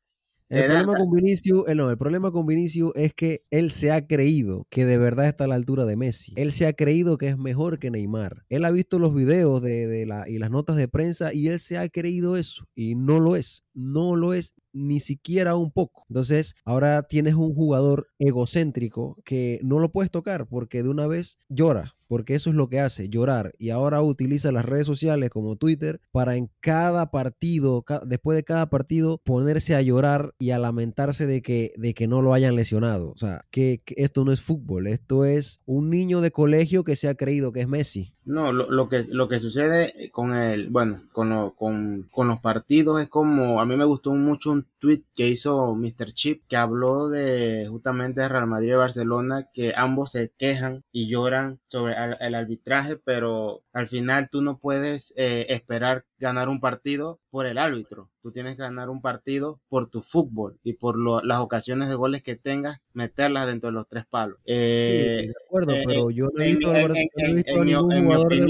El 0.51 0.65
problema, 0.65 0.97
con 0.97 1.11
Vinicius, 1.13 1.69
eh, 1.69 1.75
no, 1.77 1.91
el 1.91 1.97
problema 1.97 2.33
con 2.33 2.45
Vinicius 2.45 2.93
es 2.97 3.15
que 3.15 3.45
él 3.51 3.71
se 3.71 3.93
ha 3.93 4.05
creído 4.07 4.67
que 4.69 4.85
de 4.85 4.99
verdad 4.99 5.27
está 5.27 5.45
a 5.45 5.47
la 5.47 5.55
altura 5.55 5.85
de 5.85 5.97
Messi. 5.97 6.33
Él 6.37 6.51
se 6.51 6.67
ha 6.67 6.73
creído 6.73 7.19
que 7.19 7.29
es 7.29 7.39
mejor 7.39 7.79
que 7.79 7.91
Neymar. 7.93 8.45
Él 8.49 8.65
ha 8.65 8.73
visto 8.73 8.99
los 8.99 9.15
videos 9.15 9.63
de, 9.63 9.87
de 9.87 10.07
la, 10.07 10.29
y 10.29 10.39
las 10.39 10.51
notas 10.51 10.77
de 10.77 10.89
prensa 10.89 11.33
y 11.33 11.49
él 11.49 11.61
se 11.61 11.79
ha 11.79 11.89
creído 11.89 12.37
eso. 12.37 12.65
Y 12.75 12.97
no 12.97 13.21
lo 13.21 13.37
es. 13.37 13.63
No 13.75 14.17
lo 14.17 14.35
es 14.35 14.55
ni 14.73 15.01
siquiera 15.01 15.57
un 15.57 15.71
poco. 15.71 16.05
Entonces, 16.09 16.55
ahora 16.65 17.03
tienes 17.03 17.35
un 17.35 17.55
jugador 17.55 18.09
egocéntrico 18.19 19.17
que 19.25 19.61
no 19.63 19.79
lo 19.79 19.91
puedes 19.91 20.11
tocar 20.11 20.47
porque 20.47 20.83
de 20.83 20.89
una 20.89 21.07
vez 21.07 21.39
llora, 21.49 21.95
porque 22.11 22.35
eso 22.35 22.51
es 22.51 22.57
lo 22.57 22.69
que 22.69 22.81
hace, 22.81 23.09
llorar. 23.09 23.53
Y 23.57 23.71
ahora 23.71 24.03
utiliza 24.03 24.51
las 24.51 24.65
redes 24.65 24.85
sociales 24.85 25.31
como 25.31 25.55
Twitter 25.55 26.01
para 26.11 26.35
en 26.35 26.51
cada 26.59 27.13
partido, 27.13 27.85
después 28.05 28.35
de 28.35 28.43
cada 28.43 28.69
partido, 28.69 29.21
ponerse 29.25 29.77
a 29.77 29.83
llorar 29.83 30.35
y 30.41 30.51
a 30.51 30.59
lamentarse 30.59 31.25
de 31.27 31.41
que, 31.41 31.73
de 31.77 31.95
que 31.95 32.09
no 32.09 32.21
lo 32.21 32.35
hayan 32.35 32.57
lesionado. 32.57 33.13
O 33.13 33.17
sea, 33.17 33.45
que, 33.53 33.83
que 33.85 33.95
esto 33.99 34.25
no 34.25 34.33
es 34.33 34.41
fútbol, 34.41 34.89
esto 34.89 35.25
es 35.25 35.61
un 35.67 35.89
niño 35.89 36.21
de 36.21 36.33
colegio 36.33 36.83
que 36.83 36.97
se 36.97 37.09
ha 37.09 37.15
creído 37.15 37.53
que 37.53 37.61
es 37.61 37.69
Messi. 37.69 38.13
No, 38.25 38.53
lo, 38.53 38.71
lo, 38.71 38.89
que, 38.89 39.05
lo 39.09 39.29
que 39.29 39.41
sucede 39.41 40.11
con 40.13 40.35
el, 40.35 40.69
bueno, 40.69 41.03
con, 41.13 41.31
lo, 41.31 41.55
con, 41.55 42.09
con, 42.11 42.29
los 42.29 42.41
partidos 42.41 43.01
es 43.01 43.09
como, 43.09 43.61
a 43.61 43.67
mí 43.67 43.77
me 43.77 43.85
gustó 43.85 44.13
mucho 44.13 44.51
un 44.51 44.60
tweet 44.79 45.05
que 45.15 45.29
hizo 45.29 45.75
Mr. 45.75 46.13
Chip 46.13 46.45
que 46.49 46.57
habló 46.57 47.09
de 47.09 47.67
justamente 47.69 48.29
Real 48.29 48.47
Madrid 48.47 48.71
y 48.71 48.73
Barcelona, 48.75 49.47
que 49.53 49.73
ambos 49.77 50.13
se 50.13 50.33
quejan 50.39 50.85
y 50.93 51.09
lloran 51.09 51.61
sobre 51.67 51.95
el, 51.95 52.17
el 52.21 52.35
arbitraje, 52.35 52.97
pero 52.97 53.63
al 53.73 53.87
final 53.89 54.29
tú 54.31 54.43
no 54.43 54.59
puedes 54.59 55.13
eh, 55.17 55.47
esperar 55.51 56.05
ganar 56.21 56.49
un 56.49 56.61
partido 56.61 57.19
por 57.31 57.47
el 57.47 57.59
árbitro. 57.59 58.11
Tú 58.23 58.31
tienes 58.31 58.57
que 58.57 58.63
ganar 58.63 58.91
un 58.91 59.01
partido 59.01 59.61
por 59.69 59.89
tu 59.89 60.03
fútbol 60.03 60.59
y 60.63 60.75
por 60.75 60.99
lo, 60.99 61.23
las 61.23 61.41
ocasiones 61.41 61.89
de 61.89 61.95
goles 61.95 62.23
que 62.23 62.37
tengas, 62.37 62.81
meterlas 62.93 63.47
dentro 63.47 63.71
de 63.71 63.73
los 63.73 63.89
tres 63.89 64.05
palos. 64.07 64.39
Eh, 64.45 65.21
sí, 65.23 65.27
de 65.29 65.35
acuerdo, 65.47 65.73
eh, 65.73 65.83
pero 65.87 66.11
yo 66.11 66.29
no 66.35 66.43
he 66.43 66.49
visto, 66.49 66.69
ningún 66.69 66.87
jugador 66.87 68.29
del, 68.29 68.47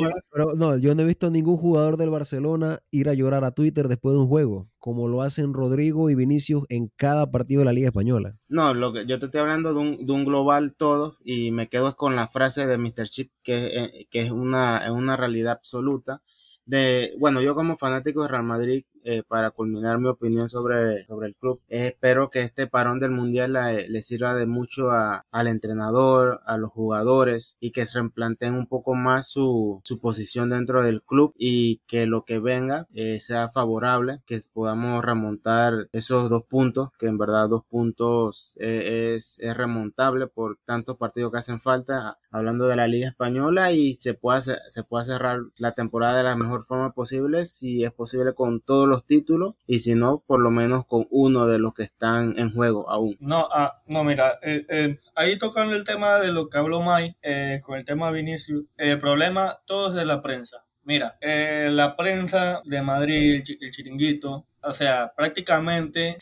ningún 1.30 1.56
jugador 1.56 1.96
Barcelona 2.10 2.80
ir 2.90 3.08
a 3.08 3.14
llorar 3.14 3.44
a 3.44 3.52
Twitter 3.52 3.86
después 3.86 4.14
de 4.14 4.20
un 4.20 4.26
juego, 4.26 4.68
como 4.78 5.08
lo 5.08 5.22
hacen 5.22 5.54
Rodrigo 5.54 6.10
y 6.10 6.16
Vinicius 6.16 6.64
en 6.68 6.90
cada 6.96 7.30
partido 7.30 7.60
de 7.60 7.66
la 7.66 7.72
Liga 7.72 7.88
Española. 7.88 8.36
No, 8.48 8.74
lo 8.74 8.92
que 8.92 9.06
yo 9.06 9.20
te 9.20 9.26
estoy 9.26 9.40
hablando 9.40 9.72
de 9.72 9.80
un, 9.80 10.06
de 10.06 10.12
un 10.12 10.24
global 10.24 10.74
todo 10.76 11.16
y 11.24 11.52
me 11.52 11.68
quedo 11.68 11.94
con 11.94 12.16
la 12.16 12.26
frase 12.26 12.66
de 12.66 12.76
Mr. 12.76 13.08
Chip 13.08 13.30
que, 13.44 13.66
eh, 13.66 14.08
que 14.10 14.20
es 14.20 14.32
una, 14.32 14.90
una 14.92 15.16
realidad 15.16 15.52
absoluta 15.52 16.22
de, 16.70 17.14
bueno, 17.18 17.42
yo 17.42 17.54
como 17.54 17.76
fanático 17.76 18.22
de 18.22 18.28
Real 18.28 18.44
Madrid, 18.44 18.84
eh, 19.04 19.22
para 19.26 19.50
culminar 19.50 19.98
mi 19.98 20.08
opinión 20.08 20.48
sobre, 20.48 21.04
sobre 21.04 21.28
el 21.28 21.36
club, 21.36 21.60
eh, 21.68 21.88
espero 21.88 22.30
que 22.30 22.42
este 22.42 22.66
parón 22.66 23.00
del 23.00 23.10
mundial 23.10 23.52
le, 23.54 23.88
le 23.88 24.02
sirva 24.02 24.34
de 24.34 24.46
mucho 24.46 24.90
a, 24.90 25.26
al 25.30 25.48
entrenador, 25.48 26.40
a 26.46 26.56
los 26.58 26.70
jugadores 26.70 27.56
y 27.60 27.72
que 27.72 27.86
se 27.86 28.00
replanteen 28.00 28.54
un 28.54 28.66
poco 28.66 28.94
más 28.94 29.28
su, 29.28 29.80
su 29.84 29.98
posición 30.00 30.50
dentro 30.50 30.82
del 30.82 31.02
club 31.02 31.34
y 31.38 31.78
que 31.86 32.06
lo 32.06 32.24
que 32.24 32.38
venga 32.38 32.86
eh, 32.94 33.20
sea 33.20 33.48
favorable, 33.48 34.20
que 34.26 34.38
podamos 34.52 35.04
remontar 35.04 35.88
esos 35.92 36.30
dos 36.30 36.44
puntos, 36.44 36.90
que 36.98 37.06
en 37.06 37.18
verdad 37.18 37.48
dos 37.48 37.64
puntos 37.64 38.56
eh, 38.60 39.14
es, 39.14 39.38
es 39.40 39.56
remontable 39.56 40.26
por 40.26 40.58
tantos 40.64 40.96
partidos 40.96 41.32
que 41.32 41.38
hacen 41.38 41.60
falta, 41.60 42.18
hablando 42.30 42.66
de 42.66 42.76
la 42.76 42.86
Liga 42.86 43.08
Española 43.08 43.72
y 43.72 43.94
se 43.94 44.14
pueda, 44.14 44.40
se 44.40 44.84
pueda 44.84 45.04
cerrar 45.04 45.40
la 45.58 45.72
temporada 45.72 46.18
de 46.18 46.24
la 46.24 46.36
mejor 46.36 46.62
forma 46.64 46.92
posible, 46.92 47.44
si 47.46 47.84
es 47.84 47.92
posible 47.92 48.34
con 48.34 48.60
todos 48.60 48.88
los 48.90 49.06
títulos 49.06 49.54
y 49.66 49.78
si 49.78 49.94
no, 49.94 50.22
por 50.26 50.40
lo 50.40 50.50
menos 50.50 50.84
con 50.84 51.06
uno 51.10 51.46
de 51.46 51.58
los 51.58 51.72
que 51.72 51.84
están 51.84 52.38
en 52.38 52.52
juego 52.52 52.90
aún. 52.90 53.16
No, 53.20 53.48
ah, 53.50 53.80
no 53.86 54.04
mira, 54.04 54.38
eh, 54.42 54.66
eh, 54.68 54.98
ahí 55.14 55.38
tocando 55.38 55.74
el 55.74 55.84
tema 55.84 56.18
de 56.18 56.28
lo 56.28 56.50
que 56.50 56.58
habló 56.58 56.82
Mai 56.82 57.16
eh, 57.22 57.60
con 57.62 57.78
el 57.78 57.84
tema 57.84 58.08
de 58.08 58.18
Vinicius, 58.18 58.66
el 58.76 59.00
problema 59.00 59.58
todo 59.64 59.88
es 59.88 59.94
de 59.94 60.04
la 60.04 60.20
prensa. 60.20 60.64
Mira, 60.82 61.16
eh, 61.20 61.68
la 61.70 61.96
prensa 61.96 62.60
de 62.64 62.82
Madrid, 62.82 63.42
el, 63.46 63.58
el 63.60 63.70
chiringuito, 63.70 64.46
o 64.62 64.72
sea, 64.72 65.12
prácticamente 65.16 66.18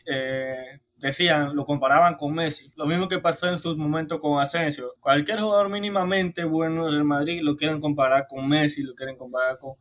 decían, 0.98 1.54
lo 1.54 1.64
comparaban 1.64 2.16
con 2.16 2.34
Messi. 2.34 2.70
Lo 2.76 2.86
mismo 2.86 3.08
que 3.08 3.18
pasó 3.18 3.48
en 3.48 3.58
sus 3.58 3.76
momentos 3.76 4.20
con 4.20 4.40
Asensio. 4.40 4.94
Cualquier 5.00 5.40
jugador 5.40 5.68
mínimamente 5.68 6.44
bueno 6.44 6.86
del 6.90 7.04
Madrid 7.04 7.40
lo 7.42 7.56
quieren 7.56 7.80
comparar 7.80 8.26
con 8.28 8.48
Messi, 8.48 8.82
lo 8.82 8.94
quieren 8.94 9.16
comparar 9.16 9.58
con, 9.58 9.74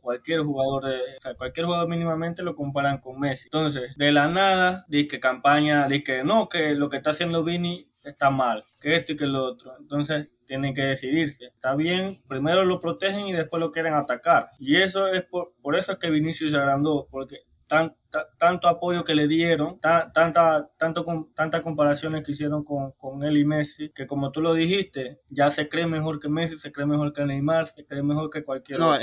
cualquier 0.00 0.40
jugador 0.40 0.84
de, 0.86 1.00
cualquier 1.36 1.66
jugador 1.66 1.88
mínimamente 1.88 2.42
lo 2.42 2.54
comparan 2.54 2.98
con 2.98 3.18
Messi. 3.18 3.46
Entonces, 3.46 3.94
de 3.96 4.12
la 4.12 4.28
nada, 4.28 4.84
dice 4.88 5.08
que 5.08 5.20
campaña, 5.20 5.88
dice 5.88 6.04
que 6.04 6.24
no, 6.24 6.48
que 6.48 6.74
lo 6.74 6.88
que 6.88 6.98
está 6.98 7.10
haciendo 7.10 7.44
Vini 7.44 7.86
está 8.04 8.30
mal, 8.30 8.64
que 8.80 8.96
esto 8.96 9.12
y 9.12 9.16
que 9.16 9.26
lo 9.26 9.44
otro. 9.44 9.74
Entonces 9.78 10.30
tienen 10.46 10.74
que 10.74 10.82
decidirse. 10.82 11.46
Está 11.46 11.74
bien, 11.74 12.16
primero 12.28 12.64
lo 12.64 12.80
protegen 12.80 13.28
y 13.28 13.32
después 13.32 13.60
lo 13.60 13.72
quieren 13.72 13.94
atacar. 13.94 14.48
Y 14.58 14.76
eso 14.76 15.08
es 15.08 15.22
por, 15.22 15.52
por 15.62 15.76
eso 15.76 15.92
es 15.92 15.98
que 15.98 16.10
Vinicius 16.10 16.52
se 16.52 16.56
agrandó, 16.56 17.06
porque 17.10 17.36
tan, 17.66 17.94
tanto 18.38 18.68
apoyo 18.68 19.04
que 19.04 19.14
le 19.14 19.28
dieron, 19.28 19.78
tanta, 19.80 20.68
tanto, 20.76 21.28
tantas 21.34 21.60
comparaciones 21.60 22.24
que 22.24 22.32
hicieron 22.32 22.64
con, 22.64 22.92
con, 22.92 23.22
él 23.22 23.36
y 23.36 23.44
Messi, 23.44 23.90
que 23.90 24.06
como 24.06 24.30
tú 24.32 24.40
lo 24.40 24.54
dijiste, 24.54 25.20
ya 25.28 25.50
se 25.50 25.68
cree 25.68 25.86
mejor 25.86 26.18
que 26.18 26.28
Messi, 26.28 26.58
se 26.58 26.72
cree 26.72 26.86
mejor 26.86 27.12
que 27.12 27.24
Neymar, 27.24 27.66
se 27.66 27.84
cree 27.84 28.02
mejor 28.02 28.30
que 28.30 28.42
cualquier 28.42 28.78
No, 28.78 28.94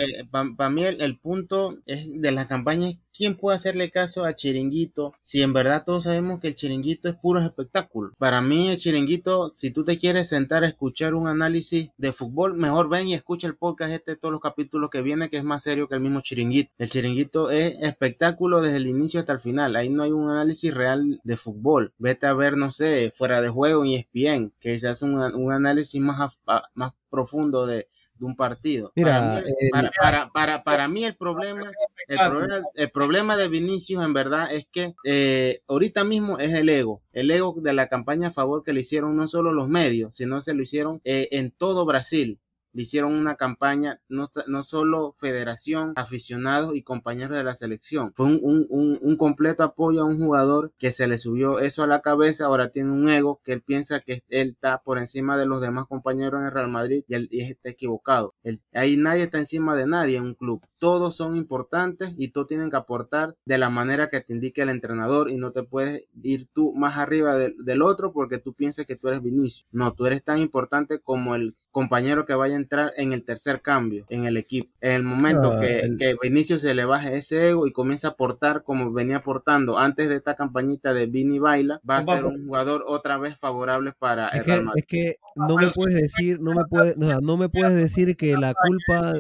para 0.55 0.69
mí 0.69 0.83
el, 0.83 1.01
el, 1.01 1.19
punto 1.19 1.75
es 1.85 2.21
de 2.21 2.31
las 2.31 2.47
campañas, 2.47 2.97
¿quién 3.13 3.37
puede 3.37 3.55
hacerle 3.55 3.89
caso 3.89 4.25
a 4.25 4.35
Chiringuito 4.35 5.13
si 5.23 5.41
en 5.41 5.53
verdad 5.53 5.83
todos 5.85 6.03
sabemos 6.03 6.39
que 6.39 6.49
el 6.49 6.55
Chiringuito 6.55 7.09
es 7.09 7.15
puro 7.15 7.39
espectáculo? 7.39 8.13
Para 8.17 8.41
mí 8.41 8.69
el 8.69 8.77
Chiringuito, 8.77 9.51
si 9.55 9.71
tú 9.71 9.83
te 9.83 9.97
quieres 9.97 10.29
sentar 10.29 10.63
a 10.63 10.67
escuchar 10.67 11.15
un 11.15 11.27
análisis 11.27 11.91
de 11.97 12.11
fútbol, 12.11 12.55
mejor 12.55 12.89
ven 12.89 13.07
y 13.07 13.13
escucha 13.13 13.47
el 13.47 13.55
podcast 13.55 13.91
este, 13.91 14.15
todos 14.15 14.31
los 14.31 14.41
capítulos 14.41 14.89
que 14.89 15.01
viene, 15.01 15.29
que 15.29 15.37
es 15.37 15.43
más 15.43 15.63
serio 15.63 15.87
que 15.87 15.95
el 15.95 16.01
mismo 16.01 16.21
Chiringuito. 16.21 16.71
El 16.77 16.89
Chiringuito 16.89 17.49
es 17.49 17.77
espectáculo 17.81 18.61
desde 18.61 18.77
el 18.77 18.87
inicio 18.87 18.96
hasta 19.17 19.33
el 19.33 19.39
final. 19.39 19.75
Ahí 19.75 19.89
no 19.89 20.03
hay 20.03 20.11
un 20.11 20.29
análisis 20.29 20.73
real 20.73 21.19
de 21.23 21.37
fútbol. 21.37 21.93
Vete 21.97 22.27
a 22.27 22.33
ver, 22.33 22.57
no 22.57 22.71
sé, 22.71 23.11
fuera 23.15 23.41
de 23.41 23.49
juego 23.49 23.85
y 23.85 23.95
ESPN, 23.95 24.53
que 24.59 24.77
se 24.79 24.87
hace 24.87 25.05
un, 25.05 25.19
un 25.19 25.51
análisis 25.51 26.01
más, 26.01 26.39
más 26.73 26.93
profundo 27.09 27.65
de, 27.65 27.87
de 28.17 28.25
un 28.25 28.35
partido. 28.35 28.91
Mira, 28.95 29.41
para, 29.71 29.91
para, 30.01 30.29
para, 30.29 30.63
para, 30.63 30.87
mí 30.87 31.05
el 31.05 31.15
problema, 31.15 31.71
el 32.07 32.17
problema, 32.17 32.61
el 32.75 32.91
problema 32.91 33.37
de 33.37 33.47
Vinicius 33.47 34.03
en 34.03 34.13
verdad 34.13 34.51
es 34.51 34.67
que 34.71 34.95
eh, 35.03 35.61
ahorita 35.67 36.03
mismo 36.03 36.39
es 36.39 36.53
el 36.53 36.69
ego, 36.69 37.01
el 37.13 37.31
ego 37.31 37.55
de 37.61 37.73
la 37.73 37.87
campaña 37.87 38.29
a 38.29 38.31
favor 38.31 38.63
que 38.63 38.73
le 38.73 38.81
hicieron 38.81 39.15
no 39.15 39.27
solo 39.27 39.51
los 39.51 39.67
medios, 39.67 40.15
sino 40.15 40.41
se 40.41 40.53
lo 40.53 40.63
hicieron 40.63 41.01
eh, 41.03 41.29
en 41.31 41.51
todo 41.51 41.85
Brasil 41.85 42.39
hicieron 42.83 43.13
una 43.13 43.35
campaña, 43.35 44.01
no, 44.09 44.29
no 44.47 44.63
solo 44.63 45.13
federación, 45.15 45.93
aficionados 45.95 46.75
y 46.75 46.83
compañeros 46.83 47.37
de 47.37 47.43
la 47.43 47.53
selección. 47.53 48.13
Fue 48.15 48.25
un, 48.25 48.39
un, 48.41 48.99
un, 49.01 49.17
completo 49.17 49.63
apoyo 49.63 50.01
a 50.01 50.05
un 50.05 50.17
jugador 50.17 50.71
que 50.77 50.91
se 50.91 51.07
le 51.07 51.17
subió 51.17 51.59
eso 51.59 51.83
a 51.83 51.87
la 51.87 52.01
cabeza, 52.01 52.45
ahora 52.45 52.69
tiene 52.69 52.91
un 52.91 53.09
ego 53.09 53.41
que 53.43 53.53
él 53.53 53.61
piensa 53.61 54.01
que 54.01 54.21
él 54.29 54.49
está 54.49 54.81
por 54.83 54.99
encima 54.99 55.37
de 55.37 55.45
los 55.45 55.61
demás 55.61 55.85
compañeros 55.87 56.39
en 56.39 56.47
el 56.47 56.53
Real 56.53 56.69
Madrid 56.69 57.03
y 57.07 57.15
él, 57.15 57.29
está 57.31 57.69
equivocado. 57.69 58.35
ahí 58.73 58.97
nadie 58.97 59.23
está 59.23 59.37
encima 59.37 59.75
de 59.75 59.87
nadie 59.87 60.17
en 60.17 60.23
un 60.23 60.33
club. 60.35 60.61
Todos 60.77 61.15
son 61.15 61.35
importantes 61.35 62.13
y 62.17 62.29
todos 62.29 62.47
tienen 62.47 62.69
que 62.69 62.77
aportar 62.77 63.35
de 63.45 63.57
la 63.57 63.69
manera 63.69 64.09
que 64.09 64.21
te 64.21 64.33
indique 64.33 64.61
el 64.61 64.69
entrenador 64.69 65.29
y 65.29 65.37
no 65.37 65.51
te 65.51 65.63
puedes 65.63 66.07
ir 66.21 66.47
tú 66.53 66.73
más 66.73 66.97
arriba 66.97 67.35
del 67.37 67.81
otro 67.81 68.13
porque 68.13 68.37
tú 68.37 68.53
piensas 68.53 68.85
que 68.85 68.95
tú 68.95 69.07
eres 69.07 69.21
Vinicio. 69.21 69.65
No, 69.71 69.93
tú 69.93 70.05
eres 70.05 70.23
tan 70.23 70.39
importante 70.39 70.99
como 70.99 71.35
el 71.35 71.55
compañero 71.77 72.25
que 72.25 72.33
vaya 72.33 72.55
a 72.55 72.57
entrar 72.57 72.91
en 72.97 73.13
el 73.13 73.23
tercer 73.23 73.61
cambio 73.61 74.07
en 74.09 74.25
el 74.25 74.35
equipo. 74.35 74.73
En 74.81 74.93
el 74.93 75.03
momento 75.03 75.51
ah, 75.51 75.59
que, 75.61 75.95
que 75.99 76.15
Vinicio 76.19 76.57
se 76.57 76.73
le 76.73 76.85
baje 76.85 77.15
ese 77.15 77.49
ego 77.49 77.67
y 77.67 77.71
comienza 77.71 78.07
a 78.07 78.11
aportar 78.11 78.63
como 78.63 78.91
venía 78.91 79.17
aportando 79.17 79.77
antes 79.77 80.09
de 80.09 80.15
esta 80.15 80.35
campañita 80.35 80.95
de 80.95 81.05
Vini 81.05 81.37
Baila, 81.37 81.79
va 81.87 81.97
a 81.97 82.01
ser 82.01 82.25
un 82.25 82.43
jugador 82.47 82.83
otra 82.87 83.19
vez 83.19 83.37
favorable 83.37 83.93
para 83.99 84.29
el 84.29 84.43
Real 84.43 84.63
Madrid. 84.63 84.81
Es 84.81 84.87
que 84.87 85.15
no 85.35 85.55
me 85.55 85.69
puedes 85.69 85.93
decir, 86.01 86.39
no 86.41 86.55
me 86.55 86.63
puedes, 86.65 86.97
no, 86.97 87.37
me 87.37 87.47
puedes 87.47 87.75
decir 87.75 88.17
que 88.17 88.35
la 88.37 88.55
culpa. 88.55 89.13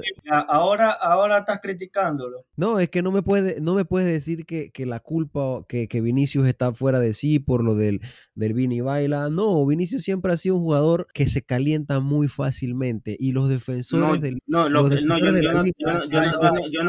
Ahora, 0.47 0.91
ahora 0.91 1.37
estás 1.37 1.59
criticándolo. 1.59 2.43
No, 2.55 2.79
es 2.79 2.89
que 2.89 3.03
no 3.03 3.11
me 3.11 3.21
puedes, 3.21 3.61
no 3.61 3.75
me 3.75 3.85
puedes 3.85 4.09
decir 4.09 4.47
que, 4.47 4.71
que 4.71 4.87
la 4.87 4.99
culpa, 4.99 5.63
que, 5.67 5.87
que 5.87 6.01
Vinicius 6.01 6.47
está 6.47 6.73
fuera 6.73 6.99
de 6.99 7.13
sí 7.13 7.37
por 7.37 7.63
lo 7.63 7.75
del, 7.75 8.01
del 8.33 8.53
Vini 8.53 8.81
Baila. 8.81 9.29
No, 9.29 9.63
Vinicius 9.63 10.03
siempre 10.03 10.33
ha 10.33 10.37
sido 10.37 10.55
un 10.55 10.63
jugador 10.63 11.07
que 11.13 11.27
se 11.27 11.43
calienta 11.43 11.99
muy 11.99 12.27
fácilmente 12.47 13.15
y 13.19 13.33
los 13.33 13.49
defensores 13.49 14.21
del. 14.21 14.39
No, 14.47 14.69
no, 14.69 14.89
yo, 14.89 15.01
no, 15.01 15.15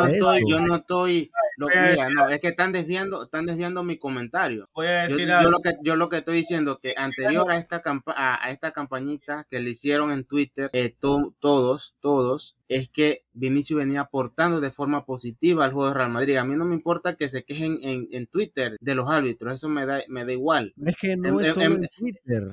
estoy, 0.07 0.43
yo 0.49 0.61
no 0.61 0.77
estoy. 0.77 1.31
mira, 1.59 2.09
no, 2.11 2.29
es 2.29 2.41
que 2.41 2.49
están 2.49 2.73
desviando, 2.73 3.25
están 3.25 3.45
desviando 3.45 3.83
mi 3.83 3.99
comentario. 3.99 4.69
Voy 4.75 4.87
a 4.87 5.09
decir 5.09 5.29
yo, 5.29 5.51
lo 5.51 5.59
que, 5.59 5.73
yo 5.83 5.97
lo 5.97 6.09
que 6.09 6.19
estoy 6.19 6.37
diciendo 6.37 6.79
que 6.81 6.95
anterior 6.97 7.51
a 7.51 7.57
esta 7.57 7.83
a, 8.07 8.47
a 8.47 8.51
esta 8.51 8.71
campañita 8.71 9.47
que 9.51 9.59
le 9.59 9.71
hicieron 9.71 10.13
en 10.13 10.25
Twitter, 10.25 10.71
eh, 10.73 10.95
todos, 10.99 11.97
todos, 12.01 12.57
es 12.69 12.89
que 12.89 13.25
Vinicius 13.33 13.79
venía 13.79 14.01
aportando 14.03 14.61
de 14.61 14.71
forma 14.71 15.05
positiva 15.05 15.65
al 15.65 15.73
juego 15.73 15.89
de 15.89 15.95
Real 15.95 16.11
Madrid. 16.11 16.37
A 16.37 16.45
mí 16.45 16.57
no 16.57 16.65
me 16.65 16.75
importa 16.75 17.17
que 17.17 17.29
se 17.29 17.45
quejen 17.45 17.79
en, 17.83 18.09
en 18.11 18.27
Twitter 18.27 18.77
de 18.81 18.95
los 18.95 19.09
árbitros, 19.09 19.55
eso 19.55 19.69
me 19.69 19.87
da, 19.87 20.03
me 20.09 20.25
da 20.25 20.33
igual. 20.33 20.75
Es 20.85 20.97
que 20.97 21.17
no 21.17 21.41
es 21.41 21.55
solo 21.55 21.77
en, 21.77 21.89
Twitter. 21.97 22.49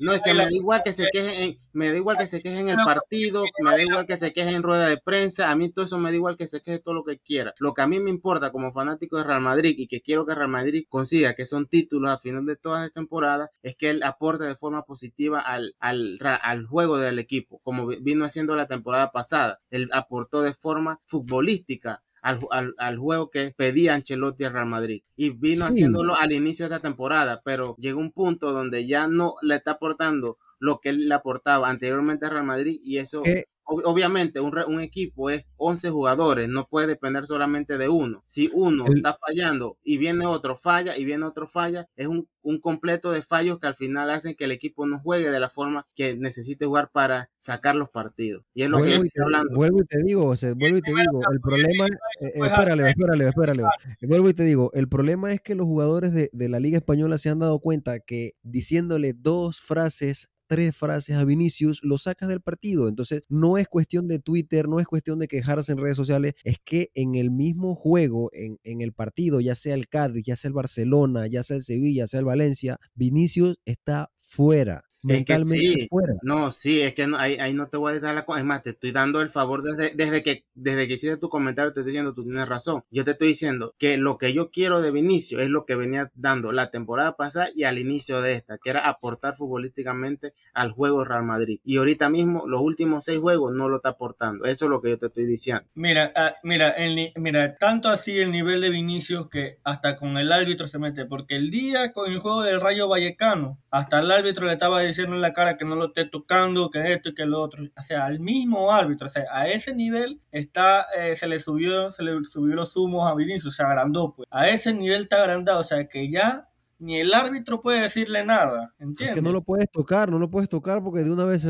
No, 0.00 0.12
es 0.12 0.20
que 0.20 0.34
me 0.34 0.44
da 0.44 0.52
igual 0.52 0.82
que 0.84 0.92
se 0.92 1.06
quejen, 1.12 1.56
me 1.72 1.90
da 1.90 1.96
igual 1.96 2.18
que 2.18 2.26
se 2.26 2.42
quejen 2.42 2.68
en 2.68 2.78
el 2.78 2.84
partido, 2.84 3.44
me 3.62 3.70
da 3.70 3.82
igual 3.82 4.06
que 4.06 4.16
se 4.16 4.32
quejen 4.32 4.54
en 4.54 4.62
rueda 4.62 4.88
de 4.88 4.98
prensa, 4.98 5.50
a 5.50 5.56
mí 5.56 5.70
todo 5.70 5.84
eso 5.84 5.98
me 5.98 6.10
da 6.10 6.16
igual 6.16 6.36
que 6.36 6.46
se 6.46 6.60
queje 6.60 6.80
todo 6.80 6.94
lo 6.94 7.04
que 7.04 7.18
quiera. 7.18 7.54
Lo 7.58 7.72
que 7.72 7.82
a 7.82 7.86
mí 7.86 8.00
me 8.00 8.10
importa 8.10 8.50
como 8.50 8.72
fanático 8.72 9.16
de 9.16 9.24
Real 9.24 9.40
Madrid 9.40 9.74
y 9.76 9.86
que 9.86 10.00
quiero 10.00 10.26
que 10.26 10.34
Real 10.34 10.48
Madrid 10.48 10.84
consiga, 10.88 11.34
que 11.34 11.46
son 11.46 11.66
títulos 11.66 12.10
a 12.10 12.18
final 12.18 12.44
de 12.46 12.56
todas 12.56 12.82
las 12.82 12.92
temporadas, 12.92 13.50
es 13.62 13.76
que 13.76 13.90
él 13.90 14.02
aporte 14.02 14.44
de 14.44 14.56
forma 14.56 14.82
positiva 14.82 15.40
al, 15.40 15.76
al, 15.78 16.18
al 16.20 16.66
juego 16.66 16.98
del 16.98 17.18
equipo, 17.18 17.60
como 17.62 17.86
vino 17.86 18.24
a 18.24 18.28
haciendo 18.34 18.56
la 18.56 18.66
temporada 18.66 19.12
pasada. 19.12 19.60
Él 19.70 19.88
aportó 19.92 20.42
de 20.42 20.52
forma 20.52 21.00
futbolística 21.04 22.02
al, 22.20 22.40
al, 22.78 22.98
juego 22.98 23.30
que 23.30 23.52
pedía 23.56 23.94
Ancelotti 23.94 24.44
al 24.44 24.54
Real 24.54 24.66
Madrid. 24.66 25.02
Y 25.14 25.30
vino 25.30 25.66
haciéndolo 25.66 26.16
al 26.16 26.32
inicio 26.32 26.68
de 26.68 26.74
esta 26.74 26.88
temporada, 26.88 27.42
pero 27.44 27.76
llegó 27.78 28.00
un 28.00 28.10
punto 28.10 28.52
donde 28.52 28.86
ya 28.86 29.06
no 29.06 29.34
le 29.42 29.56
está 29.56 29.72
aportando 29.72 30.38
lo 30.58 30.80
que 30.80 30.88
él 30.88 31.08
le 31.08 31.14
aportaba 31.14 31.68
anteriormente 31.68 32.24
al 32.24 32.32
Real 32.32 32.46
Madrid 32.46 32.80
y 32.82 32.98
eso 32.98 33.22
obviamente 33.64 34.40
un, 34.40 34.56
un, 34.66 34.80
equipo 34.80 35.30
es 35.30 35.44
11 35.56 35.90
jugadores, 35.90 36.48
no 36.48 36.66
puede 36.68 36.86
depender 36.86 37.26
solamente 37.26 37.78
de 37.78 37.88
uno. 37.88 38.22
Si 38.26 38.50
uno 38.52 38.84
está 38.94 39.14
fallando 39.14 39.78
y 39.82 39.96
viene 39.96 40.26
otro 40.26 40.56
falla 40.56 40.96
y 40.96 41.04
viene 41.04 41.24
otro 41.24 41.46
falla, 41.46 41.88
es 41.96 42.06
un, 42.06 42.28
un, 42.42 42.60
completo 42.60 43.10
de 43.10 43.22
fallos 43.22 43.58
que 43.58 43.66
al 43.66 43.74
final 43.74 44.10
hacen 44.10 44.34
que 44.34 44.44
el 44.44 44.52
equipo 44.52 44.86
no 44.86 44.98
juegue 44.98 45.30
de 45.30 45.40
la 45.40 45.48
forma 45.48 45.86
que 45.94 46.16
necesite 46.16 46.66
jugar 46.66 46.90
para 46.92 47.30
sacar 47.38 47.76
los 47.76 47.88
partidos. 47.88 48.44
Y 48.54 48.62
es 48.62 48.68
lo 48.68 48.78
que 48.78 48.92
estoy 48.92 49.10
hablando. 49.22 49.54
Vuelvo 49.54 49.78
y 49.80 49.86
te 49.86 50.02
digo, 50.02 50.22
o 50.22 50.34
vuelvo 50.56 50.78
y 50.78 50.82
te 50.82 50.90
digo, 50.90 51.20
el 51.32 51.40
problema, 51.40 51.86
eh, 52.20 52.32
espérale, 52.34 52.90
espérale, 52.90 53.28
espérale, 53.28 53.64
vuelvo 54.02 54.28
y 54.28 54.34
te 54.34 54.44
digo, 54.44 54.70
el 54.74 54.88
problema 54.88 55.32
es 55.32 55.40
que 55.40 55.54
los 55.54 55.66
jugadores 55.66 56.12
de, 56.12 56.30
de 56.32 56.48
la 56.48 56.60
Liga 56.60 56.78
Española 56.78 57.18
se 57.18 57.30
han 57.30 57.38
dado 57.38 57.58
cuenta 57.60 58.00
que 58.00 58.32
diciéndole 58.42 59.14
dos 59.14 59.60
frases 59.60 60.28
tres 60.46 60.76
frases 60.76 61.16
a 61.16 61.24
Vinicius, 61.24 61.80
lo 61.82 61.98
sacas 61.98 62.28
del 62.28 62.40
partido. 62.40 62.88
Entonces, 62.88 63.22
no 63.28 63.58
es 63.58 63.68
cuestión 63.68 64.08
de 64.08 64.18
Twitter, 64.18 64.68
no 64.68 64.80
es 64.80 64.86
cuestión 64.86 65.18
de 65.18 65.28
quejarse 65.28 65.72
en 65.72 65.78
redes 65.78 65.96
sociales, 65.96 66.34
es 66.44 66.58
que 66.64 66.90
en 66.94 67.14
el 67.14 67.30
mismo 67.30 67.74
juego, 67.74 68.30
en, 68.32 68.58
en 68.64 68.80
el 68.80 68.92
partido, 68.92 69.40
ya 69.40 69.54
sea 69.54 69.74
el 69.74 69.88
Cádiz, 69.88 70.24
ya 70.24 70.36
sea 70.36 70.48
el 70.48 70.54
Barcelona, 70.54 71.26
ya 71.26 71.42
sea 71.42 71.56
el 71.56 71.62
Sevilla, 71.62 72.04
ya 72.04 72.06
sea 72.06 72.20
el 72.20 72.26
Valencia, 72.26 72.78
Vinicius 72.94 73.58
está 73.64 74.10
fuera 74.16 74.84
mentalmente 75.04 75.86
fuera. 75.88 76.14
No, 76.22 76.50
sí, 76.50 76.80
es 76.80 76.94
que 76.94 77.06
ahí, 77.18 77.36
ahí, 77.36 77.54
no 77.54 77.68
te 77.68 77.76
voy 77.76 77.94
a 77.94 78.00
dar 78.00 78.14
la 78.14 78.24
Es 78.38 78.44
más, 78.44 78.62
te 78.62 78.70
estoy 78.70 78.92
dando 78.92 79.20
el 79.20 79.30
favor 79.30 79.62
desde, 79.62 79.94
desde, 79.94 80.22
que, 80.22 80.44
desde 80.54 80.88
que 80.88 80.94
hiciste 80.94 81.16
tu 81.16 81.28
comentario, 81.28 81.72
te 81.72 81.80
estoy 81.80 81.92
diciendo, 81.92 82.14
tú 82.14 82.24
tienes 82.24 82.48
razón. 82.48 82.84
Yo 82.90 83.04
te 83.04 83.12
estoy 83.12 83.28
diciendo 83.28 83.74
que 83.78 83.96
lo 83.96 84.18
que 84.18 84.32
yo 84.32 84.50
quiero 84.50 84.80
de 84.80 84.90
Vinicio 84.90 85.40
es 85.40 85.50
lo 85.50 85.64
que 85.64 85.74
venía 85.74 86.10
dando 86.14 86.52
la 86.52 86.70
temporada 86.70 87.16
pasada 87.16 87.48
y 87.54 87.64
al 87.64 87.78
inicio 87.78 88.20
de 88.22 88.34
esta, 88.34 88.58
que 88.58 88.70
era 88.70 88.88
aportar 88.88 89.36
futbolísticamente 89.36 90.32
al 90.52 90.72
juego 90.72 91.04
Real 91.04 91.24
Madrid. 91.24 91.60
Y 91.64 91.76
ahorita 91.76 92.08
mismo, 92.08 92.46
los 92.46 92.60
últimos 92.60 93.04
seis 93.04 93.18
juegos 93.18 93.52
no 93.52 93.68
lo 93.68 93.76
está 93.76 93.90
aportando. 93.90 94.44
Eso 94.44 94.64
es 94.64 94.70
lo 94.70 94.80
que 94.80 94.90
yo 94.90 94.98
te 94.98 95.06
estoy 95.06 95.26
diciendo. 95.26 95.64
Mira, 95.74 96.12
ah, 96.16 96.34
mira, 96.42 96.70
el, 96.70 97.12
mira, 97.16 97.56
tanto 97.56 97.88
así 97.88 98.18
el 98.18 98.30
nivel 98.30 98.60
de 98.60 98.70
Vinicius 98.70 99.28
que 99.28 99.58
hasta 99.64 99.96
con 99.96 100.16
el 100.16 100.32
árbitro 100.32 100.68
se 100.68 100.78
mete, 100.78 101.04
porque 101.04 101.36
el 101.36 101.50
día 101.50 101.92
con 101.92 102.10
el 102.10 102.18
juego 102.18 102.42
del 102.42 102.60
Rayo 102.60 102.88
Vallecano, 102.88 103.58
hasta 103.70 104.00
el 104.00 104.10
árbitro 104.10 104.46
le 104.46 104.52
estaba 104.52 104.80
diciendo 104.80 104.93
diciendo 104.94 105.16
en 105.16 105.22
la 105.22 105.32
cara 105.32 105.56
que 105.56 105.64
no 105.64 105.76
lo 105.76 105.86
esté 105.86 106.04
tocando, 106.06 106.70
que 106.70 106.92
esto 106.92 107.10
y 107.10 107.14
que 107.14 107.26
lo 107.26 107.40
otro. 107.42 107.64
O 107.76 107.82
sea, 107.82 108.06
al 108.06 108.20
mismo 108.20 108.72
árbitro, 108.72 109.06
o 109.08 109.10
sea, 109.10 109.24
a 109.30 109.48
ese 109.48 109.74
nivel 109.74 110.20
está, 110.32 110.86
eh, 110.96 111.16
se 111.16 111.26
le 111.26 111.40
subió, 111.40 111.92
se 111.92 112.02
le 112.02 112.24
subió 112.24 112.54
los 112.54 112.76
humos 112.76 113.10
a 113.10 113.14
Vinicius, 113.14 113.56
se 113.56 113.62
agrandó, 113.62 114.14
pues. 114.14 114.28
A 114.30 114.48
ese 114.48 114.72
nivel 114.74 115.02
está 115.02 115.20
agrandado, 115.22 115.60
o 115.60 115.64
sea, 115.64 115.86
que 115.88 116.10
ya 116.10 116.48
ni 116.84 117.00
el 117.00 117.14
árbitro 117.14 117.60
puede 117.60 117.80
decirle 117.80 118.24
nada, 118.24 118.74
¿entiendes? 118.78 119.08
Es 119.08 119.14
que 119.14 119.22
no 119.22 119.32
lo 119.32 119.42
puedes 119.42 119.70
tocar, 119.70 120.10
no 120.10 120.18
lo 120.18 120.30
puedes 120.30 120.48
tocar 120.48 120.82
porque 120.82 121.02
de 121.02 121.10
una 121.10 121.24
vez 121.24 121.46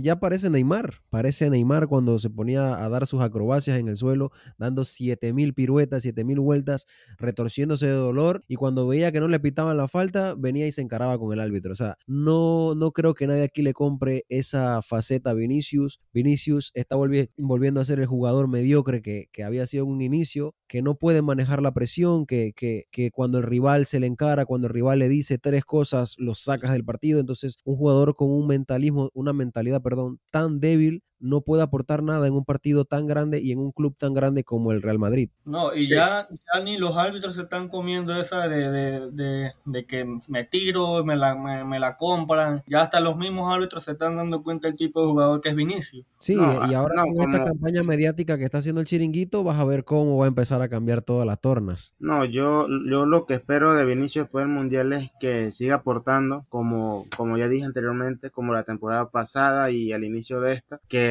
ya 0.00 0.20
parece 0.20 0.50
Neymar, 0.50 1.00
parece 1.08 1.48
Neymar 1.48 1.88
cuando 1.88 2.18
se 2.18 2.28
ponía 2.28 2.84
a 2.84 2.88
dar 2.88 3.06
sus 3.06 3.22
acrobacias 3.22 3.78
en 3.78 3.88
el 3.88 3.96
suelo, 3.96 4.32
dando 4.58 4.84
7000 4.84 5.54
piruetas, 5.54 6.02
7000 6.02 6.40
vueltas, 6.40 6.86
retorciéndose 7.16 7.86
de 7.86 7.92
dolor 7.92 8.44
y 8.48 8.56
cuando 8.56 8.86
veía 8.86 9.12
que 9.12 9.20
no 9.20 9.28
le 9.28 9.40
pitaban 9.40 9.76
la 9.76 9.88
falta, 9.88 10.34
venía 10.36 10.66
y 10.66 10.72
se 10.72 10.82
encaraba 10.82 11.18
con 11.18 11.32
el 11.32 11.40
árbitro. 11.40 11.72
O 11.72 11.76
sea, 11.76 11.96
no, 12.06 12.74
no 12.74 12.92
creo 12.92 13.14
que 13.14 13.26
nadie 13.26 13.44
aquí 13.44 13.62
le 13.62 13.72
compre 13.72 14.24
esa 14.28 14.82
faceta 14.82 15.30
a 15.30 15.34
Vinicius. 15.34 16.00
Vinicius 16.12 16.70
está 16.74 16.96
volviendo 16.96 17.80
a 17.80 17.84
ser 17.84 17.98
el 17.98 18.06
jugador 18.06 18.48
mediocre 18.48 19.00
que, 19.00 19.28
que 19.32 19.42
había 19.42 19.66
sido 19.66 19.84
en 19.84 19.90
un 19.90 20.02
inicio, 20.02 20.54
que 20.66 20.82
no 20.82 20.96
puede 20.96 21.22
manejar 21.22 21.62
la 21.62 21.72
presión, 21.72 22.26
que, 22.26 22.52
que, 22.54 22.84
que 22.90 23.10
cuando 23.10 23.38
el 23.38 23.44
rival 23.44 23.86
se 23.86 24.00
le 24.00 24.06
encara, 24.06 24.44
cuando 24.44 24.65
el 24.66 24.72
rival 24.74 24.98
le 25.00 25.08
dice 25.08 25.38
tres 25.38 25.64
cosas, 25.64 26.14
los 26.18 26.40
sacas 26.40 26.72
del 26.72 26.84
partido. 26.84 27.20
Entonces, 27.20 27.56
un 27.64 27.76
jugador 27.76 28.14
con 28.14 28.30
un 28.30 28.46
mentalismo, 28.46 29.10
una 29.14 29.32
mentalidad, 29.32 29.82
perdón, 29.82 30.20
tan 30.30 30.60
débil 30.60 31.02
no 31.18 31.40
puede 31.40 31.62
aportar 31.62 32.02
nada 32.02 32.26
en 32.26 32.34
un 32.34 32.44
partido 32.44 32.84
tan 32.84 33.06
grande 33.06 33.40
y 33.40 33.52
en 33.52 33.58
un 33.58 33.72
club 33.72 33.96
tan 33.96 34.14
grande 34.14 34.44
como 34.44 34.72
el 34.72 34.82
Real 34.82 34.98
Madrid. 34.98 35.30
No, 35.44 35.74
y 35.74 35.86
ya, 35.86 36.28
ya, 36.30 36.60
ni 36.62 36.76
los 36.76 36.96
árbitros 36.96 37.36
se 37.36 37.42
están 37.42 37.68
comiendo 37.68 38.14
esa 38.20 38.48
de, 38.48 38.70
de, 39.10 39.52
de, 39.64 39.86
que 39.86 40.06
me 40.28 40.44
tiro, 40.44 41.04
me 41.04 41.16
la, 41.16 41.34
me, 41.34 41.78
la 41.78 41.96
compran. 41.96 42.62
Ya 42.66 42.82
hasta 42.82 43.00
los 43.00 43.16
mismos 43.16 43.52
árbitros 43.52 43.84
se 43.84 43.92
están 43.92 44.16
dando 44.16 44.42
cuenta 44.42 44.68
del 44.68 44.76
tipo 44.76 45.00
de 45.00 45.06
jugador 45.06 45.40
que 45.40 45.50
es 45.50 45.56
Vinicius. 45.56 46.04
Sí, 46.18 46.36
y 46.68 46.74
ahora 46.74 47.04
con 47.04 47.32
esta 47.32 47.44
campaña 47.44 47.82
mediática 47.82 48.38
que 48.38 48.44
está 48.44 48.58
haciendo 48.58 48.80
el 48.80 48.86
chiringuito, 48.86 49.44
vas 49.44 49.58
a 49.58 49.64
ver 49.64 49.84
cómo 49.84 50.18
va 50.18 50.24
a 50.24 50.28
empezar 50.28 50.62
a 50.62 50.68
cambiar 50.68 51.02
todas 51.02 51.26
las 51.26 51.40
tornas. 51.40 51.94
No, 51.98 52.24
yo, 52.24 52.66
yo 52.90 53.06
lo 53.06 53.26
que 53.26 53.34
espero 53.34 53.74
de 53.74 53.84
Vinicius 53.84 54.24
después 54.24 54.44
del 54.44 54.54
Mundial 54.54 54.92
es 54.92 55.10
que 55.20 55.52
siga 55.52 55.76
aportando, 55.76 56.46
como, 56.48 57.04
como 57.16 57.36
ya 57.36 57.48
dije 57.48 57.64
anteriormente, 57.64 58.30
como 58.30 58.52
la 58.52 58.64
temporada 58.64 59.10
pasada 59.10 59.70
y 59.70 59.92
al 59.92 60.04
inicio 60.04 60.40
de 60.40 60.52
esta, 60.52 60.80
que 60.88 61.05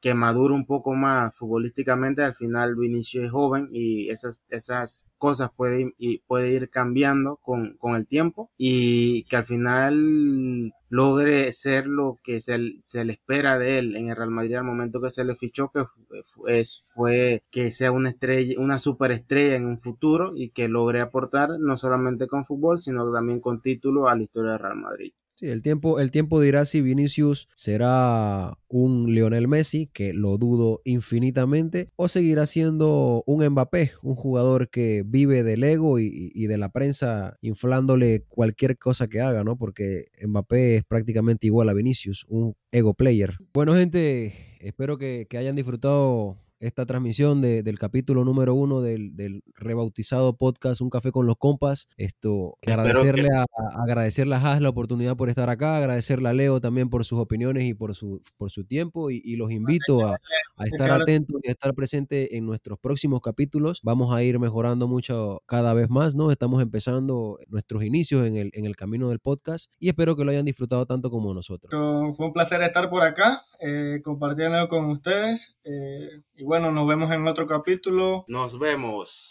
que, 0.00 0.14
madure 0.14 0.54
un 0.54 0.66
poco 0.66 0.94
más 0.94 1.36
futbolísticamente. 1.36 2.22
Al 2.22 2.34
final 2.34 2.76
Vinicius 2.76 3.24
es 3.24 3.30
joven 3.30 3.68
y 3.72 4.10
esas, 4.10 4.44
esas 4.48 5.10
cosas 5.18 5.50
pueden 5.56 5.94
puede 6.26 6.52
ir 6.52 6.70
cambiando 6.70 7.36
con, 7.36 7.76
el 7.96 8.06
tiempo 8.06 8.50
y 8.56 9.24
que 9.24 9.36
al 9.36 9.44
final 9.44 10.72
logre 10.88 11.52
ser 11.52 11.86
lo 11.86 12.18
que 12.22 12.40
se, 12.40 12.58
le 12.58 13.12
espera 13.12 13.58
de 13.58 13.78
él 13.78 13.96
en 13.96 14.08
el 14.10 14.16
Real 14.16 14.30
Madrid 14.30 14.56
al 14.56 14.64
momento 14.64 15.00
que 15.00 15.10
se 15.10 15.24
le 15.24 15.34
fichó, 15.34 15.70
que 15.72 15.84
fue, 16.24 16.62
fue 16.94 17.44
que 17.50 17.70
sea 17.70 17.92
una 17.92 18.10
estrella, 18.10 18.60
una 18.60 18.78
superestrella 18.78 19.56
en 19.56 19.66
un 19.66 19.78
futuro 19.78 20.32
y 20.36 20.50
que 20.50 20.68
logre 20.68 21.00
aportar 21.00 21.58
no 21.58 21.76
solamente 21.76 22.26
con 22.26 22.44
fútbol, 22.44 22.78
sino 22.78 23.10
también 23.12 23.40
con 23.40 23.60
título 23.62 24.08
a 24.08 24.16
la 24.16 24.22
historia 24.22 24.52
del 24.52 24.60
Real 24.60 24.76
Madrid. 24.76 25.12
Sí, 25.42 25.50
el 25.50 25.60
tiempo, 25.60 25.98
el 25.98 26.12
tiempo 26.12 26.40
dirá 26.40 26.64
si 26.64 26.82
Vinicius 26.82 27.48
será 27.52 28.56
un 28.68 29.12
Lionel 29.12 29.48
Messi, 29.48 29.88
que 29.92 30.12
lo 30.12 30.38
dudo 30.38 30.80
infinitamente, 30.84 31.90
o 31.96 32.06
seguirá 32.06 32.46
siendo 32.46 33.24
un 33.26 33.44
Mbappé, 33.44 33.90
un 34.02 34.14
jugador 34.14 34.70
que 34.70 35.02
vive 35.04 35.42
del 35.42 35.64
ego 35.64 35.98
y, 35.98 36.46
de 36.46 36.58
la 36.58 36.68
prensa 36.68 37.38
inflándole 37.40 38.22
cualquier 38.28 38.78
cosa 38.78 39.08
que 39.08 39.20
haga, 39.20 39.42
¿no? 39.42 39.58
Porque 39.58 40.12
Mbappé 40.24 40.76
es 40.76 40.84
prácticamente 40.84 41.48
igual 41.48 41.68
a 41.70 41.74
Vinicius, 41.74 42.24
un 42.28 42.54
ego 42.70 42.94
player. 42.94 43.36
Bueno, 43.52 43.74
gente, 43.74 44.32
espero 44.60 44.96
que, 44.96 45.26
que 45.28 45.38
hayan 45.38 45.56
disfrutado 45.56 46.36
esta 46.62 46.86
transmisión 46.86 47.42
del 47.42 47.78
capítulo 47.78 48.24
número 48.24 48.54
uno 48.54 48.80
del, 48.80 49.42
rebautizado 49.54 50.36
podcast 50.36 50.80
Un 50.80 50.90
Café 50.90 51.10
con 51.10 51.26
los 51.26 51.36
Compas. 51.36 51.88
Esto, 51.96 52.56
agradecerle, 52.66 53.28
a, 53.34 53.44
agradecerle 53.82 54.36
a 54.36 54.38
Haas 54.38 54.60
la 54.60 54.68
oportunidad 54.68 55.16
por 55.16 55.28
estar 55.28 55.50
acá, 55.50 55.76
agradecerle 55.76 56.28
a 56.28 56.32
Leo 56.32 56.60
también 56.60 56.88
por 56.88 57.04
sus 57.04 57.18
opiniones 57.18 57.64
y 57.64 57.74
por 57.74 57.94
su, 57.94 58.22
por 58.36 58.50
su 58.50 58.64
tiempo 58.64 59.10
y, 59.10 59.32
los 59.36 59.50
invito 59.50 60.06
a, 60.06 60.18
estar 60.64 60.90
atentos 60.90 61.40
y 61.42 61.48
a 61.48 61.52
estar 61.52 61.74
presentes 61.74 62.32
en 62.32 62.46
nuestros 62.46 62.78
próximos 62.78 63.20
capítulos. 63.20 63.80
Vamos 63.82 64.14
a 64.14 64.22
ir 64.22 64.38
mejorando 64.38 64.86
mucho 64.86 65.42
cada 65.46 65.74
vez 65.74 65.90
más, 65.90 66.14
¿no? 66.14 66.30
Estamos 66.30 66.62
empezando 66.62 67.38
nuestros 67.48 67.82
inicios 67.82 68.26
en 68.26 68.36
el, 68.36 68.50
en 68.52 68.66
el 68.66 68.76
camino 68.76 69.08
del 69.08 69.18
podcast 69.18 69.70
y 69.80 69.88
espero 69.88 70.14
que 70.14 70.24
lo 70.24 70.30
hayan 70.30 70.44
disfrutado 70.44 70.86
tanto 70.86 71.10
como 71.10 71.34
nosotros. 71.34 71.70
Fue 72.16 72.26
un 72.26 72.32
placer 72.32 72.62
estar 72.62 72.88
por 72.88 73.02
acá, 73.02 73.42
eh, 73.60 74.00
compartiendo 74.04 74.68
con 74.68 74.84
ustedes. 74.86 75.56
Eh, 75.64 76.22
bueno, 76.52 76.70
nos 76.70 76.86
vemos 76.86 77.10
en 77.10 77.26
otro 77.26 77.46
capítulo. 77.46 78.26
Nos 78.28 78.58
vemos. 78.58 79.30